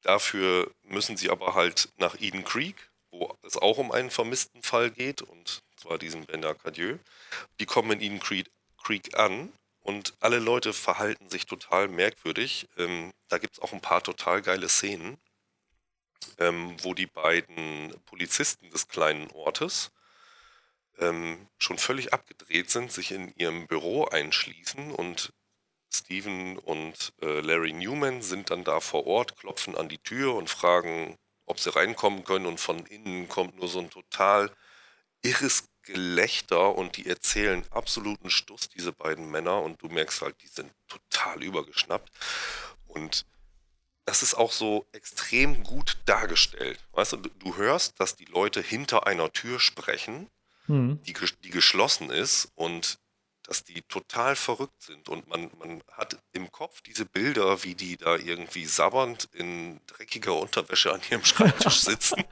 Dafür 0.04 0.70
müssen 0.82 1.16
sie 1.16 1.30
aber 1.30 1.54
halt 1.54 1.88
nach 1.96 2.20
Eden 2.20 2.44
Creek, 2.44 2.76
wo 3.10 3.36
es 3.42 3.56
auch 3.56 3.78
um 3.78 3.90
einen 3.90 4.10
vermissten 4.10 4.62
Fall 4.62 4.90
geht, 4.90 5.22
und 5.22 5.62
zwar 5.76 5.98
diesen 5.98 6.26
Bender 6.26 6.54
Cadieux. 6.54 7.00
Die 7.58 7.64
kommen 7.66 7.90
in 7.92 8.00
Eden 8.02 8.20
Creek, 8.20 8.50
Creek 8.82 9.18
an 9.18 9.50
und 9.80 10.12
alle 10.20 10.40
Leute 10.40 10.74
verhalten 10.74 11.30
sich 11.30 11.46
total 11.46 11.88
merkwürdig. 11.88 12.68
Ähm, 12.76 13.14
da 13.28 13.38
gibt 13.38 13.54
es 13.54 13.62
auch 13.62 13.72
ein 13.72 13.80
paar 13.80 14.02
total 14.02 14.42
geile 14.42 14.68
Szenen, 14.68 15.16
ähm, 16.38 16.76
wo 16.82 16.92
die 16.92 17.06
beiden 17.06 17.94
Polizisten 18.04 18.68
des 18.70 18.88
kleinen 18.88 19.30
Ortes 19.30 19.90
ähm, 20.98 21.48
schon 21.56 21.78
völlig 21.78 22.12
abgedreht 22.12 22.70
sind, 22.70 22.92
sich 22.92 23.10
in 23.10 23.34
ihrem 23.36 23.66
Büro 23.66 24.04
einschließen 24.04 24.92
und 24.92 25.32
Steven 25.98 26.58
und 26.58 27.12
äh, 27.22 27.40
Larry 27.40 27.72
Newman 27.72 28.22
sind 28.22 28.50
dann 28.50 28.64
da 28.64 28.80
vor 28.80 29.06
Ort, 29.06 29.36
klopfen 29.36 29.76
an 29.76 29.88
die 29.88 29.98
Tür 29.98 30.34
und 30.34 30.50
fragen, 30.50 31.16
ob 31.46 31.60
sie 31.60 31.74
reinkommen 31.74 32.24
können. 32.24 32.46
Und 32.46 32.60
von 32.60 32.84
innen 32.86 33.28
kommt 33.28 33.56
nur 33.56 33.68
so 33.68 33.80
ein 33.80 33.90
total 33.90 34.50
irres 35.22 35.68
Gelächter 35.82 36.74
und 36.74 36.96
die 36.96 37.06
erzählen 37.06 37.64
absoluten 37.70 38.30
Stuss, 38.30 38.68
diese 38.68 38.92
beiden 38.92 39.30
Männer. 39.30 39.62
Und 39.62 39.82
du 39.82 39.88
merkst 39.88 40.22
halt, 40.22 40.40
die 40.42 40.48
sind 40.48 40.72
total 40.88 41.42
übergeschnappt. 41.42 42.10
Und 42.86 43.26
das 44.04 44.22
ist 44.22 44.34
auch 44.34 44.52
so 44.52 44.86
extrem 44.92 45.62
gut 45.62 45.96
dargestellt. 46.04 46.78
Weißt 46.92 47.12
du, 47.12 47.16
du 47.16 47.56
hörst, 47.56 47.98
dass 48.00 48.16
die 48.16 48.26
Leute 48.26 48.60
hinter 48.60 49.06
einer 49.06 49.32
Tür 49.32 49.60
sprechen, 49.60 50.28
mhm. 50.66 51.02
die, 51.04 51.14
die 51.42 51.50
geschlossen 51.50 52.10
ist 52.10 52.50
und 52.54 52.98
dass 53.46 53.62
die 53.62 53.82
total 53.82 54.36
verrückt 54.36 54.82
sind 54.82 55.08
und 55.08 55.28
man, 55.28 55.50
man 55.58 55.82
hat 55.92 56.16
im 56.32 56.50
Kopf 56.50 56.80
diese 56.80 57.04
Bilder, 57.04 57.62
wie 57.62 57.74
die 57.74 57.96
da 57.96 58.16
irgendwie 58.16 58.64
sabbernd 58.64 59.28
in 59.34 59.80
dreckiger 59.86 60.34
Unterwäsche 60.34 60.92
an 60.92 61.00
ihrem 61.10 61.24
Schreibtisch 61.24 61.80
sitzen. 61.80 62.24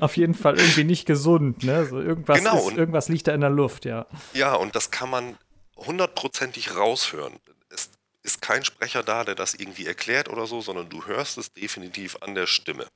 Auf 0.00 0.16
jeden 0.16 0.34
Fall 0.34 0.58
irgendwie 0.58 0.84
nicht 0.84 1.06
gesund, 1.06 1.62
ne? 1.62 1.86
So 1.86 2.00
irgendwas, 2.00 2.38
genau, 2.38 2.58
ist, 2.58 2.64
und, 2.64 2.78
irgendwas 2.78 3.08
liegt 3.08 3.28
da 3.28 3.34
in 3.34 3.40
der 3.40 3.50
Luft, 3.50 3.84
ja. 3.84 4.06
Ja, 4.34 4.54
und 4.54 4.74
das 4.74 4.90
kann 4.90 5.08
man 5.08 5.38
hundertprozentig 5.76 6.74
raushören. 6.76 7.38
Es 7.68 7.90
ist 8.22 8.42
kein 8.42 8.64
Sprecher 8.64 9.04
da, 9.04 9.24
der 9.24 9.36
das 9.36 9.54
irgendwie 9.54 9.86
erklärt 9.86 10.28
oder 10.28 10.46
so, 10.46 10.60
sondern 10.60 10.88
du 10.88 11.06
hörst 11.06 11.38
es 11.38 11.52
definitiv 11.52 12.16
an 12.22 12.34
der 12.34 12.46
Stimme. 12.46 12.86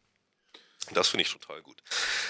Das 0.93 1.09
finde 1.09 1.23
ich 1.23 1.33
total 1.33 1.63
gut. 1.63 1.83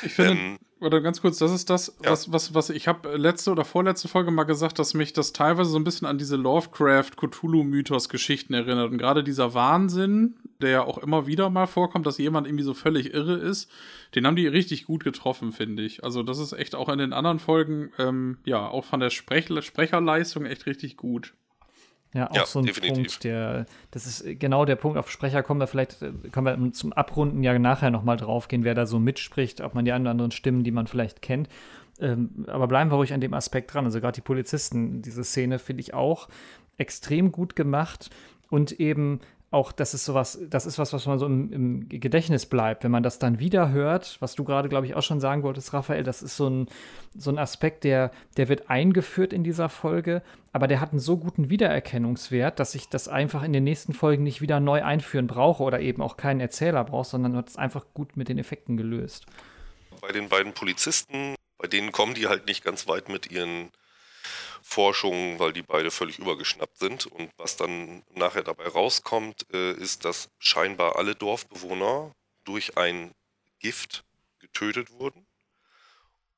Ich 0.02 0.12
finde, 0.12 0.32
ähm, 0.32 0.58
oder 0.84 1.00
ganz 1.00 1.20
kurz, 1.20 1.38
das 1.38 1.52
ist 1.52 1.70
das, 1.70 1.96
ja. 2.02 2.10
was, 2.10 2.32
was, 2.32 2.54
was 2.54 2.70
ich 2.70 2.88
habe 2.88 3.16
letzte 3.16 3.50
oder 3.50 3.64
vorletzte 3.64 4.08
Folge 4.08 4.30
mal 4.30 4.44
gesagt, 4.44 4.78
dass 4.78 4.94
mich 4.94 5.12
das 5.12 5.32
teilweise 5.32 5.70
so 5.70 5.78
ein 5.78 5.84
bisschen 5.84 6.06
an 6.06 6.18
diese 6.18 6.36
Lovecraft-Cthulhu-Mythos-Geschichten 6.36 8.54
erinnert. 8.54 8.90
Und 8.90 8.98
gerade 8.98 9.24
dieser 9.24 9.54
Wahnsinn, 9.54 10.36
der 10.60 10.70
ja 10.70 10.82
auch 10.82 10.98
immer 10.98 11.26
wieder 11.26 11.50
mal 11.50 11.66
vorkommt, 11.66 12.06
dass 12.06 12.18
jemand 12.18 12.46
irgendwie 12.46 12.64
so 12.64 12.74
völlig 12.74 13.12
irre 13.12 13.34
ist, 13.34 13.70
den 14.14 14.26
haben 14.26 14.36
die 14.36 14.46
richtig 14.46 14.84
gut 14.84 15.04
getroffen, 15.04 15.52
finde 15.52 15.82
ich. 15.82 16.04
Also, 16.04 16.22
das 16.22 16.38
ist 16.38 16.52
echt 16.52 16.74
auch 16.74 16.88
in 16.88 16.98
den 16.98 17.12
anderen 17.12 17.38
Folgen, 17.38 17.90
ähm, 17.98 18.38
ja, 18.44 18.68
auch 18.68 18.85
von 18.85 19.00
der 19.00 19.10
Sprech 19.10 19.48
Sprecherleistung 19.64 20.46
echt 20.46 20.66
richtig 20.66 20.96
gut. 20.96 21.35
Ja, 22.15 22.31
auch 22.31 22.37
ja, 22.37 22.46
so 22.46 22.60
ein 22.60 22.67
definitiv. 22.67 22.94
Punkt, 22.94 23.25
der, 23.25 23.67
das 23.90 24.06
ist 24.06 24.38
genau 24.38 24.65
der 24.65 24.77
Punkt, 24.77 24.96
auf 24.96 25.10
Sprecher 25.10 25.42
kommen 25.42 25.60
wir 25.60 25.67
vielleicht, 25.67 26.00
äh, 26.00 26.12
können 26.31 26.46
wir 26.46 26.73
zum 26.73 26.92
Abrunden 26.92 27.42
ja 27.42 27.58
nachher 27.58 27.90
nochmal 27.90 28.17
drauf 28.17 28.46
gehen, 28.46 28.62
wer 28.62 28.75
da 28.75 28.87
so 28.87 29.00
mitspricht, 29.00 29.60
ob 29.60 29.75
man 29.75 29.85
die 29.85 29.92
ein 29.92 30.02
oder 30.02 30.12
anderen 30.12 30.31
Stimmen, 30.31 30.62
die 30.62 30.71
man 30.71 30.87
vielleicht 30.87 31.23
kennt. 31.23 31.48
Ähm, 32.00 32.46
aber 32.46 32.69
bleiben 32.69 32.90
wir 32.90 32.96
ruhig 32.96 33.12
an 33.12 33.21
dem 33.21 33.35
Aspekt 33.35 33.75
dran. 33.75 33.85
Also 33.85 34.00
gerade 34.00 34.15
die 34.15 34.21
Polizisten, 34.21 35.02
diese 35.02 35.25
Szene 35.25 35.58
finde 35.58 35.81
ich 35.81 35.92
auch 35.92 36.29
extrem 36.79 37.33
gut 37.33 37.56
gemacht 37.56 38.10
und 38.48 38.73
eben 38.73 39.21
auch, 39.55 39.73
das 39.73 39.94
ist 39.94 40.05
sowas, 40.05 40.38
das 40.50 40.67
ist 40.67 40.79
was, 40.79 40.92
was 40.92 41.07
man 41.07 41.19
so 41.19 41.27
im, 41.27 41.52
im, 41.52 41.88
Gedächtnis 41.88 42.44
bleibt. 42.44 42.85
Wenn 42.85 42.90
man 42.90 43.02
das 43.02 43.19
dann 43.19 43.38
wieder 43.38 43.71
hört, 43.71 44.17
was 44.21 44.35
du 44.35 44.44
gerade, 44.44 44.69
glaube 44.69 44.87
ich, 44.87 44.94
auch 44.94 45.02
schon 45.02 45.21
sagen 45.21 45.42
wolltest, 45.42 45.73
Raphael, 45.73 46.02
das 46.02 46.23
ist 46.23 46.37
so 46.37 46.50
ein, 46.50 46.69
so 47.17 47.31
ein 47.31 47.38
Aspekt, 47.38 47.85
der, 47.85 48.11
der 48.37 48.48
wird 48.48 48.69
eingeführt 48.69 49.33
in 49.33 49.44
dieser 49.44 49.69
Folge, 49.69 50.23
aber 50.52 50.67
der 50.67 50.81
hat 50.81 50.90
einen 50.90 50.98
so 50.98 51.17
guten 51.17 51.48
Wiedererkennungswert, 51.48 52.59
dass 52.59 52.75
ich 52.75 52.88
das 52.88 53.09
einfach 53.09 53.42
in 53.42 53.52
den 53.52 53.65
nächsten 53.65 53.94
Folgen 53.94 54.25
nicht 54.25 54.42
wieder 54.42 54.61
neu 54.61 54.83
einführen 54.83 55.27
brauche 55.27 55.63
oder 55.63 55.81
eben 55.81 56.02
auch 56.02 56.17
keinen 56.17 56.40
Erzähler 56.40 56.85
brauche, 56.85 57.09
sondern 57.09 57.35
wird 57.35 57.48
es 57.48 57.57
einfach 57.57 57.87
gut 57.94 58.17
mit 58.17 58.29
den 58.29 58.38
Effekten 58.38 58.77
gelöst. 58.77 59.27
Bei 60.00 60.13
den 60.13 60.29
beiden 60.29 60.52
Polizisten, 60.52 61.37
bei 61.59 61.69
denen 61.69 61.92
kommen 61.92 62.15
die 62.15 62.27
halt 62.27 62.46
nicht 62.46 62.65
ganz 62.65 62.88
weit 62.88 63.09
mit 63.09 63.31
ihren 63.31 63.71
Forschungen, 64.67 65.38
weil 65.38 65.52
die 65.52 65.62
beide 65.62 65.90
völlig 65.90 66.19
übergeschnappt 66.19 66.79
sind. 66.79 67.06
Und 67.06 67.31
was 67.37 67.56
dann 67.56 68.02
nachher 68.15 68.42
dabei 68.42 68.67
rauskommt, 68.67 69.46
äh, 69.52 69.73
ist, 69.73 70.04
dass 70.04 70.31
scheinbar 70.38 70.96
alle 70.96 71.15
Dorfbewohner 71.15 72.12
durch 72.44 72.77
ein 72.79 73.15
Gift 73.60 74.04
getötet 74.38 74.90
wurden 74.90 75.27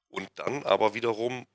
und 0.08 0.28
dann 0.34 0.64
aber 0.64 0.94
wiederum 0.94 1.46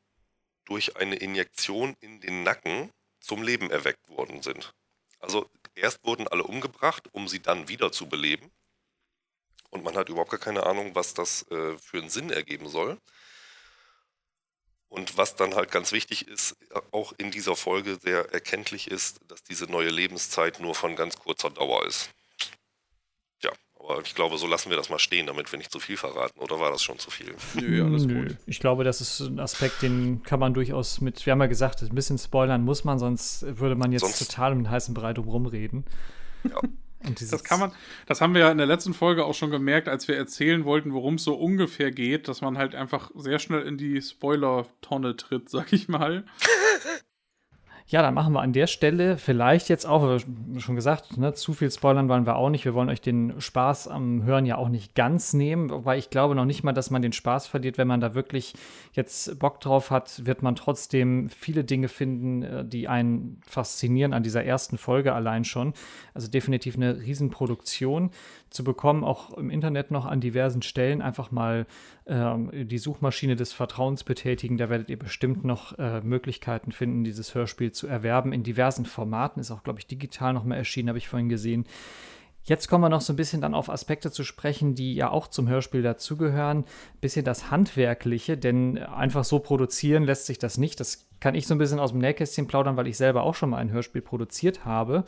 durch 0.65 0.95
eine 0.95 1.17
Injektion 1.17 1.95
in 1.99 2.21
den 2.21 2.43
Nacken 2.43 2.89
zum 3.19 3.43
Leben 3.43 3.69
erweckt 3.69 4.07
worden 4.09 4.41
sind. 4.41 4.73
Also 5.19 5.49
erst 5.75 6.03
wurden 6.05 6.27
alle 6.27 6.43
umgebracht, 6.43 7.09
um 7.11 7.27
sie 7.27 7.41
dann 7.41 7.67
wieder 7.67 7.91
zu 7.91 8.07
beleben. 8.07 8.49
Und 9.69 9.83
man 9.83 9.95
hat 9.95 10.09
überhaupt 10.09 10.31
gar 10.31 10.39
keine 10.39 10.65
Ahnung, 10.65 10.95
was 10.95 11.13
das 11.13 11.43
äh, 11.51 11.77
für 11.77 11.99
einen 11.99 12.09
Sinn 12.09 12.29
ergeben 12.29 12.69
soll. 12.69 12.97
Und 14.91 15.17
was 15.17 15.37
dann 15.37 15.55
halt 15.55 15.71
ganz 15.71 15.93
wichtig 15.93 16.27
ist, 16.27 16.57
auch 16.91 17.13
in 17.17 17.31
dieser 17.31 17.55
Folge 17.55 17.95
sehr 17.95 18.33
erkenntlich 18.33 18.91
ist, 18.91 19.21
dass 19.29 19.41
diese 19.41 19.63
neue 19.65 19.89
Lebenszeit 19.89 20.59
nur 20.59 20.75
von 20.75 20.97
ganz 20.97 21.17
kurzer 21.17 21.49
Dauer 21.49 21.85
ist. 21.85 22.09
Ja, 23.41 23.51
aber 23.79 24.01
ich 24.01 24.15
glaube, 24.15 24.37
so 24.37 24.47
lassen 24.47 24.69
wir 24.69 24.75
das 24.75 24.89
mal 24.89 24.99
stehen, 24.99 25.27
damit 25.27 25.49
wir 25.49 25.57
nicht 25.57 25.71
zu 25.71 25.79
viel 25.79 25.95
verraten. 25.95 26.37
Oder 26.41 26.59
war 26.59 26.71
das 26.71 26.83
schon 26.83 26.99
zu 26.99 27.09
viel? 27.09 27.33
Nö, 27.53 27.85
alles 27.85 28.03
Nö. 28.03 28.21
gut. 28.27 28.37
Ich 28.47 28.59
glaube, 28.59 28.83
das 28.83 28.99
ist 28.99 29.21
ein 29.21 29.39
Aspekt, 29.39 29.81
den 29.81 30.23
kann 30.23 30.41
man 30.41 30.53
durchaus 30.53 30.99
mit, 30.99 31.25
wir 31.25 31.31
haben 31.31 31.39
ja 31.39 31.47
gesagt, 31.47 31.81
ein 31.81 31.95
bisschen 31.95 32.17
spoilern 32.17 32.61
muss 32.65 32.83
man, 32.83 32.99
sonst 32.99 33.43
würde 33.43 33.75
man 33.75 33.93
jetzt 33.93 34.01
sonst 34.01 34.19
total 34.19 34.51
um 34.51 34.57
den 34.63 34.69
heißen 34.69 34.93
Brei 34.93 35.13
drum 35.13 35.45
reden. 35.45 35.85
Ja. 36.43 36.59
Das 37.03 37.43
kann 37.43 37.59
man, 37.59 37.71
das 38.05 38.21
haben 38.21 38.33
wir 38.33 38.41
ja 38.41 38.51
in 38.51 38.57
der 38.57 38.67
letzten 38.67 38.93
Folge 38.93 39.25
auch 39.25 39.33
schon 39.33 39.51
gemerkt, 39.51 39.87
als 39.87 40.07
wir 40.07 40.15
erzählen 40.17 40.65
wollten, 40.65 40.93
worum 40.93 41.15
es 41.15 41.23
so 41.23 41.35
ungefähr 41.35 41.91
geht, 41.91 42.27
dass 42.27 42.41
man 42.41 42.57
halt 42.57 42.75
einfach 42.75 43.11
sehr 43.15 43.39
schnell 43.39 43.61
in 43.63 43.77
die 43.77 44.01
Spoiler-Tonne 44.01 45.15
tritt, 45.15 45.49
sag 45.49 45.73
ich 45.73 45.87
mal. 45.87 46.25
Ja, 47.91 48.01
dann 48.01 48.13
machen 48.13 48.31
wir 48.31 48.39
an 48.39 48.53
der 48.53 48.67
Stelle 48.67 49.17
vielleicht 49.17 49.67
jetzt 49.67 49.85
auch, 49.85 50.17
schon 50.59 50.75
gesagt, 50.77 51.17
ne, 51.17 51.33
zu 51.33 51.51
viel 51.51 51.69
spoilern 51.69 52.07
wollen 52.07 52.25
wir 52.25 52.37
auch 52.37 52.49
nicht. 52.49 52.63
Wir 52.63 52.73
wollen 52.73 52.87
euch 52.87 53.01
den 53.01 53.41
Spaß 53.41 53.89
am 53.89 54.23
Hören 54.23 54.45
ja 54.45 54.55
auch 54.55 54.69
nicht 54.69 54.95
ganz 54.95 55.33
nehmen, 55.33 55.69
wobei 55.69 55.97
ich 55.97 56.09
glaube 56.09 56.33
noch 56.33 56.45
nicht 56.45 56.63
mal, 56.63 56.71
dass 56.71 56.89
man 56.89 57.01
den 57.01 57.11
Spaß 57.11 57.47
verliert, 57.47 57.77
wenn 57.77 57.89
man 57.89 57.99
da 57.99 58.15
wirklich 58.15 58.53
jetzt 58.93 59.37
Bock 59.39 59.59
drauf 59.59 59.91
hat, 59.91 60.25
wird 60.25 60.41
man 60.41 60.55
trotzdem 60.55 61.27
viele 61.27 61.65
Dinge 61.65 61.89
finden, 61.89 62.43
äh, 62.43 62.63
die 62.63 62.87
einen 62.87 63.41
faszinieren 63.45 64.13
an 64.13 64.23
dieser 64.23 64.45
ersten 64.45 64.77
Folge 64.77 65.11
allein 65.11 65.43
schon. 65.43 65.73
Also 66.13 66.29
definitiv 66.29 66.77
eine 66.77 66.97
Riesenproduktion 66.97 68.11
zu 68.51 68.63
bekommen, 68.63 69.03
auch 69.03 69.31
im 69.37 69.49
Internet 69.49 69.91
noch 69.91 70.05
an 70.05 70.21
diversen 70.21 70.61
Stellen. 70.61 71.01
Einfach 71.01 71.31
mal 71.31 71.65
ähm, 72.05 72.51
die 72.51 72.77
Suchmaschine 72.77 73.35
des 73.35 73.53
Vertrauens 73.53 74.03
betätigen. 74.03 74.57
Da 74.57 74.69
werdet 74.69 74.89
ihr 74.89 74.99
bestimmt 74.99 75.45
noch 75.45 75.77
äh, 75.79 76.01
Möglichkeiten 76.01 76.71
finden, 76.71 77.03
dieses 77.03 77.33
Hörspiel 77.33 77.71
zu 77.71 77.80
erwerben. 77.87 78.33
In 78.33 78.43
diversen 78.43 78.85
Formaten. 78.85 79.39
Ist 79.39 79.51
auch, 79.51 79.63
glaube 79.63 79.79
ich, 79.79 79.87
digital 79.87 80.33
noch 80.33 80.43
mal 80.43 80.55
erschienen, 80.55 80.89
habe 80.89 80.97
ich 80.97 81.07
vorhin 81.07 81.29
gesehen. 81.29 81.65
Jetzt 82.43 82.67
kommen 82.67 82.83
wir 82.83 82.89
noch 82.89 83.01
so 83.01 83.13
ein 83.13 83.17
bisschen 83.17 83.41
dann 83.41 83.53
auf 83.53 83.69
Aspekte 83.69 84.11
zu 84.11 84.23
sprechen, 84.23 84.73
die 84.73 84.95
ja 84.95 85.09
auch 85.09 85.27
zum 85.27 85.47
Hörspiel 85.47 85.83
dazugehören. 85.83 86.59
Ein 86.59 86.99
bisschen 86.99 87.23
das 87.23 87.51
Handwerkliche, 87.51 88.37
denn 88.37 88.79
einfach 88.79 89.23
so 89.23 89.39
produzieren 89.39 90.03
lässt 90.03 90.25
sich 90.25 90.39
das 90.39 90.57
nicht. 90.57 90.79
Das 90.79 91.07
kann 91.21 91.35
ich 91.35 91.45
so 91.45 91.53
ein 91.53 91.59
bisschen 91.59 91.79
aus 91.79 91.91
dem 91.91 91.99
Nähkästchen 91.99 92.47
plaudern, 92.47 92.77
weil 92.77 92.87
ich 92.87 92.97
selber 92.97 93.21
auch 93.21 93.35
schon 93.35 93.51
mal 93.51 93.57
ein 93.57 93.71
Hörspiel 93.71 94.01
produziert 94.01 94.65
habe. 94.65 95.05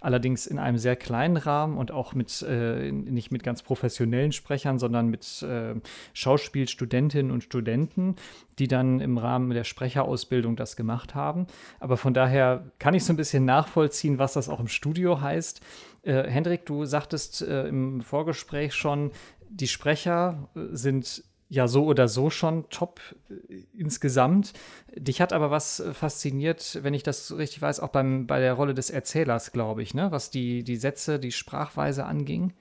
Allerdings 0.00 0.46
in 0.46 0.58
einem 0.58 0.76
sehr 0.76 0.94
kleinen 0.94 1.38
Rahmen 1.38 1.78
und 1.78 1.90
auch 1.90 2.14
mit, 2.14 2.42
äh, 2.42 2.92
nicht 2.92 3.32
mit 3.32 3.42
ganz 3.42 3.62
professionellen 3.62 4.32
Sprechern, 4.32 4.78
sondern 4.78 5.08
mit 5.08 5.42
äh, 5.42 5.74
Schauspielstudentinnen 6.12 7.32
und 7.32 7.42
Studenten, 7.42 8.16
die 8.58 8.68
dann 8.68 9.00
im 9.00 9.16
Rahmen 9.16 9.50
der 9.50 9.64
Sprecherausbildung 9.64 10.54
das 10.54 10.76
gemacht 10.76 11.14
haben. 11.14 11.46
Aber 11.80 11.96
von 11.96 12.12
daher 12.12 12.70
kann 12.78 12.92
ich 12.92 13.04
so 13.04 13.14
ein 13.14 13.16
bisschen 13.16 13.46
nachvollziehen, 13.46 14.18
was 14.18 14.34
das 14.34 14.50
auch 14.50 14.60
im 14.60 14.68
Studio 14.68 15.22
heißt. 15.22 15.62
Äh, 16.04 16.28
Hendrik, 16.28 16.66
du 16.66 16.84
sagtest 16.84 17.42
äh, 17.42 17.66
im 17.68 18.02
Vorgespräch 18.02 18.74
schon, 18.74 19.12
die 19.48 19.68
Sprecher 19.68 20.48
äh, 20.54 20.60
sind 20.72 21.24
ja 21.48 21.68
so 21.68 21.84
oder 21.84 22.08
so 22.08 22.30
schon 22.30 22.68
top 22.70 23.00
äh, 23.30 23.64
insgesamt. 23.76 24.52
Dich 24.94 25.20
hat 25.20 25.32
aber 25.32 25.50
was 25.50 25.82
fasziniert, 25.92 26.78
wenn 26.82 26.94
ich 26.94 27.02
das 27.02 27.36
richtig 27.36 27.62
weiß, 27.62 27.80
auch 27.80 27.88
beim, 27.88 28.26
bei 28.26 28.40
der 28.40 28.54
Rolle 28.54 28.74
des 28.74 28.90
Erzählers, 28.90 29.52
glaube 29.52 29.82
ich, 29.82 29.94
ne? 29.94 30.10
was 30.10 30.30
die, 30.30 30.62
die 30.62 30.76
Sätze, 30.76 31.18
die 31.18 31.32
Sprachweise 31.32 32.04
anging. 32.04 32.52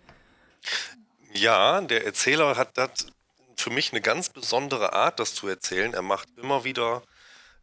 Ja, 1.34 1.82
der 1.82 2.06
Erzähler 2.06 2.56
hat 2.56 2.78
das 2.78 3.08
für 3.58 3.70
mich 3.70 3.91
eine 3.91 4.02
ganz 4.02 4.30
besondere 4.30 4.94
Art, 4.94 5.20
das 5.20 5.34
zu 5.36 5.48
erzählen. 5.48 5.94
Er 5.94 6.02
macht 6.02 6.30
immer 6.38 6.64
wieder 6.64 7.02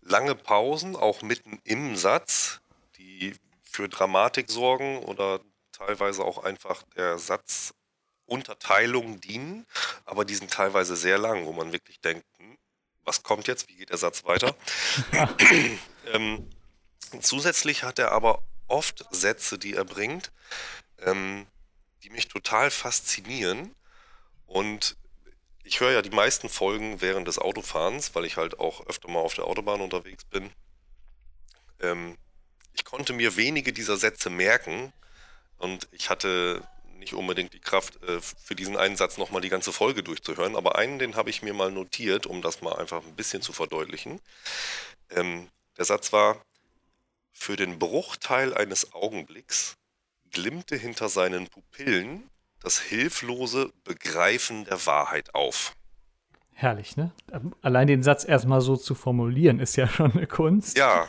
lange 0.03 0.35
Pausen, 0.35 0.97
auch 0.97 1.23
mitten 1.23 1.61
im 1.65 1.97
Satz, 1.97 2.61
die 2.97 3.35
für 3.63 3.89
Dramatik 3.89 4.51
sorgen 4.51 4.99
oder 4.99 5.41
teilweise 5.81 6.25
auch 6.25 6.45
einfach 6.45 6.83
der 6.97 7.19
Satzunterteilung 7.19 9.21
dienen, 9.21 9.67
aber 10.05 10.25
die 10.25 10.35
sind 10.35 10.51
teilweise 10.51 10.97
sehr 10.97 11.19
lang, 11.19 11.47
wo 11.47 11.53
man 11.53 11.73
wirklich 11.73 12.01
denkt, 12.01 12.25
hm, 12.39 12.57
was 13.05 13.23
kommt 13.23 13.49
jetzt, 13.49 13.69
wie 13.69 13.77
geht 13.77 13.91
der 13.91 13.97
Satz 13.97 14.25
weiter? 14.25 14.55
ähm, 16.13 16.51
zusätzlich 17.21 17.83
hat 17.83 17.99
er 17.99 18.13
aber 18.13 18.43
oft 18.69 19.05
Sätze, 19.11 19.59
die 19.59 19.75
er 19.75 19.85
bringt, 19.85 20.31
ähm, 20.99 21.47
die 22.03 22.11
mich 22.11 22.29
total 22.29 22.71
faszinieren 22.71 23.75
und 24.47 24.97
ich 25.65 25.81
höre 25.81 25.93
ja 25.93 26.03
die 26.03 26.11
meisten 26.11 26.49
Folgen 26.49 27.01
während 27.01 27.29
des 27.29 27.39
Autofahrens, 27.39 28.15
weil 28.15 28.25
ich 28.25 28.37
halt 28.37 28.59
auch 28.59 28.87
öfter 28.87 29.09
mal 29.09 29.21
auf 29.21 29.35
der 29.35 29.45
Autobahn 29.45 29.81
unterwegs 29.81 30.25
bin. 30.25 30.51
Ähm, 31.81 32.17
ich 32.75 32.85
konnte 32.85 33.13
mir 33.13 33.37
wenige 33.37 33.73
dieser 33.73 33.97
Sätze 33.97 34.31
merken, 34.31 34.93
und 35.61 35.89
ich 35.93 36.11
hatte 36.11 36.63
nicht 36.99 37.15
unbedingt 37.15 37.53
die 37.55 37.61
Kraft, 37.61 38.03
äh, 38.03 38.21
für 38.21 38.55
diesen 38.55 38.77
einen 38.77 38.97
Satz 38.97 39.17
nochmal 39.17 39.41
die 39.41 39.49
ganze 39.49 39.73
Folge 39.73 40.03
durchzuhören, 40.03 40.57
aber 40.57 40.77
einen, 40.77 40.99
den 40.99 41.17
habe 41.17 41.31
ich 41.31 41.43
mir 41.43 41.55
mal 41.55 41.71
notiert, 41.71 42.27
um 42.27 42.43
das 42.43 42.61
mal 42.61 42.77
einfach 42.77 43.03
ein 43.05 43.17
bisschen 43.17 43.43
zu 43.43 43.53
verdeutlichen. 43.53 44.21
Ähm, 45.11 45.49
der 45.79 45.87
Satz 45.87 46.13
war, 46.13 46.43
für 47.33 47.57
den 47.57 47.79
Bruchteil 47.79 48.53
eines 48.55 48.93
Augenblicks 48.93 49.77
glimmte 50.31 50.77
hinter 50.77 51.09
seinen 51.09 51.49
Pupillen 51.49 52.29
das 52.63 52.79
hilflose 52.79 53.73
Begreifen 53.85 54.65
der 54.67 54.85
Wahrheit 54.87 55.35
auf. 55.35 55.75
Herrlich, 56.53 56.99
ne? 56.99 57.11
Allein 57.63 57.87
den 57.87 58.03
Satz 58.03 58.25
erstmal 58.25 58.61
so 58.61 58.77
zu 58.77 58.95
formulieren, 58.95 59.61
ist 59.61 59.77
ja 59.77 59.89
schon 59.89 60.13
eine 60.13 60.27
Kunst. 60.27 60.77
Ja, 60.77 61.09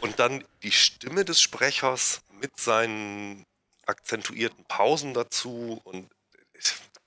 und 0.00 0.20
dann 0.20 0.44
die 0.62 0.70
Stimme 0.70 1.24
des 1.24 1.40
Sprechers 1.40 2.22
mit 2.40 2.56
seinen 2.60 3.44
akzentuierten 3.86 4.64
Pausen 4.64 5.14
dazu 5.14 5.80
und 5.84 6.08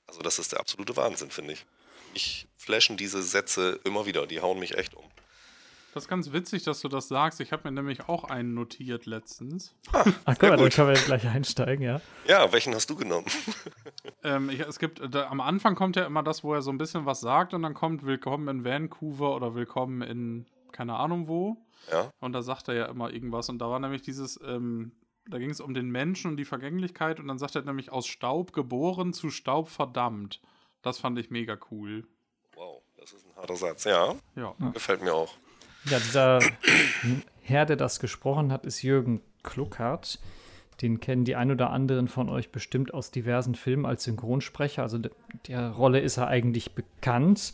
also 0.08 0.22
das 0.22 0.40
ist 0.40 0.52
der 0.52 0.60
absolute 0.60 0.96
Wahnsinn, 0.96 1.32
finde 1.32 1.54
ich. 1.54 1.66
Ich 2.14 2.48
flashen 2.56 2.98
diese 2.98 3.22
Sätze 3.22 3.80
immer 3.84 4.06
wieder, 4.06 4.28
die 4.28 4.42
hauen 4.42 4.60
mich 4.60 4.78
echt 4.78 4.96
um. 4.96 5.06
Das 5.94 6.04
ist 6.04 6.10
ganz 6.10 6.34
witzig, 6.34 6.64
dass 6.64 6.82
du 6.82 6.90
das 6.90 7.08
sagst. 7.08 7.40
Ich 7.40 7.54
habe 7.54 7.64
mir 7.64 7.72
nämlich 7.72 8.10
auch 8.10 8.26
einen 8.26 8.54
notiert 8.54 9.06
letztens. 9.06 9.74
Ah, 9.94 10.04
Ach 10.26 10.36
guck 10.38 10.50
mal, 10.50 10.58
dann 10.58 10.70
können 10.70 10.90
wir 10.90 11.02
gleich 11.02 11.26
einsteigen, 11.26 11.86
ja. 11.86 12.02
Ja, 12.28 12.52
welchen 12.52 12.76
hast 12.76 12.90
du 12.90 12.98
genommen? 12.98 13.28
ähm, 14.24 14.50
ich, 14.50 14.60
es 14.60 14.78
gibt, 14.78 15.02
da, 15.14 15.30
am 15.30 15.40
Anfang 15.40 15.76
kommt 15.76 15.96
ja 15.96 16.06
immer 16.06 16.22
das, 16.22 16.44
wo 16.44 16.54
er 16.54 16.62
so 16.62 16.70
ein 16.70 16.78
bisschen 16.78 17.06
was 17.06 17.22
sagt 17.22 17.54
und 17.54 17.64
dann 17.64 17.74
kommt 17.74 18.06
Willkommen 18.06 18.50
in 18.50 18.66
Vancouver 18.66 19.36
oder 19.36 19.56
Willkommen 19.56 20.02
in 20.02 20.46
keine 20.74 20.98
Ahnung 20.98 21.30
wo. 21.30 21.56
Ja. 21.90 22.12
Und 22.20 22.34
da 22.34 22.42
sagt 22.42 22.68
er 22.68 22.74
ja 22.74 22.86
immer 22.88 23.12
irgendwas. 23.12 23.48
Und 23.48 23.60
da 23.60 23.70
war 23.70 23.80
nämlich 23.80 24.02
dieses, 24.02 24.38
ähm, 24.46 24.92
da 25.30 25.40
ging 25.40 25.50
es 25.50 25.60
um 25.60 25.74
den 25.74 25.90
Menschen 25.90 26.32
und 26.32 26.38
die 26.38 26.46
Vergänglichkeit 26.46 27.20
und 27.20 27.28
dann 27.28 27.38
sagt 27.38 27.56
er 27.56 27.64
nämlich 27.64 27.92
aus 27.92 28.08
Staub 28.08 28.54
geboren 28.54 29.14
zu 29.14 29.30
Staub 29.30 29.70
verdammt. 29.70 30.42
Das 30.82 31.00
fand 31.00 31.18
ich 31.18 31.32
mega 31.32 31.58
cool. 31.72 32.08
Wow, 32.54 32.84
das 32.98 33.14
ist 33.14 33.26
ein 33.26 33.36
harter 33.36 33.56
Satz, 33.56 33.86
ja. 33.86 34.16
Ja. 34.36 34.56
Gefällt 34.74 35.02
mir 35.02 35.14
auch. 35.14 35.34
Ja, 35.86 36.00
dieser 36.00 36.40
Herr, 37.42 37.66
der 37.66 37.76
das 37.76 38.00
gesprochen 38.00 38.52
hat, 38.52 38.66
ist 38.66 38.82
Jürgen 38.82 39.22
Kluckert. 39.44 40.20
Den 40.82 41.00
kennen 41.00 41.24
die 41.24 41.36
ein 41.36 41.52
oder 41.52 41.70
anderen 41.70 42.08
von 42.08 42.30
euch 42.30 42.52
bestimmt 42.52 42.94
aus 42.94 43.12
diversen 43.12 43.56
Filmen 43.56 43.86
als 43.86 44.04
Synchronsprecher. 44.04 44.82
Also 44.82 45.00
der 45.48 45.70
Rolle 45.72 46.00
ist 46.02 46.18
er 46.18 46.28
eigentlich 46.28 46.74
bekannt. 46.76 47.54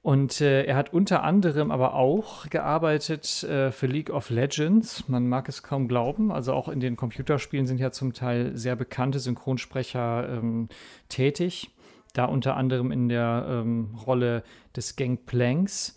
Und 0.00 0.40
äh, 0.40 0.64
er 0.64 0.76
hat 0.76 0.92
unter 0.92 1.24
anderem 1.24 1.70
aber 1.70 1.94
auch 1.94 2.48
gearbeitet 2.48 3.42
äh, 3.42 3.72
für 3.72 3.86
League 3.86 4.10
of 4.10 4.30
Legends. 4.30 5.08
Man 5.08 5.28
mag 5.28 5.48
es 5.48 5.62
kaum 5.62 5.88
glauben. 5.88 6.30
Also 6.30 6.52
auch 6.52 6.68
in 6.68 6.80
den 6.80 6.96
Computerspielen 6.96 7.66
sind 7.66 7.78
ja 7.78 7.90
zum 7.90 8.12
Teil 8.12 8.56
sehr 8.56 8.76
bekannte 8.76 9.18
Synchronsprecher 9.18 10.28
ähm, 10.38 10.68
tätig. 11.08 11.70
Da 12.14 12.26
unter 12.26 12.56
anderem 12.56 12.92
in 12.92 13.08
der 13.08 13.46
ähm, 13.48 13.96
Rolle 14.06 14.44
des 14.76 14.96
Gangplanks. 14.96 15.96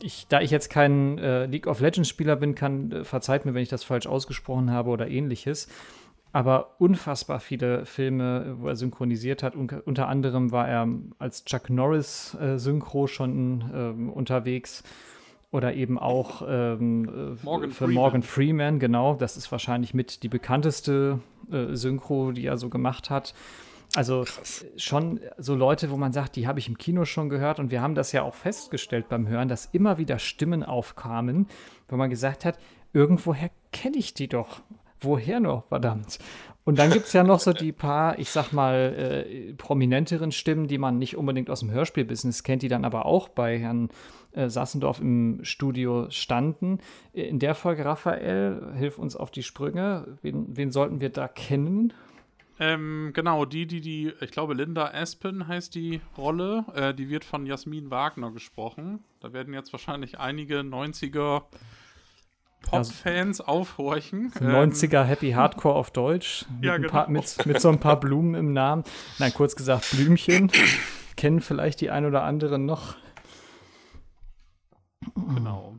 Ich, 0.00 0.26
da 0.28 0.40
ich 0.40 0.50
jetzt 0.50 0.70
kein 0.70 1.18
äh, 1.18 1.44
League 1.46 1.66
of 1.66 1.80
Legends 1.80 2.08
Spieler 2.08 2.36
bin, 2.36 2.54
kann, 2.54 2.90
äh, 2.90 3.04
verzeiht 3.04 3.44
mir, 3.44 3.54
wenn 3.54 3.62
ich 3.62 3.68
das 3.68 3.84
falsch 3.84 4.06
ausgesprochen 4.06 4.70
habe 4.70 4.90
oder 4.90 5.08
ähnliches 5.08 5.68
aber 6.32 6.76
unfassbar 6.78 7.40
viele 7.40 7.84
Filme, 7.84 8.56
wo 8.58 8.68
er 8.68 8.76
synchronisiert 8.76 9.42
hat. 9.42 9.54
Un 9.54 9.68
unter 9.84 10.08
anderem 10.08 10.50
war 10.50 10.68
er 10.68 10.88
als 11.18 11.44
Chuck 11.44 11.68
Norris 11.70 12.34
äh, 12.40 12.58
Synchro 12.58 13.06
schon 13.06 13.70
ähm, 13.74 14.10
unterwegs 14.10 14.82
oder 15.50 15.74
eben 15.74 15.98
auch 15.98 16.42
ähm, 16.48 17.04
äh, 17.04 17.44
Morgan 17.44 17.70
für 17.70 17.84
Freeman. 17.84 17.94
Morgan 17.94 18.22
Freeman, 18.22 18.78
genau. 18.78 19.14
Das 19.14 19.36
ist 19.36 19.52
wahrscheinlich 19.52 19.92
mit 19.92 20.22
die 20.22 20.28
bekannteste 20.28 21.20
äh, 21.50 21.74
Synchro, 21.74 22.32
die 22.32 22.46
er 22.46 22.56
so 22.56 22.70
gemacht 22.70 23.10
hat. 23.10 23.34
Also 23.94 24.22
Krass. 24.22 24.64
schon 24.78 25.20
so 25.36 25.54
Leute, 25.54 25.90
wo 25.90 25.98
man 25.98 26.14
sagt, 26.14 26.36
die 26.36 26.46
habe 26.46 26.58
ich 26.58 26.68
im 26.68 26.78
Kino 26.78 27.04
schon 27.04 27.28
gehört 27.28 27.58
und 27.58 27.70
wir 27.70 27.82
haben 27.82 27.94
das 27.94 28.12
ja 28.12 28.22
auch 28.22 28.34
festgestellt 28.34 29.10
beim 29.10 29.28
Hören, 29.28 29.48
dass 29.48 29.66
immer 29.66 29.98
wieder 29.98 30.18
Stimmen 30.18 30.62
aufkamen, 30.62 31.46
wo 31.90 31.96
man 31.96 32.08
gesagt 32.08 32.46
hat, 32.46 32.58
irgendwoher 32.94 33.50
kenne 33.70 33.98
ich 33.98 34.14
die 34.14 34.28
doch 34.28 34.62
woher 35.02 35.40
noch, 35.40 35.66
verdammt? 35.68 36.18
Und 36.64 36.78
dann 36.78 36.90
gibt 36.90 37.06
es 37.06 37.12
ja 37.12 37.24
noch 37.24 37.40
so 37.40 37.52
die 37.52 37.72
paar, 37.72 38.18
ich 38.20 38.30
sag 38.30 38.52
mal, 38.52 39.26
äh, 39.26 39.52
prominenteren 39.54 40.30
Stimmen, 40.30 40.68
die 40.68 40.78
man 40.78 40.98
nicht 40.98 41.16
unbedingt 41.16 41.50
aus 41.50 41.60
dem 41.60 41.72
Hörspielbusiness 41.72 42.44
kennt, 42.44 42.62
die 42.62 42.68
dann 42.68 42.84
aber 42.84 43.04
auch 43.04 43.28
bei 43.28 43.58
Herrn 43.58 43.88
äh, 44.30 44.48
Sassendorf 44.48 45.00
im 45.00 45.40
Studio 45.42 46.06
standen. 46.10 46.78
In 47.12 47.40
der 47.40 47.56
Folge, 47.56 47.84
Raphael, 47.84 48.74
hilf 48.76 48.98
uns 48.98 49.16
auf 49.16 49.32
die 49.32 49.42
Sprünge. 49.42 50.18
Wen, 50.22 50.56
wen 50.56 50.70
sollten 50.70 51.00
wir 51.00 51.10
da 51.10 51.26
kennen? 51.26 51.92
Ähm, 52.60 53.10
genau, 53.12 53.44
die, 53.44 53.66
die, 53.66 53.80
die, 53.80 54.12
ich 54.20 54.30
glaube, 54.30 54.54
Linda 54.54 54.92
Aspen 54.94 55.48
heißt 55.48 55.74
die 55.74 56.00
Rolle. 56.16 56.64
Äh, 56.76 56.94
die 56.94 57.08
wird 57.08 57.24
von 57.24 57.44
Jasmin 57.44 57.90
Wagner 57.90 58.30
gesprochen. 58.30 59.00
Da 59.18 59.32
werden 59.32 59.52
jetzt 59.52 59.72
wahrscheinlich 59.72 60.20
einige 60.20 60.60
90er 60.60 61.42
Pop-Fans 62.62 63.40
also, 63.40 63.52
aufhorchen. 63.52 64.32
90er 64.32 65.02
ähm, 65.02 65.06
Happy 65.06 65.32
Hardcore 65.32 65.74
auf 65.74 65.90
Deutsch. 65.90 66.46
Mit, 66.56 66.64
ja, 66.64 66.76
genau. 66.76 66.88
paar, 66.88 67.10
mit, 67.10 67.46
mit 67.46 67.60
so 67.60 67.68
ein 67.68 67.80
paar 67.80 67.98
Blumen 67.98 68.34
im 68.34 68.52
Namen. 68.52 68.84
Nein, 69.18 69.32
kurz 69.34 69.56
gesagt, 69.56 69.90
Blümchen. 69.90 70.50
Kennen 71.16 71.40
vielleicht 71.40 71.80
die 71.80 71.90
ein 71.90 72.04
oder 72.04 72.22
anderen 72.22 72.64
noch. 72.64 72.96
Genau. 75.14 75.74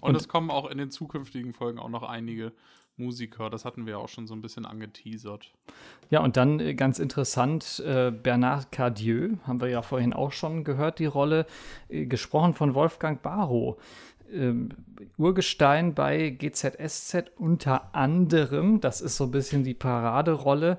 Und, 0.00 0.10
Und 0.10 0.16
es 0.16 0.28
kommen 0.28 0.50
auch 0.50 0.70
in 0.70 0.78
den 0.78 0.90
zukünftigen 0.90 1.52
Folgen 1.52 1.78
auch 1.78 1.88
noch 1.88 2.02
einige 2.02 2.52
Musiker. 2.96 3.50
Das 3.50 3.64
hatten 3.64 3.86
wir 3.86 3.98
auch 3.98 4.08
schon 4.08 4.26
so 4.26 4.34
ein 4.34 4.40
bisschen 4.40 4.64
angeteasert. 4.64 5.52
Ja, 6.10 6.20
und 6.20 6.36
dann 6.36 6.60
äh, 6.60 6.74
ganz 6.74 6.98
interessant, 6.98 7.82
äh, 7.84 8.10
Bernard 8.10 8.72
Cardieu, 8.72 9.36
haben 9.46 9.60
wir 9.60 9.68
ja 9.68 9.82
vorhin 9.82 10.12
auch 10.12 10.32
schon 10.32 10.64
gehört, 10.64 10.98
die 10.98 11.06
Rolle, 11.06 11.46
äh, 11.88 12.06
gesprochen 12.06 12.54
von 12.54 12.74
Wolfgang 12.74 13.20
Barrow 13.22 13.76
ähm, 14.32 14.70
Urgestein 15.16 15.94
bei 15.94 16.30
GZSZ 16.30 17.32
unter 17.36 17.94
anderem. 17.94 18.80
Das 18.80 19.00
ist 19.00 19.16
so 19.16 19.24
ein 19.24 19.30
bisschen 19.30 19.64
die 19.64 19.74
Paraderolle. 19.74 20.78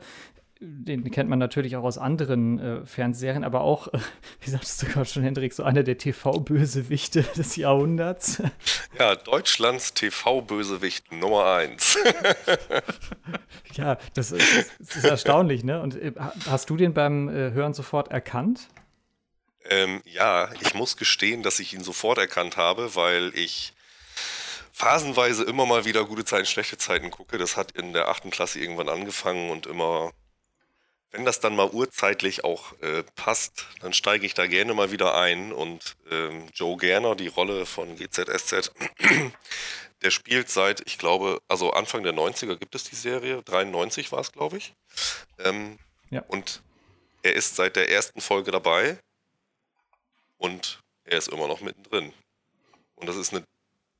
Den 0.59 1.11
kennt 1.11 1.29
man 1.29 1.37
natürlich 1.37 1.75
auch 1.75 1.83
aus 1.83 1.99
anderen 1.99 2.57
äh, 2.57 2.85
Fernsehserien, 2.85 3.43
aber 3.43 3.61
auch, 3.61 3.93
äh, 3.93 3.99
wie 4.41 4.49
sagst 4.49 4.81
du 4.81 4.87
gerade 4.87 5.05
schon, 5.05 5.21
Hendrik, 5.21 5.53
so 5.53 5.63
einer 5.63 5.83
der 5.83 5.99
TV-Bösewichte 5.99 7.21
des 7.37 7.55
Jahrhunderts. 7.57 8.41
Ja, 8.97 9.15
Deutschlands 9.15 9.93
TV-Bösewicht 9.93 11.11
Nummer 11.11 11.45
eins. 11.45 11.97
ja, 13.73 13.97
das 14.15 14.31
ist, 14.31 14.71
das 14.79 14.95
ist, 14.95 15.03
erstaunlich, 15.03 15.63
ne? 15.63 15.79
Und 15.79 15.95
äh, 15.95 16.13
hast 16.49 16.71
du 16.71 16.77
den 16.77 16.93
beim 16.93 17.29
äh, 17.29 17.51
Hören 17.51 17.73
sofort 17.73 18.09
erkannt? 18.09 18.67
Ähm, 19.69 20.01
ja, 20.05 20.49
ich 20.61 20.73
muss 20.73 20.97
gestehen, 20.97 21.43
dass 21.43 21.59
ich 21.59 21.73
ihn 21.73 21.83
sofort 21.83 22.17
erkannt 22.17 22.57
habe, 22.57 22.95
weil 22.95 23.31
ich 23.35 23.73
phasenweise 24.71 25.43
immer 25.43 25.65
mal 25.65 25.85
wieder 25.85 26.05
gute 26.05 26.23
Zeiten, 26.23 26.45
schlechte 26.45 26.77
Zeiten 26.77 27.09
gucke. 27.09 27.37
Das 27.37 27.57
hat 27.57 27.71
in 27.71 27.93
der 27.93 28.07
achten 28.09 28.29
Klasse 28.29 28.59
irgendwann 28.59 28.89
angefangen 28.89 29.49
und 29.49 29.65
immer, 29.65 30.11
wenn 31.11 31.25
das 31.25 31.39
dann 31.39 31.55
mal 31.55 31.69
urzeitlich 31.69 32.43
auch 32.43 32.79
äh, 32.81 33.03
passt, 33.15 33.65
dann 33.81 33.93
steige 33.93 34.25
ich 34.25 34.35
da 34.35 34.45
gerne 34.45 34.73
mal 34.73 34.91
wieder 34.91 35.15
ein. 35.15 35.51
Und 35.51 35.95
ähm, 36.11 36.47
Joe 36.53 36.77
Gerner, 36.77 37.15
die 37.15 37.27
Rolle 37.27 37.65
von 37.65 37.95
GZSZ, 37.95 38.71
der 40.03 40.11
spielt 40.11 40.49
seit, 40.49 40.81
ich 40.85 40.97
glaube, 40.97 41.41
also 41.47 41.71
Anfang 41.71 42.03
der 42.03 42.13
90er 42.13 42.55
gibt 42.55 42.75
es 42.75 42.83
die 42.83 42.95
Serie, 42.95 43.41
93 43.43 44.11
war 44.11 44.19
es, 44.19 44.31
glaube 44.31 44.57
ich. 44.57 44.75
Ähm, 45.39 45.79
ja. 46.11 46.23
Und 46.27 46.61
er 47.23 47.33
ist 47.33 47.55
seit 47.55 47.75
der 47.75 47.89
ersten 47.89 48.21
Folge 48.21 48.51
dabei 48.51 48.99
und 50.37 50.79
er 51.03 51.17
ist 51.17 51.29
immer 51.29 51.47
noch 51.47 51.61
mittendrin. 51.61 52.13
Und 52.95 53.07
das 53.07 53.15
ist 53.15 53.33
eine, 53.33 53.45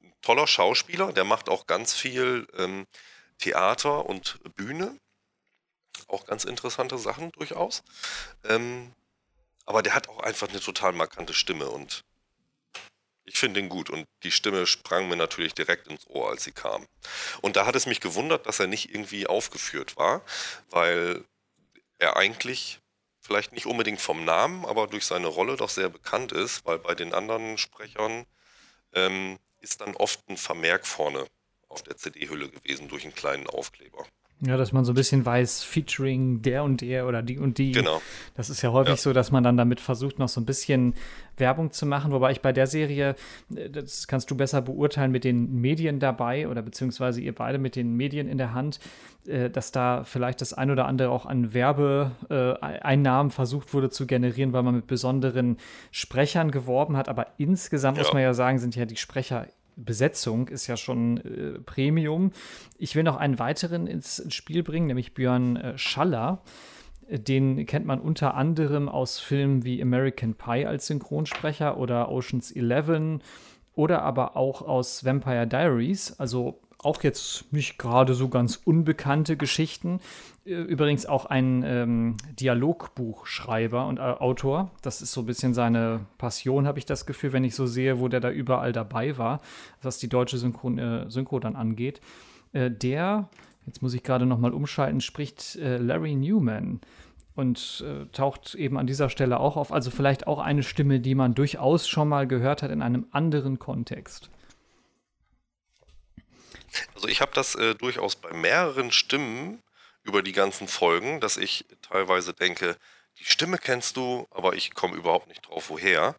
ein 0.02 0.14
toller 0.22 0.48
Schauspieler, 0.48 1.14
der 1.14 1.24
macht 1.24 1.50
auch 1.50 1.68
ganz 1.68 1.94
viel 1.94 2.48
ähm, 2.58 2.86
Theater 3.38 4.06
und 4.06 4.40
Bühne. 4.56 4.98
Auch 6.08 6.26
ganz 6.26 6.46
interessante 6.46 6.98
Sachen 6.98 7.32
durchaus. 7.32 7.84
Ähm, 8.44 8.94
aber 9.66 9.84
der 9.84 9.94
hat 9.94 10.10
auch 10.10 10.20
einfach 10.20 10.50
eine 10.50 10.60
total 10.60 10.94
markante 10.94 11.34
Stimme 11.34 11.70
und 11.70 12.04
ich 13.26 13.38
finde 13.38 13.60
ihn 13.60 13.68
gut 13.68 13.90
und 13.90 14.08
die 14.24 14.32
Stimme 14.32 14.66
sprang 14.66 15.10
mir 15.10 15.18
natürlich 15.18 15.54
direkt 15.54 15.88
ins 15.88 16.08
Ohr, 16.08 16.30
als 16.30 16.46
sie 16.46 16.54
kam. 16.54 16.88
Und 17.42 17.58
da 17.58 17.66
hat 17.66 17.76
es 17.76 17.86
mich 17.86 18.00
gewundert, 18.00 18.48
dass 18.48 18.62
er 18.62 18.68
nicht 18.68 18.90
irgendwie 18.90 19.28
aufgeführt 19.28 19.98
war, 19.98 20.24
weil 20.70 21.26
er 22.00 22.16
eigentlich 22.16 22.80
vielleicht 23.28 23.52
nicht 23.52 23.66
unbedingt 23.66 24.00
vom 24.00 24.24
Namen, 24.24 24.66
aber 24.66 24.88
durch 24.88 25.06
seine 25.06 25.28
Rolle 25.28 25.58
doch 25.58 25.70
sehr 25.70 25.90
bekannt 25.90 26.32
ist, 26.32 26.66
weil 26.66 26.80
bei 26.80 26.96
den 26.96 27.14
anderen 27.14 27.58
Sprechern 27.58 28.26
ähm, 28.94 29.38
ist 29.60 29.82
dann 29.82 29.96
oft 29.96 30.28
ein 30.30 30.38
Vermerk 30.38 30.88
vorne 30.88 31.28
auf 31.68 31.84
der 31.84 31.98
CD-Hülle 31.98 32.50
gewesen 32.50 32.88
durch 32.88 33.04
einen 33.04 33.14
kleinen 33.14 33.48
Aufkleber. 33.48 34.06
Ja, 34.40 34.56
dass 34.56 34.72
man 34.72 34.86
so 34.86 34.92
ein 34.92 34.96
bisschen 34.96 35.26
weiß, 35.26 35.64
featuring 35.64 36.44
der 36.44 36.64
und 36.64 36.82
der 36.82 37.08
oder 37.08 37.24
die 37.24 37.40
und 37.40 37.58
die. 37.58 37.72
Genau. 37.72 38.00
Das 38.36 38.52
ist 38.52 38.62
ja 38.62 38.72
häufig 38.72 38.92
ja. 38.92 38.98
so, 38.98 39.12
dass 39.12 39.32
man 39.32 39.44
dann 39.44 39.58
damit 39.58 39.80
versucht, 39.80 40.20
noch 40.20 40.30
so 40.30 40.40
ein 40.40 40.46
bisschen 40.46 40.94
Werbung 41.38 41.72
zu 41.72 41.88
machen. 41.88 42.12
Wobei 42.12 42.32
ich 42.32 42.42
bei 42.42 42.54
der 42.54 42.68
Serie, 42.68 43.16
äh, 43.56 43.70
das 43.72 44.08
kannst 44.08 44.30
du 44.30 44.38
besser 44.38 44.62
beurteilen 44.62 45.12
mit 45.12 45.24
den 45.24 45.60
Medien 45.60 46.00
dabei 46.00 46.48
oder 46.48 46.62
beziehungsweise 46.62 47.20
ihr 47.20 47.34
beide 47.34 47.58
mit 47.58 47.76
den 47.76 47.96
Medien 47.96 48.28
in 48.28 48.38
der 48.38 48.54
Hand, 48.54 48.80
äh, 49.26 49.50
dass 49.50 49.72
da 49.72 50.04
vielleicht 50.04 50.42
das 50.42 50.54
ein 50.54 50.70
oder 50.70 50.86
andere 50.86 51.10
auch 51.10 51.26
an 51.26 51.56
Werbeeinnahmen 51.56 53.32
versucht 53.32 53.74
wurde 53.74 53.90
zu 53.90 54.06
generieren, 54.06 54.54
weil 54.54 54.62
man 54.62 54.76
mit 54.76 54.86
besonderen 54.86 55.58
Sprechern 55.90 56.52
geworben 56.52 56.96
hat. 56.96 57.10
Aber 57.10 57.26
insgesamt 57.38 57.98
ja. 57.98 58.04
muss 58.04 58.14
man 58.14 58.22
ja 58.22 58.36
sagen, 58.36 58.60
sind 58.60 58.76
ja 58.76 58.86
die 58.86 58.98
Sprecher 58.98 59.48
Besetzung 59.78 60.48
ist 60.48 60.68
ja 60.68 60.76
schon 60.76 61.18
äh, 61.18 61.60
Premium. 61.60 62.32
Ich 62.78 62.96
will 62.96 63.04
noch 63.04 63.16
einen 63.16 63.40
weiteren 63.40 63.88
ins, 63.88 64.24
Spiel 64.34 64.64
bringen, 64.64 64.88
nämlich 64.88 65.14
Björn 65.14 65.56
äh, 65.56 65.78
Schaller. 65.78 66.42
Den 67.10 67.66
kennt 67.66 67.86
man 67.86 68.02
unter 68.02 68.34
anderem 68.34 68.90
aus 68.90 69.20
Filmen 69.20 69.64
wie 69.64 69.82
American 69.82 70.34
Pie 70.34 70.66
als 70.66 70.88
Synchronsprecher 70.88 71.78
oder 71.78 72.12
Oceans 72.12 72.52
11 72.52 73.22
oder 73.76 74.02
aber 74.02 74.36
auch 74.36 74.62
aus 74.62 75.06
Vampire 75.06 75.48
Diaries. 75.48 76.20
Also 76.20 76.60
auch 76.88 77.04
jetzt 77.04 77.52
nicht 77.52 77.78
gerade 77.78 78.14
so 78.14 78.30
ganz 78.30 78.62
unbekannte 78.64 79.36
Geschichten. 79.36 80.00
Übrigens 80.46 81.06
auch 81.06 81.26
ein 81.26 81.62
ähm, 81.66 82.16
Dialogbuchschreiber 82.40 83.86
und 83.86 83.98
äh, 83.98 84.02
Autor. 84.02 84.72
Das 84.82 85.02
ist 85.02 85.12
so 85.12 85.22
ein 85.22 85.26
bisschen 85.26 85.54
seine 85.54 86.06
Passion, 86.18 86.66
habe 86.66 86.80
ich 86.80 86.86
das 86.86 87.06
Gefühl, 87.06 87.34
wenn 87.34 87.44
ich 87.44 87.56
so 87.56 87.66
sehe, 87.66 88.00
wo 88.00 88.08
der 88.08 88.22
da 88.22 88.32
überall 88.32 88.72
dabei 88.72 89.18
war, 89.18 89.42
was 89.82 89.98
die 89.98 90.08
deutsche 90.08 90.38
Synchro, 90.38 90.72
äh, 90.78 91.10
Synchro 91.10 91.40
dann 91.40 91.58
angeht. 91.58 92.00
Äh, 92.54 92.72
der, 92.72 93.28
jetzt 93.66 93.82
muss 93.82 93.94
ich 93.94 94.04
gerade 94.04 94.26
noch 94.26 94.40
mal 94.40 94.54
umschalten, 94.54 95.02
spricht 95.02 95.58
äh, 95.58 95.78
Larry 95.78 96.16
Newman 96.16 96.80
und 97.36 97.84
äh, 97.86 98.06
taucht 98.14 98.56
eben 98.56 98.78
an 98.78 98.88
dieser 98.88 99.10
Stelle 99.10 99.42
auch 99.42 99.58
auf. 99.58 99.74
Also 99.74 99.92
vielleicht 99.92 100.26
auch 100.26 100.40
eine 100.40 100.64
Stimme, 100.64 101.02
die 101.02 101.16
man 101.16 101.36
durchaus 101.36 101.90
schon 101.90 102.08
mal 102.08 102.28
gehört 102.28 102.64
hat 102.64 102.72
in 102.72 102.82
einem 102.82 103.08
anderen 103.12 103.60
Kontext. 103.60 104.30
Also 106.96 107.08
ich 107.08 107.22
habe 107.22 107.32
das 107.34 107.56
äh, 107.56 107.76
durchaus 107.76 108.16
bei 108.16 108.34
mehreren 108.34 108.92
Stimmen 108.92 109.64
über 110.04 110.22
die 110.22 110.32
ganzen 110.32 110.68
Folgen, 110.68 111.20
dass 111.20 111.38
ich 111.38 111.66
teilweise 111.82 112.34
denke, 112.34 112.78
die 113.20 113.26
Stimme 113.26 113.58
kennst 113.58 113.98
du, 113.98 114.28
aber 114.32 114.54
ich 114.54 114.74
komme 114.74 114.96
überhaupt 114.96 115.28
nicht 115.28 115.48
drauf, 115.48 115.70
woher. 115.70 116.16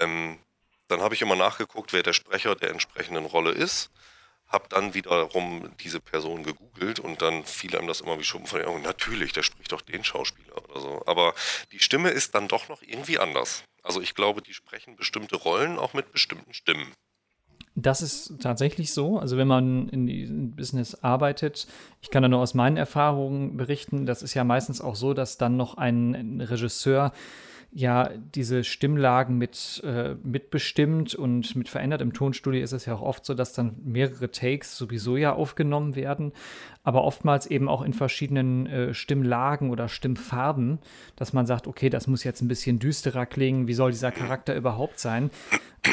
Ähm, 0.00 0.38
dann 0.88 1.00
habe 1.00 1.14
ich 1.14 1.22
immer 1.22 1.36
nachgeguckt, 1.36 1.92
wer 1.92 2.02
der 2.02 2.12
Sprecher 2.12 2.54
der 2.54 2.70
entsprechenden 2.70 3.26
Rolle 3.26 3.52
ist, 3.52 3.90
habe 4.48 4.68
dann 4.68 4.94
wiederum 4.94 5.74
diese 5.80 6.00
Person 6.00 6.44
gegoogelt 6.44 7.00
und 7.00 7.22
dann 7.22 7.44
fiel 7.44 7.76
einem 7.76 7.88
das 7.88 8.00
immer 8.00 8.18
wie 8.18 8.24
Schuppen 8.24 8.46
von 8.46 8.60
den 8.60 8.68
Augen. 8.68 8.82
Natürlich, 8.82 9.32
der 9.32 9.42
spricht 9.42 9.72
doch 9.72 9.82
den 9.82 10.04
Schauspieler 10.04 10.56
oder 10.68 10.80
so. 10.80 11.02
Aber 11.06 11.34
die 11.72 11.80
Stimme 11.80 12.10
ist 12.10 12.34
dann 12.34 12.46
doch 12.46 12.68
noch 12.68 12.82
irgendwie 12.82 13.18
anders. 13.18 13.64
Also 13.82 14.00
ich 14.00 14.14
glaube, 14.14 14.42
die 14.42 14.54
sprechen 14.54 14.96
bestimmte 14.96 15.36
Rollen 15.36 15.78
auch 15.78 15.94
mit 15.94 16.12
bestimmten 16.12 16.54
Stimmen. 16.54 16.92
Das 17.78 18.00
ist 18.00 18.40
tatsächlich 18.40 18.94
so. 18.94 19.18
Also 19.18 19.36
wenn 19.36 19.46
man 19.46 19.90
in 19.90 20.06
diesem 20.06 20.56
Business 20.56 20.94
arbeitet, 20.94 21.66
ich 22.00 22.10
kann 22.10 22.22
da 22.22 22.28
nur 22.28 22.40
aus 22.40 22.54
meinen 22.54 22.78
Erfahrungen 22.78 23.58
berichten, 23.58 24.06
das 24.06 24.22
ist 24.22 24.32
ja 24.32 24.44
meistens 24.44 24.80
auch 24.80 24.96
so, 24.96 25.12
dass 25.12 25.36
dann 25.36 25.58
noch 25.58 25.76
ein 25.76 26.40
Regisseur 26.40 27.12
ja 27.76 28.10
diese 28.34 28.64
Stimmlagen 28.64 29.36
mit 29.36 29.82
äh, 29.84 30.14
mitbestimmt 30.22 31.14
und 31.14 31.54
mit 31.56 31.68
verändert. 31.68 32.00
Im 32.00 32.14
Tonstudio 32.14 32.62
ist 32.62 32.72
es 32.72 32.86
ja 32.86 32.94
auch 32.94 33.02
oft 33.02 33.26
so, 33.26 33.34
dass 33.34 33.52
dann 33.52 33.76
mehrere 33.84 34.30
Takes 34.30 34.78
sowieso 34.78 35.18
ja 35.18 35.34
aufgenommen 35.34 35.94
werden, 35.94 36.32
aber 36.84 37.04
oftmals 37.04 37.46
eben 37.46 37.68
auch 37.68 37.82
in 37.82 37.92
verschiedenen 37.92 38.66
äh, 38.66 38.94
Stimmlagen 38.94 39.68
oder 39.68 39.88
Stimmfarben, 39.88 40.78
dass 41.16 41.34
man 41.34 41.44
sagt, 41.44 41.66
okay, 41.66 41.90
das 41.90 42.06
muss 42.06 42.24
jetzt 42.24 42.40
ein 42.40 42.48
bisschen 42.48 42.78
düsterer 42.78 43.26
klingen, 43.26 43.68
wie 43.68 43.74
soll 43.74 43.90
dieser 43.90 44.10
Charakter 44.10 44.56
überhaupt 44.56 44.98
sein? 44.98 45.30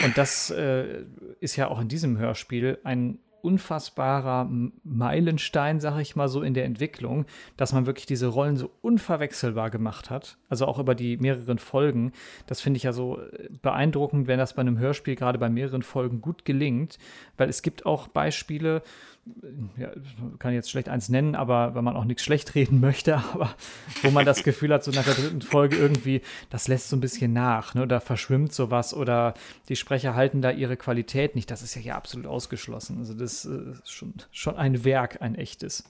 Und 0.06 0.18
das 0.18 0.52
äh, 0.52 1.04
ist 1.42 1.58
ja 1.58 1.68
auch 1.68 1.82
in 1.82 1.90
diesem 1.90 2.18
Hörspiel 2.18 2.80
ein 2.86 3.20
unfassbarer 3.44 4.50
Meilenstein, 4.84 5.80
sag 5.80 6.00
ich 6.00 6.16
mal 6.16 6.30
so, 6.30 6.42
in 6.42 6.54
der 6.54 6.66
Entwicklung, 6.66 7.26
dass 7.58 7.74
man 7.74 7.86
wirklich 7.86 8.06
diese 8.06 8.28
Rollen 8.28 8.56
so 8.56 8.72
unverwechselbar 8.82 9.70
gemacht 9.70 10.10
hat. 10.10 10.38
Also 10.50 10.66
auch 10.66 10.80
über 10.80 10.96
die 10.96 11.18
mehreren 11.18 11.60
Folgen. 11.60 12.14
Das 12.48 12.62
finde 12.62 12.78
ich 12.78 12.84
ja 12.84 12.94
so 12.94 13.20
äh, 13.20 13.50
beeindruckend, 13.62 14.28
wenn 14.28 14.40
das 14.40 14.54
bei 14.54 14.62
einem 14.62 14.80
Hörspiel 14.80 15.16
gerade 15.16 15.38
bei 15.38 15.50
mehreren 15.50 15.84
Folgen 15.84 16.22
gut 16.22 16.46
gelingt, 16.46 16.98
weil 17.38 17.50
es 17.50 17.62
gibt 17.62 17.86
auch 17.86 18.08
Beispiele, 18.08 18.82
ja, 19.78 19.90
kann 20.38 20.54
jetzt 20.54 20.70
schlecht 20.70 20.90
eins 20.90 21.08
nennen, 21.08 21.36
aber 21.36 21.76
wenn 21.76 21.84
man 21.84 21.96
auch 21.96 22.04
nichts 22.04 22.24
schlecht 22.24 22.56
reden 22.56 22.80
möchte, 22.82 23.16
aber 23.16 23.56
wo 24.02 24.12
man 24.12 24.26
das 24.26 24.44
Gefühl 24.44 24.74
hat, 24.74 24.84
so 24.84 24.92
nach 24.92 25.06
der 25.06 25.14
dritten 25.14 25.42
Folge 25.42 25.78
irgendwie, 25.78 26.22
das 26.50 26.68
lässt 26.68 26.90
so 26.90 26.98
ein 26.98 27.02
bisschen 27.02 27.32
nach, 27.32 27.74
ne? 27.74 27.88
Da 27.88 28.00
verschwimmt 28.00 28.54
sowas 28.54 28.94
oder 28.94 29.34
die 29.70 29.76
Sprecher 29.76 30.16
halten 30.16 30.42
da 30.42 30.52
ihre 30.52 30.76
Qualität 30.78 31.36
nicht. 31.36 31.50
Das 31.50 31.62
ist 31.62 31.76
ja 31.76 31.82
hier 31.82 31.96
absolut 31.96 32.28
ausgeschlossen. 32.28 32.98
Also 33.00 33.14
das 33.14 33.33
äh, 33.46 33.72
ist 33.72 33.92
schon, 33.92 34.14
schon 34.32 34.56
ein 34.56 34.84
Werk, 34.84 35.22
ein 35.22 35.36
echtes. 35.36 35.84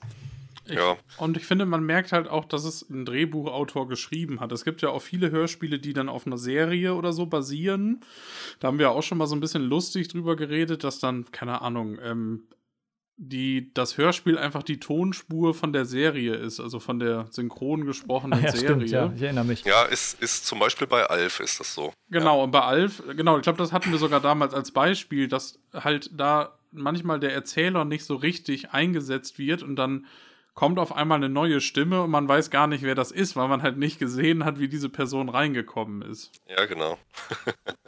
Ich, 0.65 0.75
ja. 0.75 0.97
Und 1.17 1.35
ich 1.35 1.45
finde, 1.45 1.65
man 1.65 1.83
merkt 1.83 2.11
halt 2.11 2.27
auch, 2.27 2.45
dass 2.45 2.63
es 2.63 2.89
ein 2.89 3.05
Drehbuchautor 3.05 3.87
geschrieben 3.87 4.39
hat. 4.39 4.51
Es 4.51 4.63
gibt 4.63 4.81
ja 4.81 4.89
auch 4.89 5.01
viele 5.01 5.29
Hörspiele, 5.31 5.79
die 5.79 5.93
dann 5.93 6.09
auf 6.09 6.25
einer 6.25 6.37
Serie 6.37 6.95
oder 6.95 7.11
so 7.11 7.25
basieren. 7.25 8.01
Da 8.59 8.69
haben 8.69 8.79
wir 8.79 8.91
auch 8.91 9.03
schon 9.03 9.17
mal 9.17 9.27
so 9.27 9.35
ein 9.35 9.41
bisschen 9.41 9.63
lustig 9.63 10.07
drüber 10.07 10.35
geredet, 10.35 10.83
dass 10.83 10.99
dann, 10.99 11.31
keine 11.31 11.61
Ahnung, 11.61 11.97
ähm, 12.01 12.47
die 13.15 13.71
das 13.73 13.97
Hörspiel 13.97 14.37
einfach 14.37 14.63
die 14.63 14.79
Tonspur 14.79 15.53
von 15.53 15.71
der 15.71 15.85
Serie 15.85 16.33
ist, 16.33 16.59
also 16.59 16.79
von 16.79 16.99
der 16.99 17.27
synchron 17.29 17.85
gesprochenen 17.85 18.41
ja, 18.43 18.51
Serie. 18.51 18.67
Stimmt, 18.67 18.89
ja, 18.89 19.13
ich 19.15 19.21
erinnere 19.21 19.45
mich. 19.45 19.63
Ja, 19.65 19.83
ist, 19.83 20.21
ist 20.21 20.45
zum 20.45 20.59
Beispiel 20.59 20.87
bei 20.87 21.05
Alf 21.05 21.39
ist 21.39 21.59
das 21.59 21.73
so. 21.73 21.93
Genau, 22.09 22.37
ja. 22.37 22.43
und 22.43 22.51
bei 22.51 22.61
Alf, 22.61 23.03
genau, 23.15 23.37
ich 23.37 23.43
glaube, 23.43 23.59
das 23.59 23.71
hatten 23.71 23.91
wir 23.91 23.99
sogar 23.99 24.19
damals 24.19 24.53
als 24.53 24.71
Beispiel, 24.71 25.27
dass 25.27 25.59
halt 25.73 26.09
da 26.13 26.57
manchmal 26.73 27.19
der 27.19 27.33
Erzähler 27.33 27.85
nicht 27.85 28.05
so 28.05 28.15
richtig 28.15 28.71
eingesetzt 28.71 29.39
wird 29.39 29.63
und 29.63 29.75
dann 29.75 30.05
kommt 30.53 30.77
auf 30.77 30.95
einmal 30.95 31.17
eine 31.17 31.29
neue 31.29 31.61
Stimme 31.61 32.03
und 32.03 32.11
man 32.11 32.27
weiß 32.27 32.49
gar 32.49 32.67
nicht, 32.67 32.83
wer 32.83 32.95
das 32.95 33.11
ist, 33.11 33.35
weil 33.35 33.47
man 33.47 33.63
halt 33.63 33.77
nicht 33.77 33.99
gesehen 33.99 34.45
hat, 34.45 34.59
wie 34.59 34.67
diese 34.67 34.89
Person 34.89 35.29
reingekommen 35.29 36.01
ist. 36.03 36.31
Ja, 36.47 36.65
genau. 36.65 36.97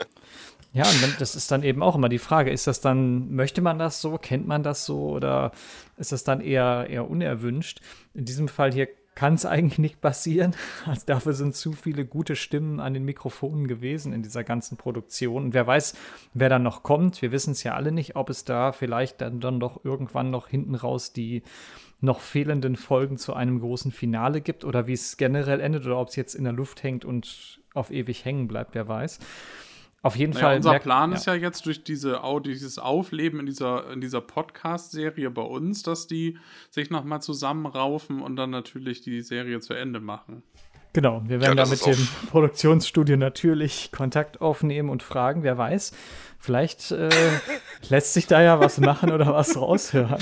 Ja, 0.75 0.83
und 0.83 1.01
wenn, 1.01 1.15
das 1.19 1.35
ist 1.35 1.49
dann 1.51 1.63
eben 1.63 1.81
auch 1.81 1.95
immer 1.95 2.09
die 2.09 2.19
Frage, 2.19 2.51
ist 2.51 2.67
das 2.67 2.81
dann, 2.81 3.33
möchte 3.33 3.61
man 3.61 3.79
das 3.79 4.01
so, 4.01 4.17
kennt 4.17 4.45
man 4.45 4.61
das 4.61 4.85
so 4.85 5.07
oder 5.11 5.53
ist 5.95 6.11
das 6.11 6.25
dann 6.25 6.41
eher, 6.41 6.87
eher 6.89 7.09
unerwünscht? 7.09 7.79
In 8.13 8.25
diesem 8.25 8.49
Fall 8.49 8.73
hier 8.73 8.89
kann 9.15 9.33
es 9.33 9.45
eigentlich 9.45 9.79
nicht 9.79 10.01
passieren. 10.01 10.55
Also 10.85 11.03
dafür 11.05 11.33
sind 11.33 11.55
zu 11.55 11.71
viele 11.71 12.05
gute 12.05 12.35
Stimmen 12.35 12.79
an 12.79 12.93
den 12.93 13.05
Mikrofonen 13.05 13.67
gewesen 13.67 14.13
in 14.13 14.21
dieser 14.21 14.43
ganzen 14.43 14.77
Produktion. 14.77 15.45
Und 15.45 15.53
wer 15.53 15.65
weiß, 15.65 15.95
wer 16.33 16.49
dann 16.49 16.63
noch 16.63 16.83
kommt. 16.83 17.21
Wir 17.21 17.31
wissen 17.31 17.51
es 17.51 17.63
ja 17.63 17.73
alle 17.73 17.91
nicht, 17.91 18.15
ob 18.15 18.29
es 18.29 18.45
da 18.45 18.71
vielleicht 18.71 19.21
dann, 19.21 19.39
dann 19.39 19.59
doch 19.59 19.83
irgendwann 19.83 20.29
noch 20.29 20.47
hinten 20.47 20.75
raus 20.75 21.13
die 21.13 21.43
noch 22.01 22.19
fehlenden 22.19 22.75
Folgen 22.75 23.17
zu 23.17 23.33
einem 23.33 23.59
großen 23.59 23.91
Finale 23.91 24.41
gibt 24.41 24.63
oder 24.63 24.85
wie 24.85 24.93
es 24.93 25.17
generell 25.17 25.59
endet 25.59 25.85
oder 25.85 25.97
ob 25.99 26.09
es 26.09 26.15
jetzt 26.15 26.35
in 26.35 26.43
der 26.43 26.53
Luft 26.53 26.83
hängt 26.83 27.05
und 27.05 27.59
auf 27.73 27.89
ewig 27.89 28.25
hängen 28.25 28.47
bleibt, 28.47 28.75
wer 28.75 28.87
weiß. 28.87 29.19
Auf 30.05 30.17
jeden 30.17 30.33
naja, 30.33 30.45
Fall. 30.45 30.55
Unser 30.57 30.77
Plan 30.77 31.09
ja. 31.09 31.17
ist 31.17 31.25
ja 31.25 31.33
jetzt 31.33 31.65
durch 31.65 31.83
diese, 31.83 32.21
dieses 32.45 32.77
Aufleben 32.77 33.39
in 33.39 33.47
dieser, 33.47 33.91
in 33.91 34.01
dieser 34.01 34.21
Podcast-Serie 34.21 35.31
bei 35.31 35.41
uns, 35.41 35.81
dass 35.81 36.05
die 36.05 36.37
sich 36.69 36.91
nochmal 36.91 37.23
zusammenraufen 37.23 38.21
und 38.21 38.35
dann 38.35 38.51
natürlich 38.51 39.01
die 39.01 39.21
Serie 39.21 39.61
zu 39.61 39.73
Ende 39.73 39.99
machen. 39.99 40.43
Genau, 40.93 41.23
wir 41.25 41.41
werden 41.41 41.57
ja, 41.57 41.63
da 41.63 41.69
mit 41.71 41.83
dem 41.83 42.07
Produktionsstudio 42.29 43.17
natürlich 43.17 43.91
Kontakt 43.91 44.41
aufnehmen 44.41 44.89
und 44.89 45.01
fragen, 45.01 45.41
wer 45.41 45.57
weiß. 45.57 45.91
Vielleicht 46.37 46.91
äh, 46.91 47.09
lässt 47.89 48.13
sich 48.13 48.27
da 48.27 48.43
ja 48.43 48.59
was 48.59 48.77
machen 48.77 49.11
oder 49.11 49.33
was 49.33 49.57
raushören 49.57 50.21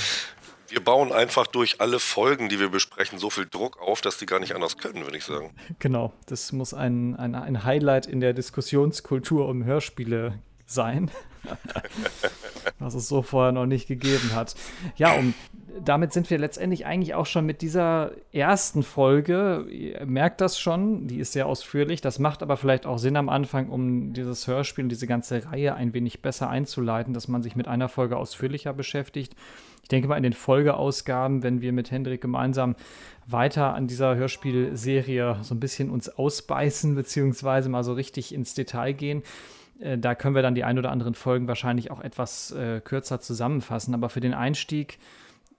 wir 0.73 0.83
bauen 0.83 1.11
einfach 1.11 1.45
durch 1.45 1.79
alle 1.81 1.99
Folgen, 1.99 2.49
die 2.49 2.59
wir 2.59 2.69
besprechen, 2.69 3.19
so 3.19 3.29
viel 3.29 3.45
Druck 3.45 3.79
auf, 3.79 4.01
dass 4.01 4.17
die 4.17 4.25
gar 4.25 4.39
nicht 4.39 4.55
anders 4.55 4.77
können, 4.77 5.03
würde 5.03 5.17
ich 5.17 5.23
sagen. 5.23 5.53
Genau, 5.77 6.13
das 6.25 6.51
muss 6.51 6.73
ein, 6.73 7.15
ein, 7.15 7.35
ein 7.35 7.63
Highlight 7.63 8.07
in 8.07 8.19
der 8.19 8.33
Diskussionskultur 8.33 9.47
um 9.47 9.63
Hörspiele 9.65 10.39
sein, 10.65 11.11
was 12.79 12.93
es 12.93 13.07
so 13.07 13.21
vorher 13.21 13.51
noch 13.51 13.65
nicht 13.65 13.87
gegeben 13.87 14.31
hat. 14.33 14.55
Ja, 14.95 15.13
und 15.13 15.33
damit 15.83 16.13
sind 16.13 16.29
wir 16.29 16.37
letztendlich 16.37 16.85
eigentlich 16.85 17.15
auch 17.15 17.25
schon 17.25 17.45
mit 17.45 17.61
dieser 17.61 18.11
ersten 18.31 18.83
Folge. 18.83 19.65
Ihr 19.69 20.05
merkt 20.05 20.41
das 20.41 20.59
schon, 20.59 21.07
die 21.07 21.17
ist 21.17 21.33
sehr 21.33 21.47
ausführlich. 21.47 22.01
Das 22.01 22.19
macht 22.19 22.43
aber 22.43 22.57
vielleicht 22.57 22.85
auch 22.85 22.97
Sinn 22.97 23.17
am 23.17 23.29
Anfang, 23.29 23.69
um 23.69 24.13
dieses 24.13 24.47
Hörspiel, 24.47 24.87
diese 24.87 25.07
ganze 25.07 25.45
Reihe 25.45 25.75
ein 25.75 25.93
wenig 25.93 26.21
besser 26.21 26.49
einzuleiten, 26.49 27.13
dass 27.13 27.27
man 27.27 27.41
sich 27.41 27.55
mit 27.55 27.67
einer 27.67 27.89
Folge 27.89 28.17
ausführlicher 28.17 28.73
beschäftigt 28.73 29.35
ich 29.83 29.89
denke 29.89 30.07
mal 30.07 30.15
in 30.15 30.23
den 30.23 30.33
Folgeausgaben, 30.33 31.43
wenn 31.43 31.61
wir 31.61 31.73
mit 31.73 31.91
Hendrik 31.91 32.21
gemeinsam 32.21 32.75
weiter 33.27 33.73
an 33.75 33.87
dieser 33.87 34.15
Hörspielserie 34.15 35.39
so 35.41 35.53
ein 35.53 35.59
bisschen 35.59 35.89
uns 35.89 36.07
ausbeißen, 36.07 36.95
beziehungsweise 36.95 37.67
mal 37.67 37.83
so 37.83 37.93
richtig 37.93 38.33
ins 38.33 38.53
Detail 38.53 38.93
gehen, 38.93 39.23
äh, 39.79 39.97
da 39.97 40.15
können 40.15 40.35
wir 40.35 40.41
dann 40.41 40.55
die 40.55 40.63
ein 40.63 40.77
oder 40.77 40.91
anderen 40.91 41.15
Folgen 41.15 41.47
wahrscheinlich 41.47 41.91
auch 41.91 42.01
etwas 42.01 42.51
äh, 42.51 42.81
kürzer 42.81 43.19
zusammenfassen. 43.19 43.93
Aber 43.93 44.09
für 44.09 44.19
den 44.19 44.33
Einstieg 44.33 44.99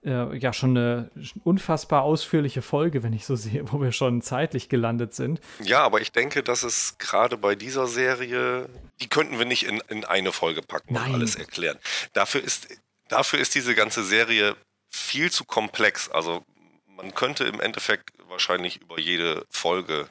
äh, 0.05 0.37
ja 0.37 0.53
schon 0.53 0.77
eine 0.77 1.11
unfassbar 1.45 2.03
ausführliche 2.03 2.63
Folge, 2.63 3.03
wenn 3.03 3.13
ich 3.13 3.27
so 3.27 3.37
sehe, 3.37 3.73
wo 3.73 3.81
wir 3.81 3.93
schon 3.93 4.23
zeitlich 4.23 4.69
gelandet 4.69 5.15
sind. 5.15 5.41
Ja, 5.63 5.83
aber 5.83 6.01
ich 6.01 6.13
denke, 6.13 6.43
dass 6.43 6.63
es 6.63 6.99
gerade 6.99 7.37
bei 7.37 7.55
dieser 7.55 7.87
Serie, 7.87 8.69
die 9.01 9.09
könnten 9.09 9.39
wir 9.39 9.47
nicht 9.47 9.67
in, 9.67 9.83
in 9.89 10.05
eine 10.05 10.33
Folge 10.33 10.63
packen 10.63 10.95
Nein. 10.95 11.09
und 11.09 11.15
alles 11.15 11.37
erklären. 11.37 11.79
Dafür 12.13 12.43
ist 12.43 12.69
dafür 13.09 13.39
ist 13.39 13.55
diese 13.55 13.75
ganze 13.75 14.05
Serie 14.05 14.57
viel 14.91 15.31
zu 15.31 15.45
komplex. 15.45 16.09
Also 16.09 16.45
man 16.87 17.15
könnte 17.15 17.45
im 17.45 17.61
Endeffekt 17.61 18.11
wahrscheinlich 18.29 18.81
über 18.81 18.99
jede 18.99 19.45
Folge 19.51 20.09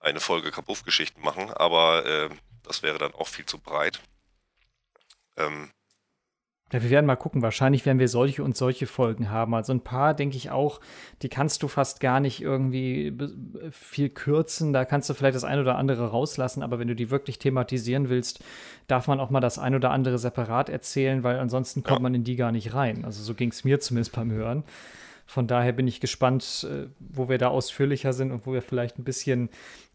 eine 0.00 0.20
Folge 0.20 0.50
Kapuff-Geschichten 0.50 1.20
machen, 1.22 1.50
aber 1.50 2.06
äh, 2.06 2.28
das 2.62 2.82
wäre 2.82 2.98
dann 2.98 3.14
auch 3.14 3.28
viel 3.28 3.46
zu 3.46 3.58
breit. 3.58 4.00
Ähm, 5.36 5.70
ja, 6.72 6.82
wir 6.82 6.90
werden 6.90 7.06
mal 7.06 7.16
gucken. 7.16 7.40
Wahrscheinlich 7.40 7.86
werden 7.86 7.98
wir 7.98 8.08
solche 8.08 8.44
und 8.44 8.56
solche 8.56 8.86
Folgen 8.86 9.30
haben. 9.30 9.54
Also 9.54 9.72
ein 9.72 9.80
paar, 9.80 10.12
denke 10.12 10.36
ich 10.36 10.50
auch, 10.50 10.80
die 11.22 11.30
kannst 11.30 11.62
du 11.62 11.68
fast 11.68 12.00
gar 12.00 12.20
nicht 12.20 12.42
irgendwie 12.42 13.16
viel 13.70 14.10
kürzen. 14.10 14.74
Da 14.74 14.84
kannst 14.84 15.08
du 15.08 15.14
vielleicht 15.14 15.36
das 15.36 15.44
ein 15.44 15.60
oder 15.60 15.76
andere 15.76 16.10
rauslassen. 16.10 16.62
Aber 16.62 16.78
wenn 16.78 16.88
du 16.88 16.94
die 16.94 17.10
wirklich 17.10 17.38
thematisieren 17.38 18.10
willst, 18.10 18.44
darf 18.86 19.08
man 19.08 19.18
auch 19.18 19.30
mal 19.30 19.40
das 19.40 19.58
ein 19.58 19.74
oder 19.74 19.90
andere 19.90 20.18
separat 20.18 20.68
erzählen, 20.68 21.22
weil 21.22 21.38
ansonsten 21.38 21.82
kommt 21.82 22.00
ja. 22.00 22.02
man 22.02 22.14
in 22.14 22.24
die 22.24 22.36
gar 22.36 22.52
nicht 22.52 22.74
rein. 22.74 23.06
Also 23.06 23.22
so 23.22 23.34
ging 23.34 23.50
es 23.50 23.64
mir 23.64 23.80
zumindest 23.80 24.14
beim 24.14 24.30
Hören. 24.30 24.62
Von 25.24 25.46
daher 25.46 25.72
bin 25.72 25.86
ich 25.86 26.00
gespannt, 26.00 26.66
äh, 26.70 26.88
wo 26.98 27.30
wir 27.30 27.38
da 27.38 27.48
ausführlicher 27.48 28.12
sind 28.12 28.30
und 28.30 28.46
wo 28.46 28.52
wir 28.52 28.62
vielleicht 28.62 28.98
ein 28.98 29.04
bisschen 29.04 29.48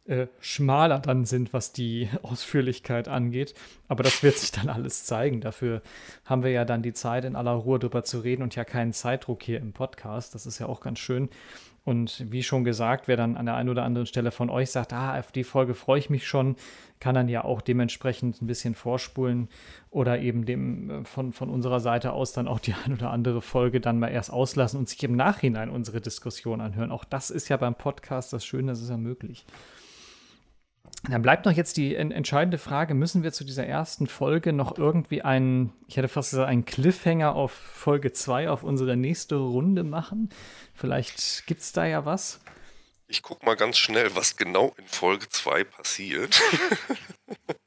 äh, 0.06 0.28
schmaler 0.40 1.00
dann 1.00 1.26
sind, 1.26 1.54
was 1.54 1.72
die 1.72 2.10
Ausführlichkeit 2.22 3.08
angeht. 3.08 3.54
Aber 3.88 4.04
das 4.04 4.24
wird 4.24 4.38
sich 4.38 4.52
dann 4.52 4.70
alles 4.70 5.06
zeigen. 5.06 5.42
Dafür 5.42 5.82
haben 6.26 6.44
wir 6.44 6.52
ja 6.52 6.66
dann 6.66 6.84
die 6.84 6.94
Zeit, 6.94 7.26
in 7.26 7.36
aller 7.36 7.52
Ruhe 7.52 7.80
drüber 7.80 8.04
zu 8.04 8.20
reden 8.20 8.44
und 8.44 8.56
ja 8.56 8.66
keinen 8.66 8.94
Zeitdruck 8.94 9.44
hier 9.44 9.60
im 9.60 9.74
Podcast. 9.74 10.36
Das 10.36 10.46
ist 10.46 10.60
ja 10.60 10.68
auch 10.68 10.82
ganz 10.82 11.00
schön. 11.00 11.30
Und 11.86 12.32
wie 12.32 12.44
schon 12.44 12.64
gesagt, 12.64 13.10
wer 13.10 13.18
dann 13.18 13.36
an 13.36 13.46
der 13.46 13.56
einen 13.56 13.68
oder 13.68 13.84
anderen 13.84 14.06
Stelle 14.06 14.32
von 14.32 14.50
euch 14.50 14.72
sagt, 14.72 14.94
ah, 14.94 15.20
auf 15.20 15.34
die 15.34 15.44
Folge 15.44 15.74
freue 15.74 16.00
ich 16.00 16.10
mich 16.10 16.26
schon, 16.26 16.56
kann 17.02 17.14
dann 17.14 17.28
ja 17.28 17.44
auch 17.44 17.60
dementsprechend 17.60 18.42
ein 18.42 18.48
bisschen 18.48 18.74
vorspulen 18.74 19.50
oder 19.90 20.20
eben 20.20 20.46
dem 20.46 20.90
äh, 20.90 21.06
von, 21.06 21.34
von 21.34 21.50
unserer 21.50 21.82
Seite 21.82 22.14
aus 22.14 22.32
dann 22.32 22.48
auch 22.48 22.60
die 22.60 22.74
ein 22.86 22.94
oder 22.94 23.10
andere 23.10 23.42
Folge 23.42 23.82
dann 23.82 24.00
mal 24.00 24.08
erst 24.08 24.32
auslassen 24.32 24.80
und 24.80 24.88
sich 24.88 25.04
im 25.04 25.18
Nachhinein 25.18 25.70
unsere 25.70 26.00
Diskussion 26.00 26.62
anhören. 26.62 26.92
Auch 26.92 27.04
das 27.04 27.30
ist 27.30 27.50
ja 27.50 27.58
beim 27.58 27.76
Podcast 27.76 28.32
das 28.32 28.46
Schöne, 28.46 28.72
das 28.72 28.82
ist 28.82 28.90
ja 28.90 28.98
möglich. 28.98 29.46
Dann 31.10 31.22
bleibt 31.22 31.46
noch 31.46 31.52
jetzt 31.52 31.76
die 31.76 31.96
entscheidende 31.96 32.58
Frage, 32.58 32.94
müssen 32.94 33.24
wir 33.24 33.34
zu 33.34 33.44
dieser 33.44 33.66
ersten 33.66 34.08
Folge 34.08 34.54
noch 34.54 34.78
irgendwie 34.78 35.22
einen, 35.22 35.74
ich 35.88 35.98
hätte 35.98 36.08
fast 36.08 36.32
gesagt, 36.32 36.48
einen 36.48 36.64
Cliffhanger 36.64 37.36
auf 37.36 37.52
Folge 37.52 38.14
2 38.14 38.50
auf 38.50 38.64
unsere 38.64 38.96
nächste 38.96 39.36
Runde 39.36 39.84
machen? 39.84 40.30
Vielleicht 40.74 41.46
gibt 41.46 41.60
es 41.62 41.74
da 41.74 41.86
ja 41.86 42.06
was. 42.06 42.40
Ich 43.08 43.22
guck 43.22 43.44
mal 43.44 43.56
ganz 43.56 43.78
schnell, 43.78 44.16
was 44.16 44.38
genau 44.38 44.74
in 44.78 44.88
Folge 44.88 45.28
2 45.28 45.66
passiert. 45.66 46.42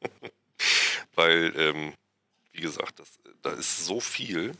Weil, 1.14 1.52
ähm, 1.56 1.92
wie 2.52 2.62
gesagt, 2.62 3.00
das, 3.00 3.18
da 3.42 3.50
ist 3.50 3.84
so 3.84 4.00
viel. 4.00 4.52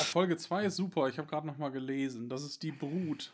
Auch 0.00 0.04
Folge 0.04 0.36
2 0.36 0.64
ist 0.64 0.76
super. 0.76 1.08
Ich 1.08 1.18
habe 1.18 1.28
gerade 1.28 1.46
noch 1.46 1.58
mal 1.58 1.70
gelesen. 1.70 2.28
Das 2.28 2.42
ist 2.42 2.62
die 2.62 2.72
Brut. 2.72 3.32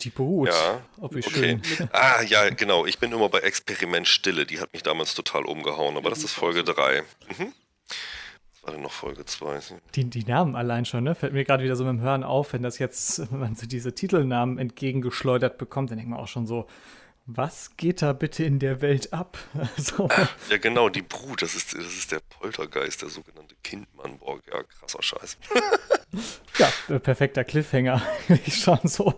Die 0.00 0.10
Brut. 0.10 0.48
Ja. 0.48 0.80
Oh, 1.00 1.08
wie 1.12 1.18
Okay. 1.18 1.30
schön. 1.30 1.62
Ah, 1.92 2.22
ja, 2.22 2.48
genau. 2.50 2.84
Ich 2.86 2.98
bin 2.98 3.12
immer 3.12 3.28
bei 3.28 3.38
Experiment 3.40 4.08
Stille. 4.08 4.44
Die 4.44 4.60
hat 4.60 4.72
mich 4.72 4.82
damals 4.82 5.14
total 5.14 5.44
umgehauen, 5.46 5.96
aber 5.96 6.10
das 6.10 6.24
ist 6.24 6.32
Folge 6.32 6.64
3. 6.64 7.02
Mhm. 7.38 7.52
Was 8.52 8.62
war 8.64 8.72
denn 8.72 8.82
noch 8.82 8.92
Folge 8.92 9.24
2? 9.24 9.60
Die, 9.94 10.04
die 10.04 10.24
Namen 10.24 10.56
allein 10.56 10.84
schon, 10.84 11.04
ne? 11.04 11.14
Fällt 11.14 11.32
mir 11.32 11.44
gerade 11.44 11.62
wieder 11.64 11.76
so 11.76 11.84
mit 11.84 11.92
dem 11.92 12.00
Hören 12.00 12.24
auf, 12.24 12.52
wenn 12.52 12.62
das 12.62 12.78
jetzt, 12.78 13.18
wenn 13.32 13.38
man 13.40 13.54
so 13.54 13.66
diese 13.66 13.94
Titelnamen 13.94 14.58
entgegengeschleudert 14.58 15.58
bekommt, 15.58 15.90
dann 15.90 15.98
denkt 15.98 16.10
man 16.10 16.18
auch 16.20 16.28
schon 16.28 16.46
so, 16.46 16.66
was 17.26 17.76
geht 17.78 18.02
da 18.02 18.12
bitte 18.12 18.44
in 18.44 18.58
der 18.58 18.82
Welt 18.82 19.12
ab? 19.12 19.38
so. 19.76 20.08
Ja, 20.50 20.58
genau, 20.58 20.90
die 20.90 21.02
Brut. 21.02 21.40
Das 21.40 21.54
ist, 21.54 21.74
das 21.74 21.86
ist 21.86 22.12
der 22.12 22.20
Poltergeist, 22.20 23.00
der 23.00 23.08
sogenannte 23.08 23.54
Kindmann. 23.62 24.18
Boah, 24.18 24.38
ja, 24.52 24.62
krasser 24.62 25.02
Scheiß. 25.02 25.38
Ja, 26.58 26.94
äh, 26.94 27.00
perfekter 27.00 27.42
Cliffhanger. 27.42 28.00
Ich 28.46 28.62
schon 28.62 28.78
so, 28.84 29.14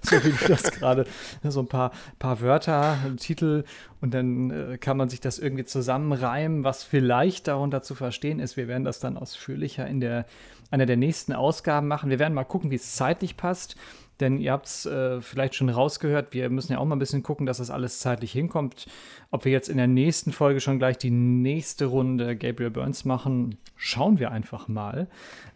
so 0.00 0.24
wie 0.24 0.30
du 0.30 0.48
das 0.48 0.62
gerade, 0.72 1.04
so 1.42 1.60
ein 1.60 1.68
paar, 1.68 1.92
paar 2.18 2.40
Wörter, 2.40 2.96
Titel 3.18 3.64
und 4.00 4.14
dann 4.14 4.50
äh, 4.50 4.78
kann 4.78 4.96
man 4.96 5.10
sich 5.10 5.20
das 5.20 5.38
irgendwie 5.38 5.66
zusammenreimen, 5.66 6.64
was 6.64 6.82
vielleicht 6.82 7.48
darunter 7.48 7.82
zu 7.82 7.94
verstehen 7.94 8.40
ist. 8.40 8.56
Wir 8.56 8.68
werden 8.68 8.84
das 8.84 9.00
dann 9.00 9.18
ausführlicher 9.18 9.86
in 9.86 10.00
der, 10.00 10.24
einer 10.70 10.86
der 10.86 10.96
nächsten 10.96 11.34
Ausgaben 11.34 11.88
machen. 11.88 12.08
Wir 12.08 12.18
werden 12.18 12.32
mal 12.32 12.44
gucken, 12.44 12.70
wie 12.70 12.76
es 12.76 12.94
zeitlich 12.94 13.36
passt. 13.36 13.76
Denn 14.20 14.38
ihr 14.38 14.52
habt 14.52 14.66
es 14.66 14.86
äh, 14.86 15.20
vielleicht 15.20 15.54
schon 15.54 15.70
rausgehört, 15.70 16.34
wir 16.34 16.50
müssen 16.50 16.72
ja 16.72 16.78
auch 16.78 16.84
mal 16.84 16.96
ein 16.96 17.00
bisschen 17.00 17.22
gucken, 17.22 17.46
dass 17.46 17.58
das 17.58 17.70
alles 17.70 18.00
zeitlich 18.00 18.32
hinkommt. 18.32 18.86
Ob 19.30 19.44
wir 19.44 19.52
jetzt 19.52 19.68
in 19.68 19.78
der 19.78 19.86
nächsten 19.86 20.32
Folge 20.32 20.60
schon 20.60 20.78
gleich 20.78 20.98
die 20.98 21.10
nächste 21.10 21.86
Runde 21.86 22.36
Gabriel 22.36 22.70
Burns 22.70 23.04
machen, 23.04 23.56
schauen 23.76 24.18
wir 24.18 24.30
einfach 24.30 24.68
mal. 24.68 25.08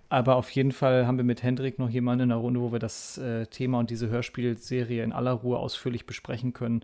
Aber 0.08 0.36
auf 0.36 0.50
jeden 0.50 0.72
Fall 0.72 1.06
haben 1.06 1.16
wir 1.16 1.24
mit 1.24 1.42
Hendrik 1.42 1.78
noch 1.78 1.90
jemanden 1.90 2.24
in 2.24 2.28
der 2.30 2.38
Runde, 2.38 2.60
wo 2.60 2.72
wir 2.72 2.78
das 2.78 3.18
äh, 3.18 3.46
Thema 3.46 3.80
und 3.80 3.90
diese 3.90 4.08
Hörspielserie 4.08 5.02
in 5.02 5.12
aller 5.12 5.32
Ruhe 5.32 5.58
ausführlich 5.58 6.06
besprechen 6.06 6.52
können. 6.52 6.82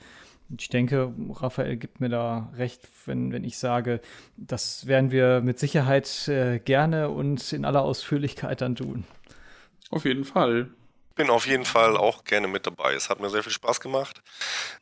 Ich 0.59 0.69
denke, 0.69 1.13
Raphael 1.31 1.77
gibt 1.77 2.01
mir 2.01 2.09
da 2.09 2.53
recht, 2.57 2.89
wenn, 3.07 3.31
wenn 3.31 3.45
ich 3.45 3.57
sage, 3.57 4.01
das 4.37 4.89
werden 4.89 5.13
wir 5.13 5.43
mit 5.43 5.61
Sicherheit 5.61 6.27
äh, 6.27 6.59
gerne 6.59 7.09
und 7.11 7.53
in 7.53 7.65
aller 7.65 7.83
Ausführlichkeit 7.83 8.61
dann 8.61 8.75
tun. 8.75 9.05
Auf 9.91 10.05
jeden 10.05 10.25
Fall. 10.25 10.71
Bin 11.21 11.29
auf 11.29 11.47
jeden 11.47 11.67
Fall 11.67 11.99
auch 11.99 12.25
gerne 12.25 12.49
mit 12.49 12.67
dabei. 12.67 12.95
Es 12.95 13.11
hat 13.11 13.21
mir 13.21 13.29
sehr 13.29 13.43
viel 13.43 13.53
Spaß 13.53 13.81
gemacht. 13.81 14.23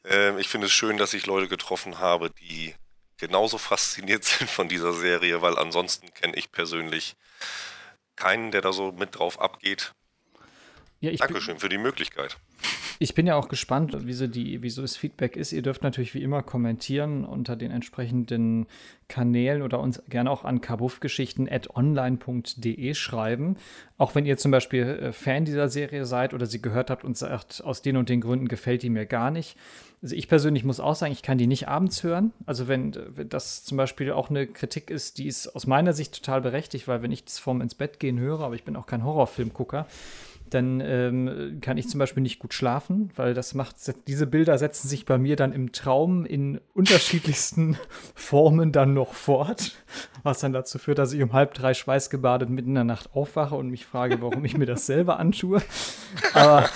Ähm, 0.04 0.38
ich 0.38 0.48
finde 0.48 0.68
es 0.68 0.72
schön, 0.72 0.96
dass 0.96 1.12
ich 1.12 1.26
Leute 1.26 1.48
getroffen 1.48 1.98
habe, 1.98 2.30
die 2.30 2.76
genauso 3.16 3.58
fasziniert 3.58 4.22
sind 4.38 4.48
von 4.48 4.68
dieser 4.68 4.92
Serie, 4.92 5.42
weil 5.42 5.58
ansonsten 5.58 6.14
kenne 6.14 6.36
ich 6.36 6.52
persönlich 6.52 7.16
keinen, 8.14 8.52
der 8.52 8.60
da 8.60 8.72
so 8.72 8.92
mit 8.92 9.18
drauf 9.18 9.40
abgeht. 9.40 9.94
Ja, 11.00 11.10
ich 11.10 11.20
bin, 11.20 11.28
Dankeschön 11.28 11.58
für 11.58 11.68
die 11.68 11.78
Möglichkeit. 11.78 12.38
ich 12.98 13.14
bin 13.14 13.28
ja 13.28 13.36
auch 13.36 13.46
gespannt, 13.48 13.96
wie 14.06 14.12
so, 14.12 14.26
die, 14.26 14.64
wie 14.64 14.70
so 14.70 14.82
das 14.82 14.96
Feedback 14.96 15.36
ist. 15.36 15.52
Ihr 15.52 15.62
dürft 15.62 15.84
natürlich 15.84 16.12
wie 16.14 16.24
immer 16.24 16.42
kommentieren 16.42 17.24
unter 17.24 17.54
den 17.54 17.70
entsprechenden 17.70 18.66
Kanälen 19.06 19.62
oder 19.62 19.78
uns 19.78 20.02
gerne 20.08 20.28
auch 20.28 20.44
an 20.44 20.60
kabuffgeschichten.online.de 20.60 22.94
schreiben. 22.94 23.56
Auch 23.96 24.16
wenn 24.16 24.26
ihr 24.26 24.38
zum 24.38 24.50
Beispiel 24.50 24.82
äh, 24.82 25.12
Fan 25.12 25.44
dieser 25.44 25.68
Serie 25.68 26.04
seid 26.04 26.34
oder 26.34 26.46
sie 26.46 26.60
gehört 26.60 26.90
habt 26.90 27.04
und 27.04 27.16
sagt, 27.16 27.62
aus 27.62 27.80
den 27.80 27.96
und 27.96 28.08
den 28.08 28.20
Gründen 28.20 28.48
gefällt 28.48 28.82
die 28.82 28.90
mir 28.90 29.06
gar 29.06 29.30
nicht. 29.30 29.56
Also 30.02 30.16
ich 30.16 30.26
persönlich 30.28 30.64
muss 30.64 30.80
auch 30.80 30.96
sagen, 30.96 31.12
ich 31.12 31.22
kann 31.22 31.38
die 31.38 31.46
nicht 31.46 31.68
abends 31.68 32.02
hören. 32.02 32.32
Also 32.44 32.66
wenn, 32.66 32.96
wenn 33.16 33.28
das 33.28 33.62
zum 33.64 33.76
Beispiel 33.76 34.10
auch 34.10 34.30
eine 34.30 34.48
Kritik 34.48 34.90
ist, 34.90 35.18
die 35.18 35.28
ist 35.28 35.54
aus 35.54 35.68
meiner 35.68 35.92
Sicht 35.92 36.12
total 36.14 36.40
berechtigt, 36.40 36.88
weil 36.88 37.02
wenn 37.02 37.12
ich 37.12 37.24
das 37.24 37.38
vorm 37.38 37.60
ins 37.60 37.76
Bett 37.76 38.00
gehen 38.00 38.18
höre, 38.18 38.40
aber 38.40 38.56
ich 38.56 38.64
bin 38.64 38.74
auch 38.74 38.86
kein 38.86 39.04
Horrorfilmgucker, 39.04 39.86
dann 40.50 40.80
ähm, 40.80 41.58
kann 41.60 41.78
ich 41.78 41.88
zum 41.88 41.98
Beispiel 41.98 42.22
nicht 42.22 42.38
gut 42.38 42.54
schlafen, 42.54 43.10
weil 43.16 43.34
das 43.34 43.54
macht, 43.54 43.76
diese 44.06 44.26
Bilder 44.26 44.58
setzen 44.58 44.88
sich 44.88 45.04
bei 45.04 45.18
mir 45.18 45.36
dann 45.36 45.52
im 45.52 45.72
Traum 45.72 46.24
in 46.24 46.60
unterschiedlichsten 46.74 47.76
Formen 48.14 48.72
dann 48.72 48.94
noch 48.94 49.14
fort, 49.14 49.72
was 50.22 50.40
dann 50.40 50.52
dazu 50.52 50.78
führt, 50.78 50.98
dass 50.98 51.12
ich 51.12 51.22
um 51.22 51.32
halb 51.32 51.54
drei 51.54 51.74
schweißgebadet 51.74 52.48
mitten 52.50 52.70
in 52.70 52.74
der 52.74 52.84
Nacht 52.84 53.14
aufwache 53.14 53.54
und 53.54 53.68
mich 53.70 53.86
frage, 53.86 54.20
warum 54.20 54.44
ich 54.44 54.56
mir 54.56 54.66
das 54.66 54.86
selber 54.86 55.18
antue. 55.18 55.62
Aber 56.34 56.68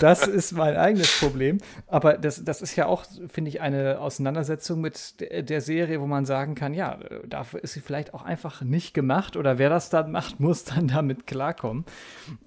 das 0.00 0.26
ist 0.26 0.52
mein 0.52 0.76
eigenes 0.76 1.18
Problem. 1.18 1.58
Aber 1.86 2.18
das, 2.18 2.44
das 2.44 2.62
ist 2.62 2.76
ja 2.76 2.86
auch, 2.86 3.04
finde 3.28 3.50
ich, 3.50 3.60
eine 3.60 4.00
Auseinandersetzung 4.00 4.80
mit 4.80 5.20
der, 5.20 5.42
der 5.42 5.60
Serie, 5.60 6.00
wo 6.00 6.06
man 6.06 6.24
sagen 6.24 6.54
kann, 6.54 6.74
ja, 6.74 6.98
dafür 7.26 7.62
ist 7.62 7.72
sie 7.72 7.80
vielleicht 7.80 8.14
auch 8.14 8.22
einfach 8.22 8.62
nicht 8.62 8.94
gemacht 8.94 9.36
oder 9.36 9.58
wer 9.58 9.70
das 9.70 9.90
dann 9.90 10.10
macht, 10.10 10.40
muss 10.40 10.64
dann 10.64 10.88
damit 10.88 11.26
klarkommen. 11.26 11.84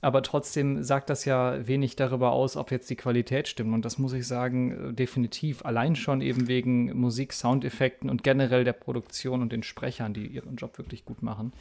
Aber 0.01 0.21
trotzdem 0.23 0.72
sagt 0.81 1.09
das 1.09 1.25
ja 1.25 1.67
wenig 1.67 1.97
darüber 1.97 2.31
aus, 2.31 2.55
ob 2.55 2.71
jetzt 2.71 2.89
die 2.89 2.95
Qualität 2.95 3.49
stimmt. 3.49 3.73
Und 3.73 3.83
das 3.83 3.97
muss 3.97 4.13
ich 4.13 4.25
sagen, 4.25 4.89
äh, 4.89 4.93
definitiv. 4.93 5.65
Allein 5.65 5.95
schon 5.97 6.21
eben 6.21 6.47
wegen 6.47 6.97
Musik, 6.97 7.33
Soundeffekten 7.33 8.09
und 8.09 8.23
generell 8.23 8.63
der 8.63 8.73
Produktion 8.73 9.41
und 9.41 9.51
den 9.51 9.63
Sprechern, 9.63 10.13
die 10.13 10.25
ihren 10.25 10.55
Job 10.55 10.77
wirklich 10.77 11.05
gut 11.05 11.21
machen. 11.21 11.51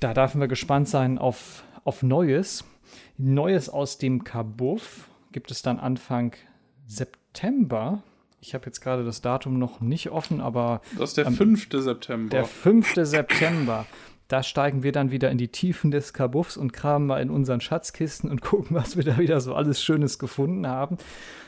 Da 0.00 0.12
dürfen 0.12 0.40
wir 0.40 0.48
gespannt 0.48 0.88
sein 0.88 1.16
auf, 1.18 1.62
auf 1.84 2.02
Neues. 2.02 2.64
Neues 3.16 3.68
aus 3.70 3.98
dem 3.98 4.24
Kabuff 4.24 5.08
gibt 5.32 5.50
es 5.50 5.62
dann 5.62 5.78
Anfang 5.78 6.32
September. 6.86 8.02
Ich 8.40 8.54
habe 8.54 8.66
jetzt 8.66 8.80
gerade 8.80 9.04
das 9.04 9.20
Datum 9.20 9.58
noch 9.58 9.80
nicht 9.80 10.10
offen, 10.10 10.40
aber 10.40 10.80
Das 10.96 11.10
ist 11.10 11.16
der 11.18 11.26
Am- 11.26 11.34
5. 11.34 11.68
September. 11.72 12.30
der 12.30 12.44
5. 12.44 12.94
September. 13.04 13.86
Da 14.28 14.42
steigen 14.42 14.82
wir 14.82 14.92
dann 14.92 15.10
wieder 15.10 15.30
in 15.30 15.38
die 15.38 15.48
Tiefen 15.48 15.90
des 15.90 16.12
Kabuffs 16.12 16.56
und 16.56 16.72
kramen 16.72 17.06
mal 17.06 17.20
in 17.20 17.30
unseren 17.30 17.60
Schatzkisten 17.60 18.30
und 18.30 18.40
gucken, 18.42 18.76
was 18.76 18.96
wir 18.96 19.04
da 19.04 19.18
wieder 19.18 19.40
so 19.40 19.54
alles 19.54 19.82
Schönes 19.82 20.18
gefunden 20.18 20.66
haben. 20.66 20.98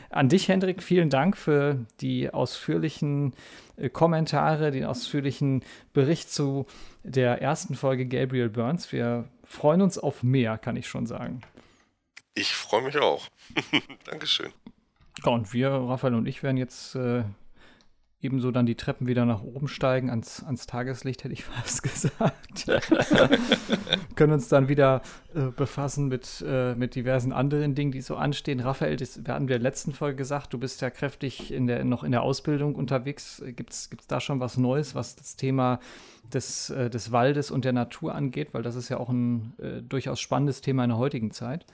An 0.08 0.28
dich, 0.28 0.48
Hendrik, 0.48 0.82
vielen 0.82 1.08
Dank 1.08 1.36
für 1.36 1.86
die 2.00 2.30
ausführlichen 2.30 3.32
äh, 3.76 3.90
Kommentare, 3.90 4.72
den 4.72 4.84
ausführlichen 4.84 5.62
Bericht 5.92 6.32
zu 6.32 6.66
der 7.04 7.40
ersten 7.40 7.76
Folge 7.76 8.06
Gabriel 8.06 8.48
Burns. 8.48 8.90
Wir 8.92 9.28
freuen 9.44 9.82
uns 9.82 9.98
auf 9.98 10.22
mehr, 10.22 10.58
kann 10.58 10.76
ich 10.76 10.88
schon 10.88 11.06
sagen. 11.06 11.42
Ich 12.34 12.54
freue 12.54 12.82
mich 12.82 12.98
auch. 12.98 13.28
Dankeschön. 14.04 14.52
Ja, 15.24 15.32
und 15.32 15.52
wir, 15.52 15.70
Raphael 15.70 16.14
und 16.14 16.26
ich, 16.26 16.42
werden 16.42 16.56
jetzt 16.56 16.94
äh, 16.94 17.24
ebenso 18.22 18.50
dann 18.50 18.66
die 18.66 18.74
Treppen 18.74 19.06
wieder 19.06 19.24
nach 19.24 19.42
oben 19.42 19.66
steigen, 19.66 20.10
ans, 20.10 20.44
ans 20.44 20.66
Tageslicht, 20.66 21.24
hätte 21.24 21.32
ich 21.32 21.44
fast 21.44 21.82
gesagt. 21.82 22.66
Können 24.16 24.32
uns 24.34 24.48
dann 24.48 24.68
wieder 24.68 25.02
äh, 25.34 25.46
befassen 25.56 26.08
mit, 26.08 26.44
äh, 26.46 26.74
mit 26.74 26.94
diversen 26.94 27.32
anderen 27.32 27.74
Dingen, 27.74 27.92
die 27.92 28.02
so 28.02 28.16
anstehen. 28.16 28.60
Raphael, 28.60 28.96
das 28.96 29.24
wir 29.24 29.34
hatten 29.34 29.48
wir 29.48 29.56
in 29.56 29.62
der 29.62 29.70
letzten 29.70 29.92
Folge 29.92 30.16
gesagt, 30.16 30.52
du 30.52 30.58
bist 30.58 30.80
ja 30.82 30.90
kräftig 30.90 31.52
in 31.52 31.66
der, 31.66 31.84
noch 31.84 32.04
in 32.04 32.12
der 32.12 32.22
Ausbildung 32.22 32.74
unterwegs. 32.74 33.42
Gibt 33.56 33.70
es 33.70 33.88
da 34.06 34.20
schon 34.20 34.40
was 34.40 34.58
Neues, 34.58 34.94
was 34.94 35.16
das 35.16 35.36
Thema 35.36 35.80
des, 36.32 36.70
äh, 36.70 36.90
des 36.90 37.12
Waldes 37.12 37.50
und 37.50 37.64
der 37.64 37.72
Natur 37.72 38.14
angeht? 38.14 38.52
Weil 38.52 38.62
das 38.62 38.76
ist 38.76 38.90
ja 38.90 38.98
auch 38.98 39.08
ein 39.08 39.54
äh, 39.58 39.82
durchaus 39.82 40.20
spannendes 40.20 40.60
Thema 40.60 40.84
in 40.84 40.90
der 40.90 40.98
heutigen 40.98 41.30
Zeit. 41.30 41.64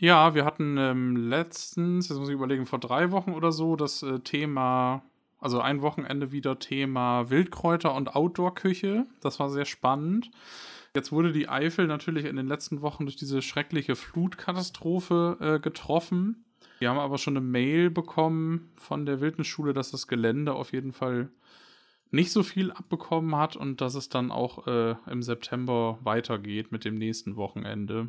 Ja, 0.00 0.34
wir 0.34 0.46
hatten 0.46 0.78
ähm, 0.78 1.14
letztens, 1.14 2.08
jetzt 2.08 2.18
muss 2.18 2.28
ich 2.28 2.34
überlegen, 2.34 2.64
vor 2.64 2.78
drei 2.80 3.10
Wochen 3.10 3.32
oder 3.32 3.52
so, 3.52 3.76
das 3.76 4.02
äh, 4.02 4.18
Thema, 4.20 5.02
also 5.40 5.60
ein 5.60 5.82
Wochenende 5.82 6.32
wieder 6.32 6.58
Thema 6.58 7.30
Wildkräuter 7.30 7.94
und 7.94 8.14
Outdoor-Küche. 8.14 9.06
Das 9.20 9.40
war 9.40 9.50
sehr 9.50 9.64
spannend. 9.64 10.30
Jetzt 10.94 11.12
wurde 11.12 11.32
die 11.32 11.48
Eifel 11.48 11.86
natürlich 11.86 12.24
in 12.24 12.36
den 12.36 12.48
letzten 12.48 12.82
Wochen 12.82 13.06
durch 13.06 13.16
diese 13.16 13.42
schreckliche 13.42 13.96
Flutkatastrophe 13.96 15.36
äh, 15.40 15.60
getroffen. 15.60 16.44
Wir 16.78 16.90
haben 16.90 16.98
aber 16.98 17.18
schon 17.18 17.36
eine 17.36 17.46
Mail 17.46 17.90
bekommen 17.90 18.72
von 18.76 19.06
der 19.06 19.20
Wildnisschule, 19.20 19.72
dass 19.72 19.90
das 19.90 20.08
Gelände 20.08 20.54
auf 20.54 20.72
jeden 20.72 20.92
Fall 20.92 21.30
nicht 22.10 22.32
so 22.32 22.42
viel 22.42 22.72
abbekommen 22.72 23.36
hat 23.36 23.56
und 23.56 23.80
dass 23.80 23.94
es 23.94 24.08
dann 24.08 24.32
auch 24.32 24.66
äh, 24.66 24.96
im 25.08 25.22
September 25.22 25.98
weitergeht 26.02 26.72
mit 26.72 26.84
dem 26.84 26.96
nächsten 26.96 27.36
Wochenende. 27.36 28.08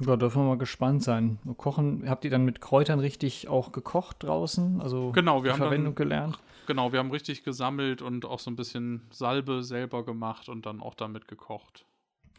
Ja, 0.00 0.16
dürfen 0.16 0.42
wir 0.42 0.48
mal 0.48 0.58
gespannt 0.58 1.02
sein. 1.04 1.38
Kochen, 1.56 2.08
habt 2.08 2.24
ihr 2.24 2.30
dann 2.30 2.44
mit 2.44 2.60
Kräutern 2.60 2.98
richtig 2.98 3.48
auch 3.48 3.70
gekocht 3.72 4.22
draußen? 4.24 4.80
Also 4.80 5.12
Genau, 5.12 5.42
wir 5.44 5.48
die 5.48 5.52
haben 5.52 5.60
dann- 5.60 5.68
Verwendung 5.68 5.94
gelernt? 5.94 6.38
Genau, 6.66 6.92
wir 6.92 6.98
haben 6.98 7.10
richtig 7.10 7.44
gesammelt 7.44 8.00
und 8.02 8.24
auch 8.24 8.38
so 8.40 8.50
ein 8.50 8.56
bisschen 8.56 9.02
Salbe 9.10 9.62
selber 9.62 10.04
gemacht 10.04 10.48
und 10.48 10.66
dann 10.66 10.80
auch 10.80 10.94
damit 10.94 11.28
gekocht. 11.28 11.84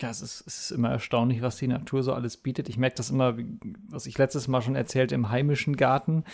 Ja, 0.01 0.09
es 0.09 0.19
ist, 0.21 0.43
es 0.45 0.59
ist 0.59 0.71
immer 0.71 0.89
erstaunlich, 0.89 1.41
was 1.41 1.55
die 1.55 1.67
Natur 1.67 2.03
so 2.03 2.11
alles 2.13 2.35
bietet. 2.35 2.67
Ich 2.67 2.77
merke 2.77 2.97
das 2.97 3.11
immer, 3.11 3.37
was 3.87 4.07
ich 4.07 4.17
letztes 4.17 4.49
Mal 4.49 4.61
schon 4.61 4.75
erzählt 4.75 5.13
im 5.13 5.29
heimischen 5.29 5.77
Garten, 5.77 6.25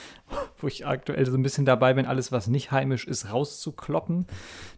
wo 0.64 0.68
ich 0.68 0.86
aktuell 0.86 1.26
so 1.26 1.38
ein 1.38 1.44
bisschen 1.44 1.66
dabei 1.66 1.94
bin, 1.94 2.06
alles, 2.06 2.32
was 2.32 2.48
nicht 2.48 2.72
heimisch 2.72 3.08
ist, 3.08 3.32
rauszukloppen, 3.32 4.26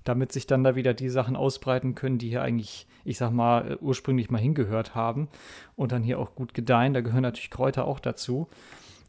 damit 0.03 0.31
sich 0.31 0.47
dann 0.47 0.63
da 0.63 0.75
wieder 0.75 0.93
die 0.93 1.09
Sachen 1.09 1.35
ausbreiten 1.35 1.95
können, 1.95 2.17
die 2.17 2.29
hier 2.29 2.41
eigentlich, 2.41 2.87
ich 3.03 3.17
sag 3.17 3.31
mal, 3.31 3.71
äh, 3.71 3.77
ursprünglich 3.81 4.29
mal 4.29 4.41
hingehört 4.41 4.95
haben 4.95 5.29
und 5.75 5.91
dann 5.91 6.03
hier 6.03 6.19
auch 6.19 6.35
gut 6.35 6.53
gedeihen. 6.53 6.93
Da 6.93 7.01
gehören 7.01 7.23
natürlich 7.23 7.51
Kräuter 7.51 7.85
auch 7.85 7.99
dazu. 7.99 8.47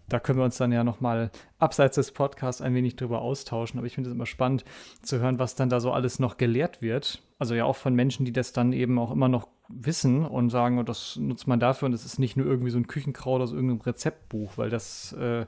da 0.09 0.21
können 0.21 0.39
wir 0.39 0.45
uns 0.45 0.59
dann 0.59 0.73
ja 0.73 0.85
nochmal 0.85 1.31
abseits 1.59 1.95
des 1.95 2.13
Podcasts 2.13 2.61
ein 2.61 2.75
wenig 2.75 2.97
drüber 2.97 3.23
austauschen. 3.23 3.79
Aber 3.79 3.87
ich 3.87 3.95
finde 3.95 4.11
es 4.11 4.15
immer 4.15 4.27
spannend 4.27 4.65
zu 5.03 5.19
hören, 5.19 5.39
was 5.39 5.55
dann 5.55 5.71
da 5.71 5.81
so 5.81 5.93
alles 5.93 6.19
noch 6.19 6.37
gelehrt 6.37 6.83
wird. 6.83 7.23
Also 7.39 7.55
ja 7.55 7.65
auch 7.65 7.77
von 7.77 7.95
Menschen, 7.95 8.27
die 8.27 8.33
das 8.33 8.53
dann 8.53 8.73
eben 8.73 8.99
auch 8.99 9.11
immer 9.11 9.29
noch 9.29 9.49
wissen 9.69 10.27
und 10.27 10.51
sagen, 10.51 10.79
oh, 10.79 10.83
das 10.83 11.17
nutzt 11.17 11.47
man 11.47 11.59
dafür 11.59 11.87
und 11.87 11.95
es 11.95 12.05
ist 12.05 12.19
nicht 12.19 12.37
nur 12.37 12.47
irgendwie 12.47 12.71
so 12.71 12.79
ein 12.79 12.87
Küchenkraut 12.87 13.41
aus 13.41 13.53
irgendeinem 13.53 13.81
Rezeptbuch, 13.81 14.59
weil 14.59 14.69
das 14.69 15.15
äh, 15.15 15.47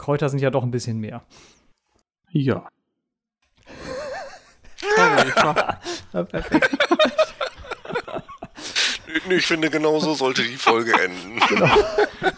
Kräuter 0.00 0.30
sind 0.30 0.40
ja 0.40 0.50
doch 0.50 0.62
ein 0.62 0.70
bisschen 0.70 0.98
mehr. 0.98 1.22
Ja. 2.30 2.66
Sorry, 4.96 5.28
ich 5.28 5.36
war. 5.36 5.80
Ja, 6.12 6.24
perfekt. 6.24 6.78
Ich 9.28 9.46
finde, 9.46 9.70
genauso 9.70 10.14
sollte 10.14 10.42
die 10.42 10.56
Folge 10.56 10.92
enden. 10.92 11.40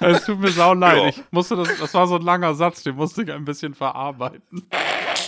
Es 0.00 0.24
tut 0.24 0.40
mir 0.40 0.50
sau 0.50 0.74
leid. 0.74 0.96
Ja. 0.96 1.08
Ich 1.08 1.22
musste 1.30 1.56
das, 1.56 1.68
das 1.78 1.94
war 1.94 2.06
so 2.06 2.16
ein 2.16 2.22
langer 2.22 2.54
Satz, 2.54 2.82
den 2.82 2.96
musste 2.96 3.22
ich 3.22 3.32
ein 3.32 3.44
bisschen 3.44 3.74
verarbeiten. 3.74 4.66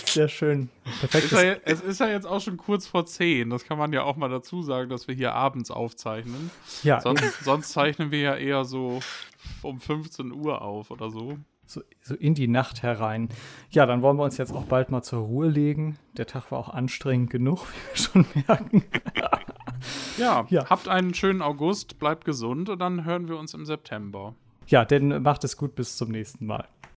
Sehr 0.05 0.27
schön. 0.27 0.69
Perfekt. 0.99 1.31
Ist 1.31 1.41
ja, 1.41 1.55
es 1.63 1.81
ist 1.81 1.99
ja 1.99 2.07
jetzt 2.07 2.25
auch 2.27 2.41
schon 2.41 2.57
kurz 2.57 2.85
vor 2.87 3.05
10. 3.05 3.49
Das 3.49 3.65
kann 3.65 3.77
man 3.77 3.93
ja 3.93 4.03
auch 4.03 4.15
mal 4.15 4.29
dazu 4.29 4.61
sagen, 4.61 4.89
dass 4.89 5.07
wir 5.07 5.15
hier 5.15 5.33
abends 5.33 5.71
aufzeichnen. 5.71 6.51
Ja, 6.83 7.01
Sonst, 7.01 7.43
sonst 7.43 7.71
zeichnen 7.71 8.11
wir 8.11 8.19
ja 8.19 8.35
eher 8.35 8.65
so 8.65 8.99
um 9.61 9.79
15 9.79 10.31
Uhr 10.31 10.61
auf 10.61 10.91
oder 10.91 11.09
so. 11.09 11.37
So, 11.65 11.81
so 12.01 12.15
in 12.15 12.33
die 12.35 12.47
Nacht 12.47 12.83
herein. 12.83 13.29
Ja, 13.71 13.85
dann 13.85 14.01
wollen 14.01 14.17
wir 14.17 14.23
uns 14.23 14.37
jetzt 14.37 14.53
auch 14.53 14.63
bald 14.65 14.89
mal 14.91 15.01
zur 15.01 15.19
Ruhe 15.19 15.47
legen. 15.47 15.97
Der 16.17 16.27
Tag 16.27 16.51
war 16.51 16.59
auch 16.59 16.69
anstrengend 16.69 17.29
genug, 17.29 17.59
wie 17.67 17.89
wir 17.91 17.97
schon 17.97 18.25
merken. 18.47 18.83
Ja, 20.17 20.45
Ja. 20.49 20.67
habt 20.69 20.87
einen 20.87 21.13
schönen 21.13 21.41
August, 21.41 21.99
bleibt 21.99 22.25
gesund 22.25 22.69
und 22.69 22.79
dann 22.79 23.05
hören 23.05 23.27
wir 23.27 23.37
uns 23.37 23.53
im 23.53 23.65
September. 23.65 24.33
Ja, 24.67 24.83
denn 24.85 25.21
macht 25.21 25.43
es 25.43 25.57
gut 25.57 25.75
bis 25.75 25.97
zum 25.97 26.09
nächsten 26.09 26.45
Mal. 26.47 26.67